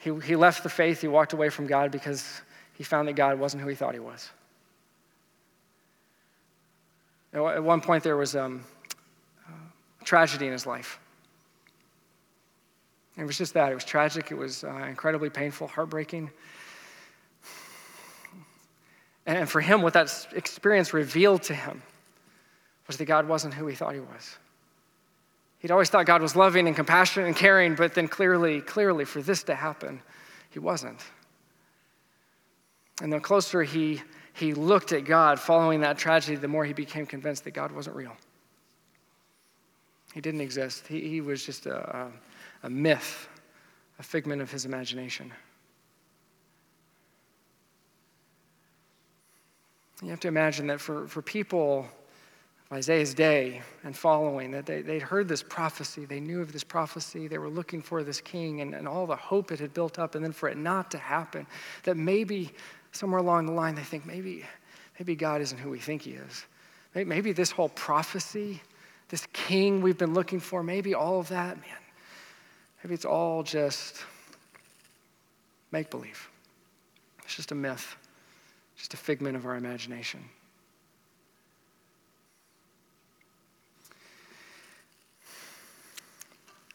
he, 0.00 0.12
he 0.20 0.36
left 0.36 0.62
the 0.62 0.68
faith, 0.68 1.00
he 1.00 1.08
walked 1.08 1.32
away 1.32 1.48
from 1.48 1.66
God 1.66 1.90
because 1.90 2.42
he 2.74 2.82
found 2.82 3.06
that 3.08 3.12
God 3.14 3.38
wasn't 3.38 3.62
who 3.62 3.68
he 3.68 3.74
thought 3.74 3.94
he 3.94 4.00
was. 4.00 4.30
At 7.32 7.62
one 7.62 7.80
point, 7.80 8.04
there 8.04 8.16
was 8.16 8.36
um, 8.36 8.64
tragedy 10.04 10.46
in 10.46 10.52
his 10.52 10.66
life. 10.66 11.00
It 13.16 13.24
was 13.24 13.38
just 13.38 13.54
that. 13.54 13.72
It 13.72 13.74
was 13.74 13.84
tragic. 13.84 14.30
It 14.30 14.36
was 14.36 14.64
uh, 14.64 14.72
incredibly 14.88 15.30
painful, 15.30 15.68
heartbreaking. 15.68 16.30
And 19.26 19.48
for 19.48 19.60
him, 19.60 19.82
what 19.82 19.94
that 19.94 20.26
experience 20.34 20.92
revealed 20.92 21.42
to 21.44 21.54
him 21.54 21.82
was 22.86 22.96
that 22.96 23.06
God 23.06 23.26
wasn't 23.28 23.54
who 23.54 23.66
he 23.66 23.74
thought 23.74 23.94
he 23.94 24.00
was. 24.00 24.36
He'd 25.58 25.70
always 25.70 25.88
thought 25.88 26.04
God 26.04 26.20
was 26.20 26.36
loving 26.36 26.66
and 26.66 26.76
compassionate 26.76 27.26
and 27.26 27.34
caring, 27.34 27.74
but 27.74 27.94
then 27.94 28.06
clearly, 28.06 28.60
clearly, 28.60 29.06
for 29.06 29.22
this 29.22 29.42
to 29.44 29.54
happen, 29.54 30.02
he 30.50 30.58
wasn't. 30.58 31.00
And 33.00 33.12
the 33.12 33.18
closer 33.18 33.62
he, 33.62 34.02
he 34.34 34.52
looked 34.52 34.92
at 34.92 35.04
God 35.04 35.40
following 35.40 35.80
that 35.80 35.96
tragedy, 35.96 36.36
the 36.36 36.48
more 36.48 36.64
he 36.64 36.74
became 36.74 37.06
convinced 37.06 37.44
that 37.44 37.52
God 37.52 37.72
wasn't 37.72 37.96
real. 37.96 38.14
He 40.12 40.20
didn't 40.20 40.42
exist. 40.42 40.86
He, 40.86 41.08
he 41.08 41.20
was 41.20 41.44
just 41.44 41.66
a, 41.66 41.96
a, 41.96 42.66
a 42.66 42.70
myth, 42.70 43.28
a 43.98 44.02
figment 44.02 44.42
of 44.42 44.50
his 44.50 44.64
imagination. 44.66 45.32
You 50.02 50.10
have 50.10 50.20
to 50.20 50.28
imagine 50.28 50.66
that 50.66 50.80
for, 50.80 51.08
for 51.08 51.22
people 51.22 51.88
Isaiah's 52.74 53.14
day 53.14 53.62
and 53.84 53.96
following, 53.96 54.50
that 54.50 54.66
they, 54.66 54.82
they'd 54.82 55.02
heard 55.02 55.28
this 55.28 55.42
prophecy. 55.42 56.04
They 56.04 56.20
knew 56.20 56.40
of 56.40 56.52
this 56.52 56.64
prophecy. 56.64 57.28
They 57.28 57.38
were 57.38 57.48
looking 57.48 57.80
for 57.80 58.02
this 58.02 58.20
king 58.20 58.60
and, 58.60 58.74
and 58.74 58.88
all 58.88 59.06
the 59.06 59.16
hope 59.16 59.52
it 59.52 59.60
had 59.60 59.72
built 59.72 59.98
up, 59.98 60.14
and 60.14 60.24
then 60.24 60.32
for 60.32 60.48
it 60.48 60.56
not 60.56 60.90
to 60.90 60.98
happen, 60.98 61.46
that 61.84 61.96
maybe 61.96 62.52
somewhere 62.92 63.20
along 63.20 63.46
the 63.46 63.52
line 63.52 63.74
they 63.74 63.82
think 63.82 64.04
maybe, 64.04 64.44
maybe 64.98 65.14
God 65.14 65.40
isn't 65.40 65.58
who 65.58 65.70
we 65.70 65.78
think 65.78 66.02
he 66.02 66.12
is. 66.12 66.46
Maybe, 66.94 67.08
maybe 67.08 67.32
this 67.32 67.50
whole 67.50 67.70
prophecy, 67.70 68.60
this 69.08 69.26
king 69.32 69.80
we've 69.80 69.98
been 69.98 70.14
looking 70.14 70.40
for, 70.40 70.62
maybe 70.62 70.94
all 70.94 71.20
of 71.20 71.28
that, 71.28 71.56
man, 71.56 71.82
maybe 72.82 72.94
it's 72.94 73.04
all 73.04 73.42
just 73.42 74.04
make 75.70 75.90
believe. 75.90 76.28
It's 77.24 77.36
just 77.36 77.52
a 77.52 77.54
myth, 77.54 77.96
just 78.76 78.94
a 78.94 78.96
figment 78.96 79.36
of 79.36 79.44
our 79.46 79.56
imagination. 79.56 80.20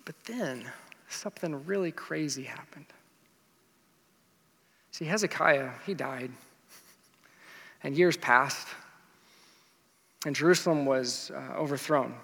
But 0.10 0.16
then 0.24 0.66
something 1.08 1.64
really 1.68 1.92
crazy 1.92 2.42
happened. 2.42 2.88
See, 4.90 5.06
Hezekiah, 5.06 5.70
he 5.86 5.94
died, 5.94 6.32
and 7.84 7.96
years 7.96 8.18
passed, 8.18 8.68
and 10.26 10.36
Jerusalem 10.36 10.88
was 10.88 11.30
uh, 11.30 11.54
overthrown 11.56 12.16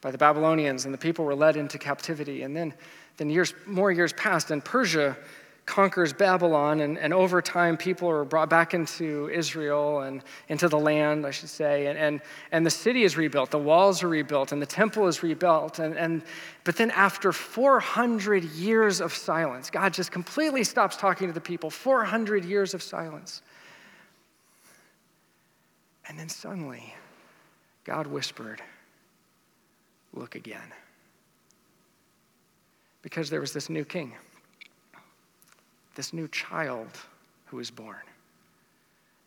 by 0.00 0.12
the 0.12 0.18
Babylonians, 0.18 0.84
and 0.84 0.94
the 0.94 0.98
people 0.98 1.24
were 1.24 1.34
led 1.34 1.56
into 1.56 1.76
captivity. 1.76 2.42
And 2.42 2.54
then, 2.54 2.72
then 3.16 3.30
years, 3.30 3.52
more 3.66 3.90
years 3.90 4.12
passed, 4.12 4.52
and 4.52 4.64
Persia 4.64 5.16
conquers 5.68 6.14
Babylon, 6.14 6.80
and, 6.80 6.98
and 6.98 7.12
over 7.12 7.42
time, 7.42 7.76
people 7.76 8.08
are 8.08 8.24
brought 8.24 8.48
back 8.48 8.72
into 8.72 9.28
Israel 9.28 10.00
and 10.00 10.24
into 10.48 10.66
the 10.66 10.78
land, 10.78 11.26
I 11.26 11.30
should 11.30 11.50
say. 11.50 11.86
And, 11.86 11.98
and, 11.98 12.20
and 12.52 12.64
the 12.64 12.70
city 12.70 13.04
is 13.04 13.18
rebuilt, 13.18 13.50
the 13.50 13.58
walls 13.58 14.02
are 14.02 14.08
rebuilt, 14.08 14.50
and 14.50 14.62
the 14.62 14.66
temple 14.66 15.06
is 15.06 15.22
rebuilt. 15.22 15.78
And, 15.78 15.96
and, 15.96 16.22
but 16.64 16.76
then, 16.76 16.90
after 16.92 17.32
400 17.32 18.44
years 18.44 19.02
of 19.02 19.12
silence, 19.12 19.68
God 19.68 19.92
just 19.92 20.10
completely 20.10 20.64
stops 20.64 20.96
talking 20.96 21.28
to 21.28 21.34
the 21.34 21.40
people 21.40 21.68
400 21.68 22.46
years 22.46 22.72
of 22.72 22.82
silence. 22.82 23.42
And 26.08 26.18
then 26.18 26.30
suddenly, 26.30 26.94
God 27.84 28.06
whispered, 28.06 28.62
Look 30.14 30.34
again. 30.34 30.72
Because 33.02 33.28
there 33.28 33.40
was 33.40 33.52
this 33.52 33.68
new 33.68 33.84
king 33.84 34.14
this 35.98 36.12
new 36.12 36.28
child 36.28 36.86
who 37.46 37.56
was 37.56 37.72
born. 37.72 37.96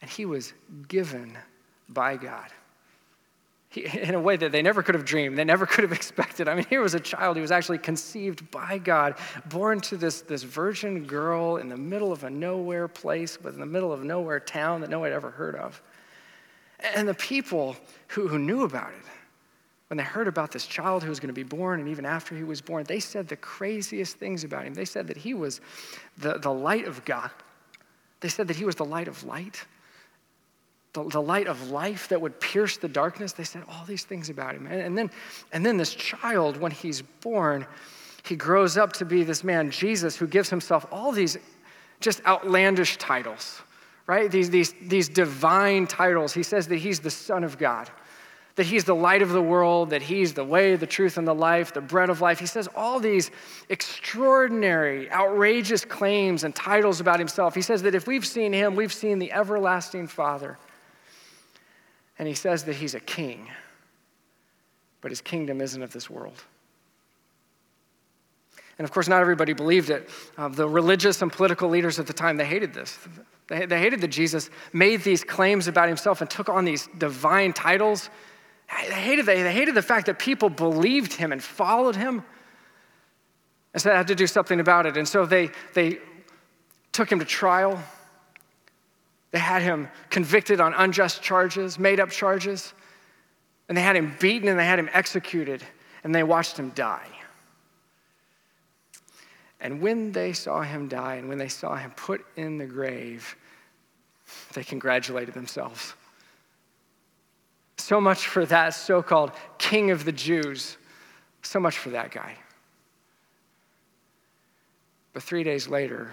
And 0.01 0.09
he 0.09 0.23
was 0.23 0.53
given 0.87 1.37
by 1.89 2.15
God. 2.15 2.47
He, 3.67 3.81
in 3.81 4.15
a 4.15 4.21
way 4.21 4.37
that 4.37 4.53
they 4.53 4.61
never 4.61 4.81
could 4.81 4.95
have 4.95 5.03
dreamed, 5.03 5.37
they 5.37 5.43
never 5.43 5.65
could 5.65 5.83
have 5.83 5.91
expected. 6.01 6.47
I 6.47 6.55
mean, 6.55 6.65
here 6.69 6.81
was 6.81 6.93
a 6.93 6.99
child 6.99 7.35
who 7.35 7.41
was 7.41 7.51
actually 7.51 7.79
conceived 7.79 8.49
by 8.51 8.77
God, 8.77 9.15
born 9.49 9.81
to 9.81 9.97
this, 9.97 10.21
this 10.21 10.43
virgin 10.43 11.03
girl 11.03 11.57
in 11.57 11.67
the 11.67 11.75
middle 11.75 12.13
of 12.13 12.23
a 12.23 12.29
nowhere 12.29 12.87
place, 12.87 13.35
but 13.35 13.53
in 13.53 13.59
the 13.59 13.65
middle 13.65 13.91
of 13.91 14.05
nowhere 14.05 14.39
town 14.39 14.79
that 14.79 14.89
no 14.89 14.99
one 14.99 15.09
had 15.09 15.15
ever 15.15 15.29
heard 15.29 15.55
of. 15.57 15.81
And 16.95 17.05
the 17.05 17.15
people 17.15 17.75
who, 18.07 18.29
who 18.29 18.39
knew 18.39 18.63
about 18.63 18.93
it, 18.93 19.05
when 19.91 19.97
they 19.97 20.05
heard 20.05 20.29
about 20.29 20.53
this 20.53 20.65
child 20.65 21.03
who 21.03 21.09
was 21.09 21.19
going 21.19 21.27
to 21.27 21.33
be 21.33 21.43
born, 21.43 21.81
and 21.81 21.89
even 21.89 22.05
after 22.05 22.33
he 22.33 22.45
was 22.45 22.61
born, 22.61 22.85
they 22.85 23.01
said 23.01 23.27
the 23.27 23.35
craziest 23.35 24.15
things 24.15 24.45
about 24.45 24.63
him. 24.63 24.73
They 24.73 24.85
said 24.85 25.05
that 25.07 25.17
he 25.17 25.33
was 25.33 25.59
the, 26.17 26.37
the 26.37 26.49
light 26.49 26.87
of 26.87 27.03
God. 27.03 27.29
They 28.21 28.29
said 28.29 28.47
that 28.47 28.55
he 28.55 28.63
was 28.63 28.75
the 28.75 28.85
light 28.85 29.09
of 29.09 29.25
light, 29.25 29.65
the, 30.93 31.03
the 31.03 31.21
light 31.21 31.47
of 31.47 31.71
life 31.71 32.07
that 32.07 32.21
would 32.21 32.39
pierce 32.39 32.77
the 32.77 32.87
darkness. 32.87 33.33
They 33.33 33.43
said 33.43 33.63
all 33.67 33.83
these 33.83 34.05
things 34.05 34.29
about 34.29 34.55
him. 34.55 34.65
And, 34.65 34.79
and, 34.79 34.97
then, 34.97 35.11
and 35.51 35.65
then 35.65 35.75
this 35.75 35.93
child, 35.93 36.55
when 36.55 36.71
he's 36.71 37.01
born, 37.01 37.65
he 38.23 38.37
grows 38.37 38.77
up 38.77 38.93
to 38.93 39.03
be 39.03 39.25
this 39.25 39.43
man, 39.43 39.71
Jesus, 39.71 40.15
who 40.15 40.25
gives 40.25 40.49
himself 40.49 40.85
all 40.89 41.11
these 41.11 41.37
just 41.99 42.25
outlandish 42.25 42.95
titles, 42.95 43.61
right? 44.07 44.31
These, 44.31 44.51
these, 44.51 44.73
these 44.83 45.09
divine 45.09 45.85
titles. 45.85 46.31
He 46.31 46.43
says 46.43 46.69
that 46.69 46.77
he's 46.77 47.01
the 47.01 47.11
Son 47.11 47.43
of 47.43 47.57
God 47.57 47.91
that 48.55 48.65
he's 48.65 48.83
the 48.83 48.95
light 48.95 49.21
of 49.21 49.29
the 49.29 49.41
world, 49.41 49.91
that 49.91 50.01
he's 50.01 50.33
the 50.33 50.43
way, 50.43 50.75
the 50.75 50.87
truth, 50.87 51.17
and 51.17 51.27
the 51.27 51.35
life, 51.35 51.73
the 51.73 51.81
bread 51.81 52.09
of 52.09 52.21
life. 52.21 52.39
He 52.39 52.45
says 52.45 52.67
all 52.75 52.99
these 52.99 53.31
extraordinary, 53.69 55.09
outrageous 55.11 55.85
claims 55.85 56.43
and 56.43 56.53
titles 56.53 56.99
about 56.99 57.19
himself. 57.19 57.55
He 57.55 57.61
says 57.61 57.81
that 57.83 57.95
if 57.95 58.07
we've 58.07 58.25
seen 58.25 58.51
him, 58.51 58.75
we've 58.75 58.93
seen 58.93 59.19
the 59.19 59.31
everlasting 59.31 60.07
Father. 60.07 60.57
And 62.19 62.27
he 62.27 62.33
says 62.33 62.65
that 62.65 62.75
he's 62.75 62.93
a 62.93 62.99
king, 62.99 63.47
but 64.99 65.11
his 65.11 65.21
kingdom 65.21 65.61
isn't 65.61 65.81
of 65.81 65.93
this 65.93 66.09
world. 66.09 66.43
And 68.77 68.85
of 68.85 68.91
course, 68.91 69.07
not 69.07 69.21
everybody 69.21 69.53
believed 69.53 69.89
it. 69.89 70.09
Uh, 70.37 70.49
the 70.49 70.67
religious 70.67 71.21
and 71.21 71.31
political 71.31 71.69
leaders 71.69 71.99
at 71.99 72.07
the 72.07 72.13
time, 72.13 72.37
they 72.37 72.45
hated 72.45 72.73
this. 72.73 72.97
They, 73.47 73.65
they 73.65 73.79
hated 73.79 74.01
that 74.01 74.09
Jesus 74.09 74.49
made 74.73 75.03
these 75.03 75.23
claims 75.23 75.67
about 75.67 75.87
himself 75.87 76.21
and 76.21 76.29
took 76.29 76.49
on 76.49 76.65
these 76.65 76.89
divine 76.97 77.53
titles 77.53 78.09
they 78.77 78.95
hated, 78.95 79.25
they 79.25 79.51
hated 79.53 79.75
the 79.75 79.81
fact 79.81 80.05
that 80.07 80.17
people 80.17 80.49
believed 80.49 81.13
him 81.13 81.31
and 81.31 81.43
followed 81.43 81.95
him. 81.95 82.23
And 83.73 83.81
so 83.81 83.89
they 83.89 83.95
had 83.95 84.07
to 84.07 84.15
do 84.15 84.27
something 84.27 84.59
about 84.59 84.85
it. 84.85 84.97
And 84.97 85.07
so 85.07 85.25
they, 85.25 85.49
they 85.73 85.99
took 86.91 87.11
him 87.11 87.19
to 87.19 87.25
trial. 87.25 87.81
They 89.31 89.39
had 89.39 89.61
him 89.61 89.89
convicted 90.09 90.59
on 90.59 90.73
unjust 90.73 91.21
charges, 91.21 91.79
made 91.79 91.99
up 91.99 92.09
charges. 92.09 92.73
And 93.69 93.77
they 93.77 93.81
had 93.81 93.95
him 93.95 94.15
beaten 94.19 94.49
and 94.49 94.59
they 94.59 94.65
had 94.65 94.79
him 94.79 94.89
executed. 94.93 95.63
And 96.03 96.13
they 96.13 96.23
watched 96.23 96.57
him 96.57 96.69
die. 96.71 97.07
And 99.61 99.79
when 99.79 100.11
they 100.11 100.33
saw 100.33 100.61
him 100.61 100.87
die 100.87 101.15
and 101.15 101.29
when 101.29 101.37
they 101.37 101.47
saw 101.47 101.75
him 101.75 101.91
put 101.91 102.25
in 102.35 102.57
the 102.57 102.65
grave, 102.65 103.35
they 104.53 104.63
congratulated 104.63 105.33
themselves. 105.33 105.93
So 107.81 107.99
much 107.99 108.27
for 108.27 108.45
that 108.45 108.75
so 108.75 109.01
called 109.01 109.31
king 109.57 109.89
of 109.89 110.05
the 110.05 110.11
Jews. 110.11 110.77
So 111.41 111.59
much 111.59 111.79
for 111.79 111.89
that 111.89 112.11
guy. 112.11 112.35
But 115.13 115.23
three 115.23 115.43
days 115.43 115.67
later, 115.67 116.11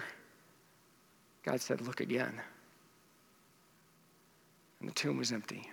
God 1.43 1.61
said, 1.61 1.81
Look 1.81 2.01
again. 2.01 2.33
And 4.79 4.89
the 4.89 4.93
tomb 4.93 5.17
was 5.17 5.31
empty. 5.31 5.69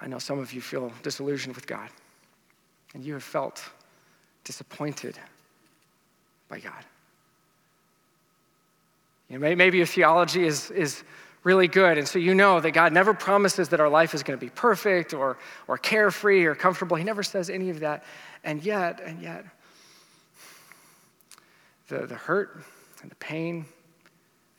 I 0.00 0.08
know 0.08 0.18
some 0.18 0.40
of 0.40 0.52
you 0.52 0.60
feel 0.60 0.92
disillusioned 1.04 1.54
with 1.54 1.66
God, 1.66 1.90
and 2.94 3.04
you 3.04 3.12
have 3.14 3.22
felt 3.22 3.62
disappointed 4.42 5.16
by 6.48 6.58
God. 6.58 6.84
Maybe 9.30 9.76
your 9.76 9.86
theology 9.86 10.46
is, 10.46 10.70
is 10.70 11.04
really 11.44 11.68
good, 11.68 11.98
and 11.98 12.08
so 12.08 12.18
you 12.18 12.34
know 12.34 12.60
that 12.60 12.70
God 12.70 12.92
never 12.92 13.12
promises 13.12 13.68
that 13.68 13.80
our 13.80 13.88
life 13.88 14.14
is 14.14 14.22
going 14.22 14.38
to 14.38 14.44
be 14.44 14.50
perfect 14.50 15.12
or, 15.12 15.36
or 15.66 15.76
carefree 15.76 16.44
or 16.44 16.54
comfortable. 16.54 16.96
He 16.96 17.04
never 17.04 17.22
says 17.22 17.50
any 17.50 17.70
of 17.70 17.80
that. 17.80 18.04
And 18.44 18.62
yet, 18.62 19.00
and 19.04 19.20
yet, 19.20 19.44
the, 21.88 22.06
the 22.06 22.14
hurt 22.14 22.62
and 23.02 23.10
the 23.10 23.16
pain 23.16 23.66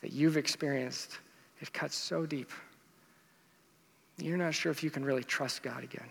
that 0.02 0.14
you've 0.14 0.38
experienced, 0.38 1.18
it 1.62 1.74
cuts 1.74 1.96
so 1.96 2.26
deep. 2.26 2.52
You're 4.18 4.38
not 4.38 4.54
sure 4.54 4.72
if 4.72 4.84
you 4.84 4.90
can 4.90 5.04
really 5.04 5.24
trust 5.24 5.64
God 5.64 5.84
again. 5.84 6.08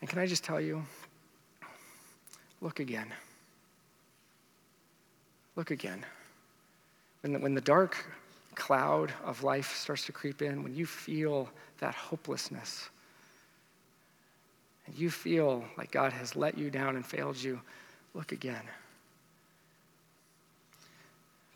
And 0.00 0.08
can 0.08 0.18
I 0.18 0.26
just 0.26 0.44
tell 0.44 0.60
you, 0.60 0.84
look 2.60 2.78
again. 2.78 3.12
Look 5.58 5.72
again. 5.72 6.06
When 7.22 7.32
the, 7.32 7.40
when 7.40 7.52
the 7.52 7.60
dark 7.60 7.96
cloud 8.54 9.12
of 9.24 9.42
life 9.42 9.74
starts 9.74 10.06
to 10.06 10.12
creep 10.12 10.40
in, 10.40 10.62
when 10.62 10.72
you 10.72 10.86
feel 10.86 11.48
that 11.80 11.96
hopelessness, 11.96 12.88
and 14.86 14.96
you 14.96 15.10
feel 15.10 15.64
like 15.76 15.90
God 15.90 16.12
has 16.12 16.36
let 16.36 16.56
you 16.56 16.70
down 16.70 16.94
and 16.94 17.04
failed 17.04 17.36
you, 17.36 17.60
look 18.14 18.30
again. 18.30 18.62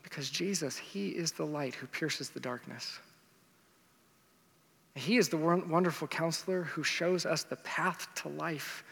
Because 0.03 0.29
Jesus, 0.29 0.75
He 0.75 1.07
is 1.07 1.31
the 1.31 1.45
light 1.45 1.73
who 1.73 1.87
pierces 1.87 2.29
the 2.29 2.41
darkness. 2.41 2.99
He 4.95 5.15
is 5.15 5.29
the 5.29 5.37
wonderful 5.37 6.09
counselor 6.09 6.63
who 6.63 6.83
shows 6.83 7.25
us 7.25 7.43
the 7.43 7.55
path 7.55 8.09
to 8.15 8.27
life. 8.27 8.83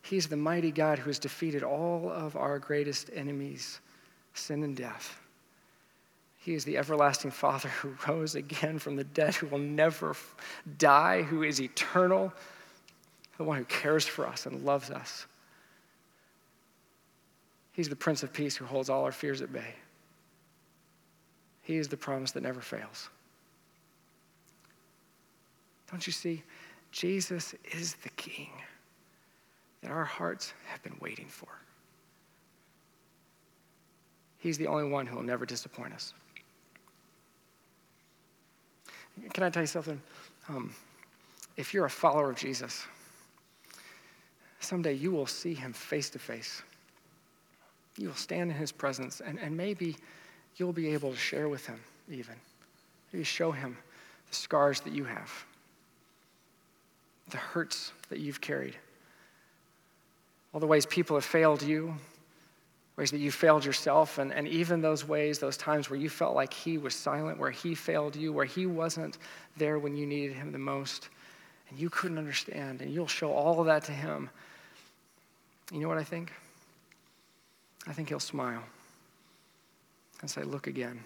He's 0.00 0.26
the 0.26 0.38
mighty 0.38 0.70
God 0.70 0.98
who 0.98 1.10
has 1.10 1.18
defeated 1.18 1.62
all 1.62 2.10
of 2.10 2.34
our 2.34 2.58
greatest 2.58 3.10
enemies 3.14 3.80
sin 4.38 4.62
and 4.62 4.76
death. 4.76 5.18
He 6.38 6.54
is 6.54 6.64
the 6.64 6.78
everlasting 6.78 7.30
Father 7.30 7.68
who 7.68 7.94
rose 8.08 8.34
again 8.34 8.78
from 8.78 8.96
the 8.96 9.04
dead, 9.04 9.34
who 9.34 9.46
will 9.48 9.58
never 9.58 10.16
die, 10.78 11.22
who 11.22 11.42
is 11.42 11.60
eternal, 11.60 12.32
the 13.36 13.44
one 13.44 13.58
who 13.58 13.64
cares 13.64 14.06
for 14.06 14.26
us 14.26 14.46
and 14.46 14.64
loves 14.64 14.90
us. 14.90 15.26
He's 17.72 17.88
the 17.88 17.96
Prince 17.96 18.22
of 18.22 18.32
Peace 18.32 18.56
who 18.56 18.64
holds 18.64 18.90
all 18.90 19.04
our 19.04 19.12
fears 19.12 19.40
at 19.42 19.52
bay. 19.52 19.74
He 21.62 21.76
is 21.76 21.86
the 21.86 21.96
promise 21.96 22.32
that 22.32 22.42
never 22.42 22.60
fails. 22.60 23.08
Don't 25.90 26.06
you 26.06 26.12
see? 26.12 26.42
Jesus 26.90 27.54
is 27.72 27.94
the 27.94 28.08
King 28.10 28.50
that 29.82 29.90
our 29.90 30.04
hearts 30.04 30.54
have 30.66 30.82
been 30.82 30.96
waiting 31.00 31.26
for. 31.28 31.48
He's 34.38 34.56
the 34.56 34.66
only 34.66 34.88
one 34.88 35.06
who 35.06 35.16
will 35.16 35.24
never 35.24 35.44
disappoint 35.44 35.92
us. 35.92 36.14
Can 39.32 39.42
I 39.42 39.50
tell 39.50 39.62
you 39.62 39.66
something? 39.66 40.00
Um, 40.48 40.72
if 41.56 41.74
you're 41.74 41.86
a 41.86 41.90
follower 41.90 42.30
of 42.30 42.36
Jesus, 42.36 42.86
someday 44.60 44.94
you 44.94 45.10
will 45.10 45.26
see 45.26 45.54
him 45.54 45.72
face 45.72 46.08
to 46.10 46.18
face. 46.18 46.62
You 47.96 48.08
will 48.08 48.14
stand 48.14 48.50
in 48.50 48.56
his 48.56 48.70
presence, 48.70 49.20
and, 49.20 49.38
and 49.40 49.56
maybe 49.56 49.96
you'll 50.56 50.72
be 50.72 50.88
able 50.88 51.10
to 51.10 51.16
share 51.16 51.48
with 51.48 51.66
him, 51.66 51.80
even. 52.08 52.34
Maybe 53.12 53.24
show 53.24 53.50
him 53.50 53.76
the 54.28 54.36
scars 54.36 54.80
that 54.82 54.92
you 54.92 55.04
have, 55.04 55.32
the 57.30 57.38
hurts 57.38 57.92
that 58.08 58.20
you've 58.20 58.40
carried, 58.40 58.76
all 60.52 60.60
the 60.60 60.66
ways 60.66 60.86
people 60.86 61.16
have 61.16 61.24
failed 61.24 61.62
you, 61.62 61.94
ways 62.98 63.12
that 63.12 63.20
you 63.20 63.30
failed 63.30 63.64
yourself, 63.64 64.18
and, 64.18 64.32
and 64.32 64.48
even 64.48 64.80
those 64.80 65.06
ways, 65.06 65.38
those 65.38 65.56
times 65.56 65.88
where 65.88 65.98
you 65.98 66.10
felt 66.10 66.34
like 66.34 66.52
he 66.52 66.78
was 66.78 66.96
silent, 66.96 67.38
where 67.38 67.52
he 67.52 67.72
failed 67.72 68.16
you, 68.16 68.32
where 68.32 68.44
he 68.44 68.66
wasn't 68.66 69.18
there 69.56 69.78
when 69.78 69.96
you 69.96 70.04
needed 70.04 70.34
him 70.34 70.50
the 70.50 70.58
most, 70.58 71.08
and 71.70 71.78
you 71.78 71.88
couldn't 71.90 72.18
understand, 72.18 72.82
and 72.82 72.92
you'll 72.92 73.06
show 73.06 73.32
all 73.32 73.60
of 73.60 73.66
that 73.66 73.84
to 73.84 73.92
him. 73.92 74.28
You 75.70 75.78
know 75.78 75.86
what 75.86 75.98
I 75.98 76.02
think? 76.02 76.32
I 77.86 77.92
think 77.92 78.08
he'll 78.08 78.18
smile 78.18 78.64
and 80.20 80.28
say, 80.28 80.42
Look 80.42 80.66
again. 80.66 80.98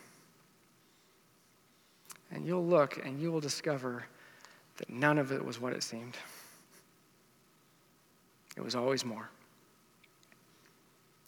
And 2.31 2.47
you'll 2.47 2.65
look 2.65 3.05
and 3.05 3.21
you 3.21 3.31
will 3.31 3.41
discover 3.41 4.07
that 4.79 4.89
none 4.89 5.19
of 5.19 5.31
it 5.33 5.45
was 5.45 5.61
what 5.61 5.75
it 5.75 5.83
seemed. 5.83 6.17
It 8.57 8.65
was 8.65 8.75
always 8.75 9.05
more. 9.05 9.29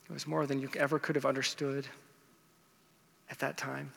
It 0.09 0.13
was 0.13 0.27
more 0.27 0.47
than 0.47 0.61
you 0.61 0.69
ever 0.77 0.99
could 0.99 1.17
have 1.17 1.27
understood 1.27 1.87
at 3.31 3.39
that 3.39 3.57
time. 3.57 3.91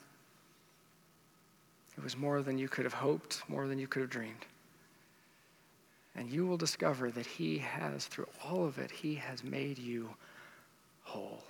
It 1.96 2.04
was 2.04 2.16
more 2.16 2.42
than 2.42 2.58
you 2.58 2.68
could 2.68 2.84
have 2.84 2.94
hoped, 2.94 3.42
more 3.48 3.66
than 3.66 3.78
you 3.78 3.86
could 3.86 4.02
have 4.02 4.10
dreamed. 4.10 4.46
And 6.14 6.30
you 6.30 6.46
will 6.46 6.56
discover 6.56 7.10
that 7.10 7.26
He 7.26 7.58
has, 7.58 8.06
through 8.06 8.28
all 8.44 8.64
of 8.64 8.78
it, 8.78 8.90
He 8.90 9.16
has 9.16 9.44
made 9.44 9.78
you 9.78 10.10
whole. 11.02 11.42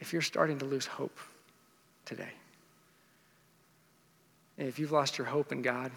If 0.00 0.12
you're 0.12 0.22
starting 0.22 0.58
to 0.58 0.64
lose 0.64 0.86
hope 0.86 1.18
today, 2.04 2.30
if 4.56 4.78
you've 4.78 4.92
lost 4.92 5.18
your 5.18 5.26
hope 5.26 5.52
in 5.52 5.62
God, 5.62 5.90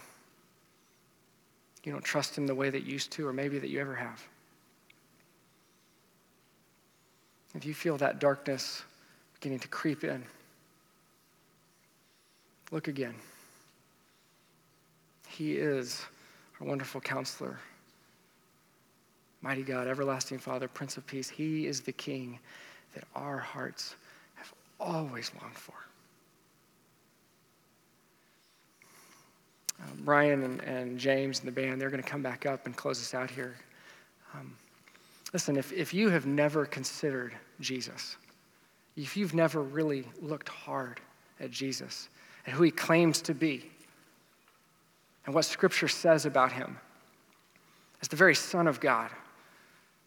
you 1.84 1.92
don't 1.92 2.04
trust 2.04 2.38
Him 2.38 2.48
the 2.48 2.56
way 2.56 2.70
that 2.70 2.84
you 2.84 2.94
used 2.94 3.12
to, 3.14 3.28
or 3.28 3.34
maybe 3.34 3.60
that 3.60 3.70
you 3.70 3.80
ever 3.80 3.96
have. 3.96 4.22
If 7.54 7.66
you 7.66 7.74
feel 7.74 7.98
that 7.98 8.20
darkness 8.20 8.84
beginning 9.34 9.60
to 9.60 9.68
creep 9.68 10.04
in, 10.04 10.24
look 12.72 12.88
again. 12.88 13.16
He 15.28 15.54
is 15.54 16.06
our 16.60 16.68
wonderful 16.68 17.02
counselor, 17.02 17.60
mighty 19.42 19.64
God, 19.64 19.88
everlasting 19.88 20.40
Father, 20.40 20.68
Prince 20.68 20.98
of 20.98 21.06
Peace. 21.08 21.30
He 21.30 21.68
is 21.68 21.82
the 21.82 21.92
King 21.92 22.40
that 22.94 23.04
our 23.16 23.38
hearts 23.38 23.96
have 24.36 24.54
always 24.80 25.32
longed 25.42 25.56
for. 25.56 25.74
Um, 29.82 30.02
Brian 30.06 30.44
and, 30.44 30.62
and, 30.62 31.00
James 31.00 31.40
and 31.40 31.48
the 31.48 31.52
band, 31.52 31.82
they're 31.82 31.90
going 31.90 32.04
to 32.04 32.08
come 32.08 32.22
back 32.22 32.46
up 32.46 32.66
and 32.66 32.76
close 32.76 33.00
us 33.00 33.14
out 33.14 33.32
here. 33.32 33.56
Um, 34.34 34.56
listen, 35.34 35.58
if, 35.58 35.72
if 35.72 35.94
you 35.94 36.10
have 36.10 36.26
never 36.26 36.66
considered 36.66 37.36
Jesus, 37.60 38.18
if 38.96 39.16
you've 39.16 39.34
never 39.34 39.62
really 39.62 40.06
looked 40.22 40.50
hard 40.50 41.00
at 41.40 41.52
Jesus 41.52 42.10
and 42.46 42.56
who 42.56 42.64
he 42.64 42.72
claims 42.72 43.22
to 43.24 43.34
be, 43.34 43.70
and 45.26 45.36
what 45.36 45.46
Scripture 45.46 45.88
says 45.88 46.26
about 46.26 46.52
him 46.52 46.78
as 48.02 48.08
the 48.08 48.16
very 48.16 48.36
Son 48.36 48.68
of 48.68 48.80
God, 48.80 49.12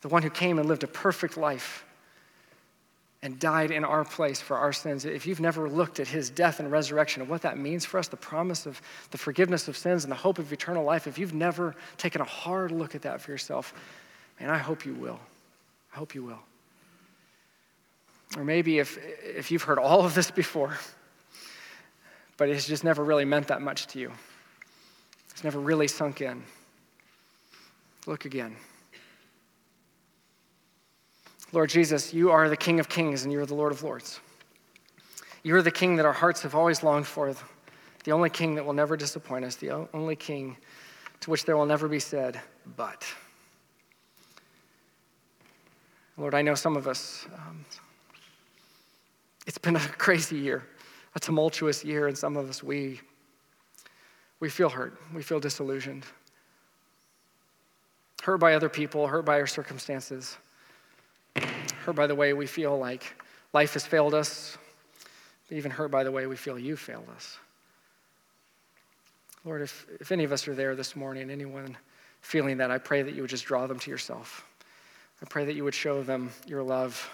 the 0.01 0.09
one 0.09 0.22
who 0.22 0.31
came 0.31 0.59
and 0.59 0.68
lived 0.68 0.83
a 0.83 0.89
perfect 0.89 1.37
life 1.37 1.85
and 3.22 3.39
died 3.39 3.70
in 3.70 3.85
our 3.85 4.05
place 4.05 4.41
for 4.41 4.59
our 4.59 4.72
sins. 4.72 5.07
If 5.07 5.27
you've 5.27 5.41
never 5.41 5.70
looked 5.70 5.99
at 5.99 6.07
his 6.07 6.29
death 6.29 6.61
and 6.61 6.70
resurrection 6.70 7.22
and 7.22 7.31
what 7.31 7.41
that 7.43 7.57
means 7.57 7.85
for 7.87 7.99
us, 7.99 8.07
the 8.07 8.18
promise 8.18 8.66
of 8.66 8.83
the 9.12 9.18
forgiveness 9.18 9.66
of 9.66 9.79
sins 9.79 10.05
and 10.05 10.11
the 10.11 10.16
hope 10.16 10.39
of 10.39 10.53
eternal 10.53 10.85
life, 10.85 11.07
if 11.07 11.16
you've 11.16 11.33
never 11.33 11.75
taken 11.97 12.20
a 12.20 12.25
hard 12.25 12.70
look 12.70 12.95
at 12.95 13.01
that 13.03 13.22
for 13.22 13.31
yourself, 13.31 13.72
man, 14.41 14.51
I 14.51 14.59
hope 14.59 14.85
you 14.85 14.95
will. 14.95 15.20
I 15.93 15.97
hope 15.97 16.14
you 16.14 16.24
will. 16.24 16.41
Or 18.37 18.45
maybe 18.45 18.78
if, 18.78 18.99
if 19.22 19.51
you've 19.51 19.62
heard 19.62 19.78
all 19.78 20.05
of 20.05 20.14
this 20.14 20.30
before, 20.30 20.76
but 22.37 22.49
it's 22.49 22.66
just 22.66 22.82
never 22.82 23.05
really 23.05 23.24
meant 23.24 23.49
that 23.49 23.62
much 23.62 23.87
to 23.89 23.99
you, 23.99 24.11
it's 25.30 25.45
never 25.45 25.61
really 25.61 25.89
sunk 25.89 26.20
in, 26.20 26.43
look 28.07 28.24
again. 28.24 28.57
Lord 31.53 31.70
Jesus, 31.70 32.12
you 32.12 32.32
are 32.32 32.49
the 32.49 32.57
King 32.57 32.80
of 32.80 32.89
kings 32.89 33.22
and 33.22 33.32
you 33.32 33.39
are 33.39 33.47
the 33.47 33.55
Lord 33.55 33.70
of 33.70 33.85
lords. 33.85 34.18
You 35.45 35.55
are 35.55 35.62
the 35.62 35.70
King 35.70 35.95
that 35.97 36.07
our 36.07 36.12
hearts 36.12 36.43
have 36.43 36.55
always 36.57 36.82
longed 36.82 37.07
for, 37.07 37.32
the 38.03 38.11
only 38.11 38.30
King 38.30 38.57
that 38.57 38.64
will 38.64 38.72
never 38.72 38.97
disappoint 38.97 39.45
us, 39.45 39.55
the 39.55 39.70
only 39.95 40.16
King 40.16 40.57
to 41.20 41.30
which 41.30 41.45
there 41.45 41.57
will 41.57 41.66
never 41.66 41.87
be 41.87 42.01
said, 42.01 42.41
but. 42.76 43.07
Lord, 46.16 46.34
I 46.34 46.42
know 46.42 46.54
some 46.54 46.76
of 46.76 46.86
us, 46.86 47.26
um, 47.34 47.64
it's 49.46 49.58
been 49.58 49.76
a 49.76 49.80
crazy 49.98 50.36
year, 50.36 50.64
a 51.14 51.20
tumultuous 51.20 51.84
year, 51.84 52.08
and 52.08 52.16
some 52.16 52.36
of 52.36 52.48
us, 52.48 52.62
we, 52.62 53.00
we 54.40 54.48
feel 54.48 54.68
hurt, 54.68 54.98
we 55.12 55.22
feel 55.22 55.40
disillusioned, 55.40 56.04
hurt 58.22 58.38
by 58.38 58.54
other 58.54 58.68
people, 58.68 59.06
hurt 59.06 59.24
by 59.24 59.40
our 59.40 59.46
circumstances 59.46 60.36
hurt 61.84 61.96
by 61.96 62.06
the 62.06 62.14
way 62.14 62.32
we 62.32 62.46
feel 62.46 62.78
like 62.78 63.14
life 63.52 63.74
has 63.74 63.84
failed 63.86 64.14
us, 64.14 64.56
even 65.50 65.70
hurt 65.70 65.90
by 65.90 66.02
the 66.02 66.10
way 66.10 66.26
we 66.26 66.36
feel 66.36 66.58
you 66.58 66.76
failed 66.76 67.08
us. 67.14 67.38
Lord, 69.44 69.60
if, 69.60 69.86
if 70.00 70.10
any 70.10 70.24
of 70.24 70.32
us 70.32 70.48
are 70.48 70.54
there 70.54 70.74
this 70.74 70.96
morning, 70.96 71.30
anyone 71.30 71.76
feeling 72.22 72.56
that, 72.56 72.70
I 72.70 72.78
pray 72.78 73.02
that 73.02 73.14
you 73.14 73.20
would 73.20 73.30
just 73.30 73.44
draw 73.44 73.66
them 73.66 73.78
to 73.80 73.90
yourself. 73.90 74.48
I 75.22 75.26
pray 75.26 75.44
that 75.44 75.54
you 75.54 75.64
would 75.64 75.74
show 75.74 76.02
them 76.02 76.30
your 76.46 76.62
love, 76.62 77.10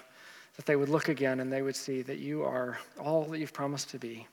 that 0.57 0.67
they 0.67 0.77
would 0.77 0.89
look 0.89 1.09
again 1.09 1.41
and 1.41 1.53
they 1.53 1.63
would 1.63 1.77
see 1.77 2.03
that 2.03 2.19
you 2.19 2.43
are 2.43 2.79
all 2.99 3.25
that 3.25 3.39
you've 3.39 3.53
promised 3.53 3.91
to 3.91 3.99
be, 3.99 4.27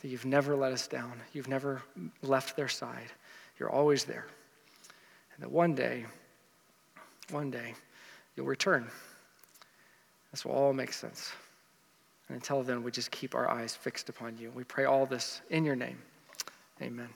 that 0.00 0.08
you've 0.08 0.24
never 0.24 0.56
let 0.56 0.72
us 0.72 0.86
down, 0.86 1.12
you've 1.32 1.48
never 1.48 1.82
left 2.22 2.56
their 2.56 2.68
side, 2.68 3.12
you're 3.58 3.70
always 3.70 4.04
there. 4.04 4.26
And 5.34 5.42
that 5.42 5.50
one 5.50 5.74
day, 5.74 6.06
one 7.30 7.50
day, 7.50 7.74
you'll 8.36 8.46
return. 8.46 8.88
This 10.30 10.44
will 10.44 10.52
all 10.52 10.72
make 10.72 10.92
sense. 10.92 11.32
And 12.28 12.36
until 12.36 12.62
then, 12.62 12.82
we 12.82 12.90
just 12.90 13.10
keep 13.10 13.34
our 13.34 13.48
eyes 13.50 13.74
fixed 13.74 14.08
upon 14.08 14.36
you. 14.38 14.50
We 14.54 14.64
pray 14.64 14.84
all 14.84 15.06
this 15.06 15.40
in 15.50 15.64
your 15.64 15.76
name. 15.76 15.98
Amen. 16.82 17.08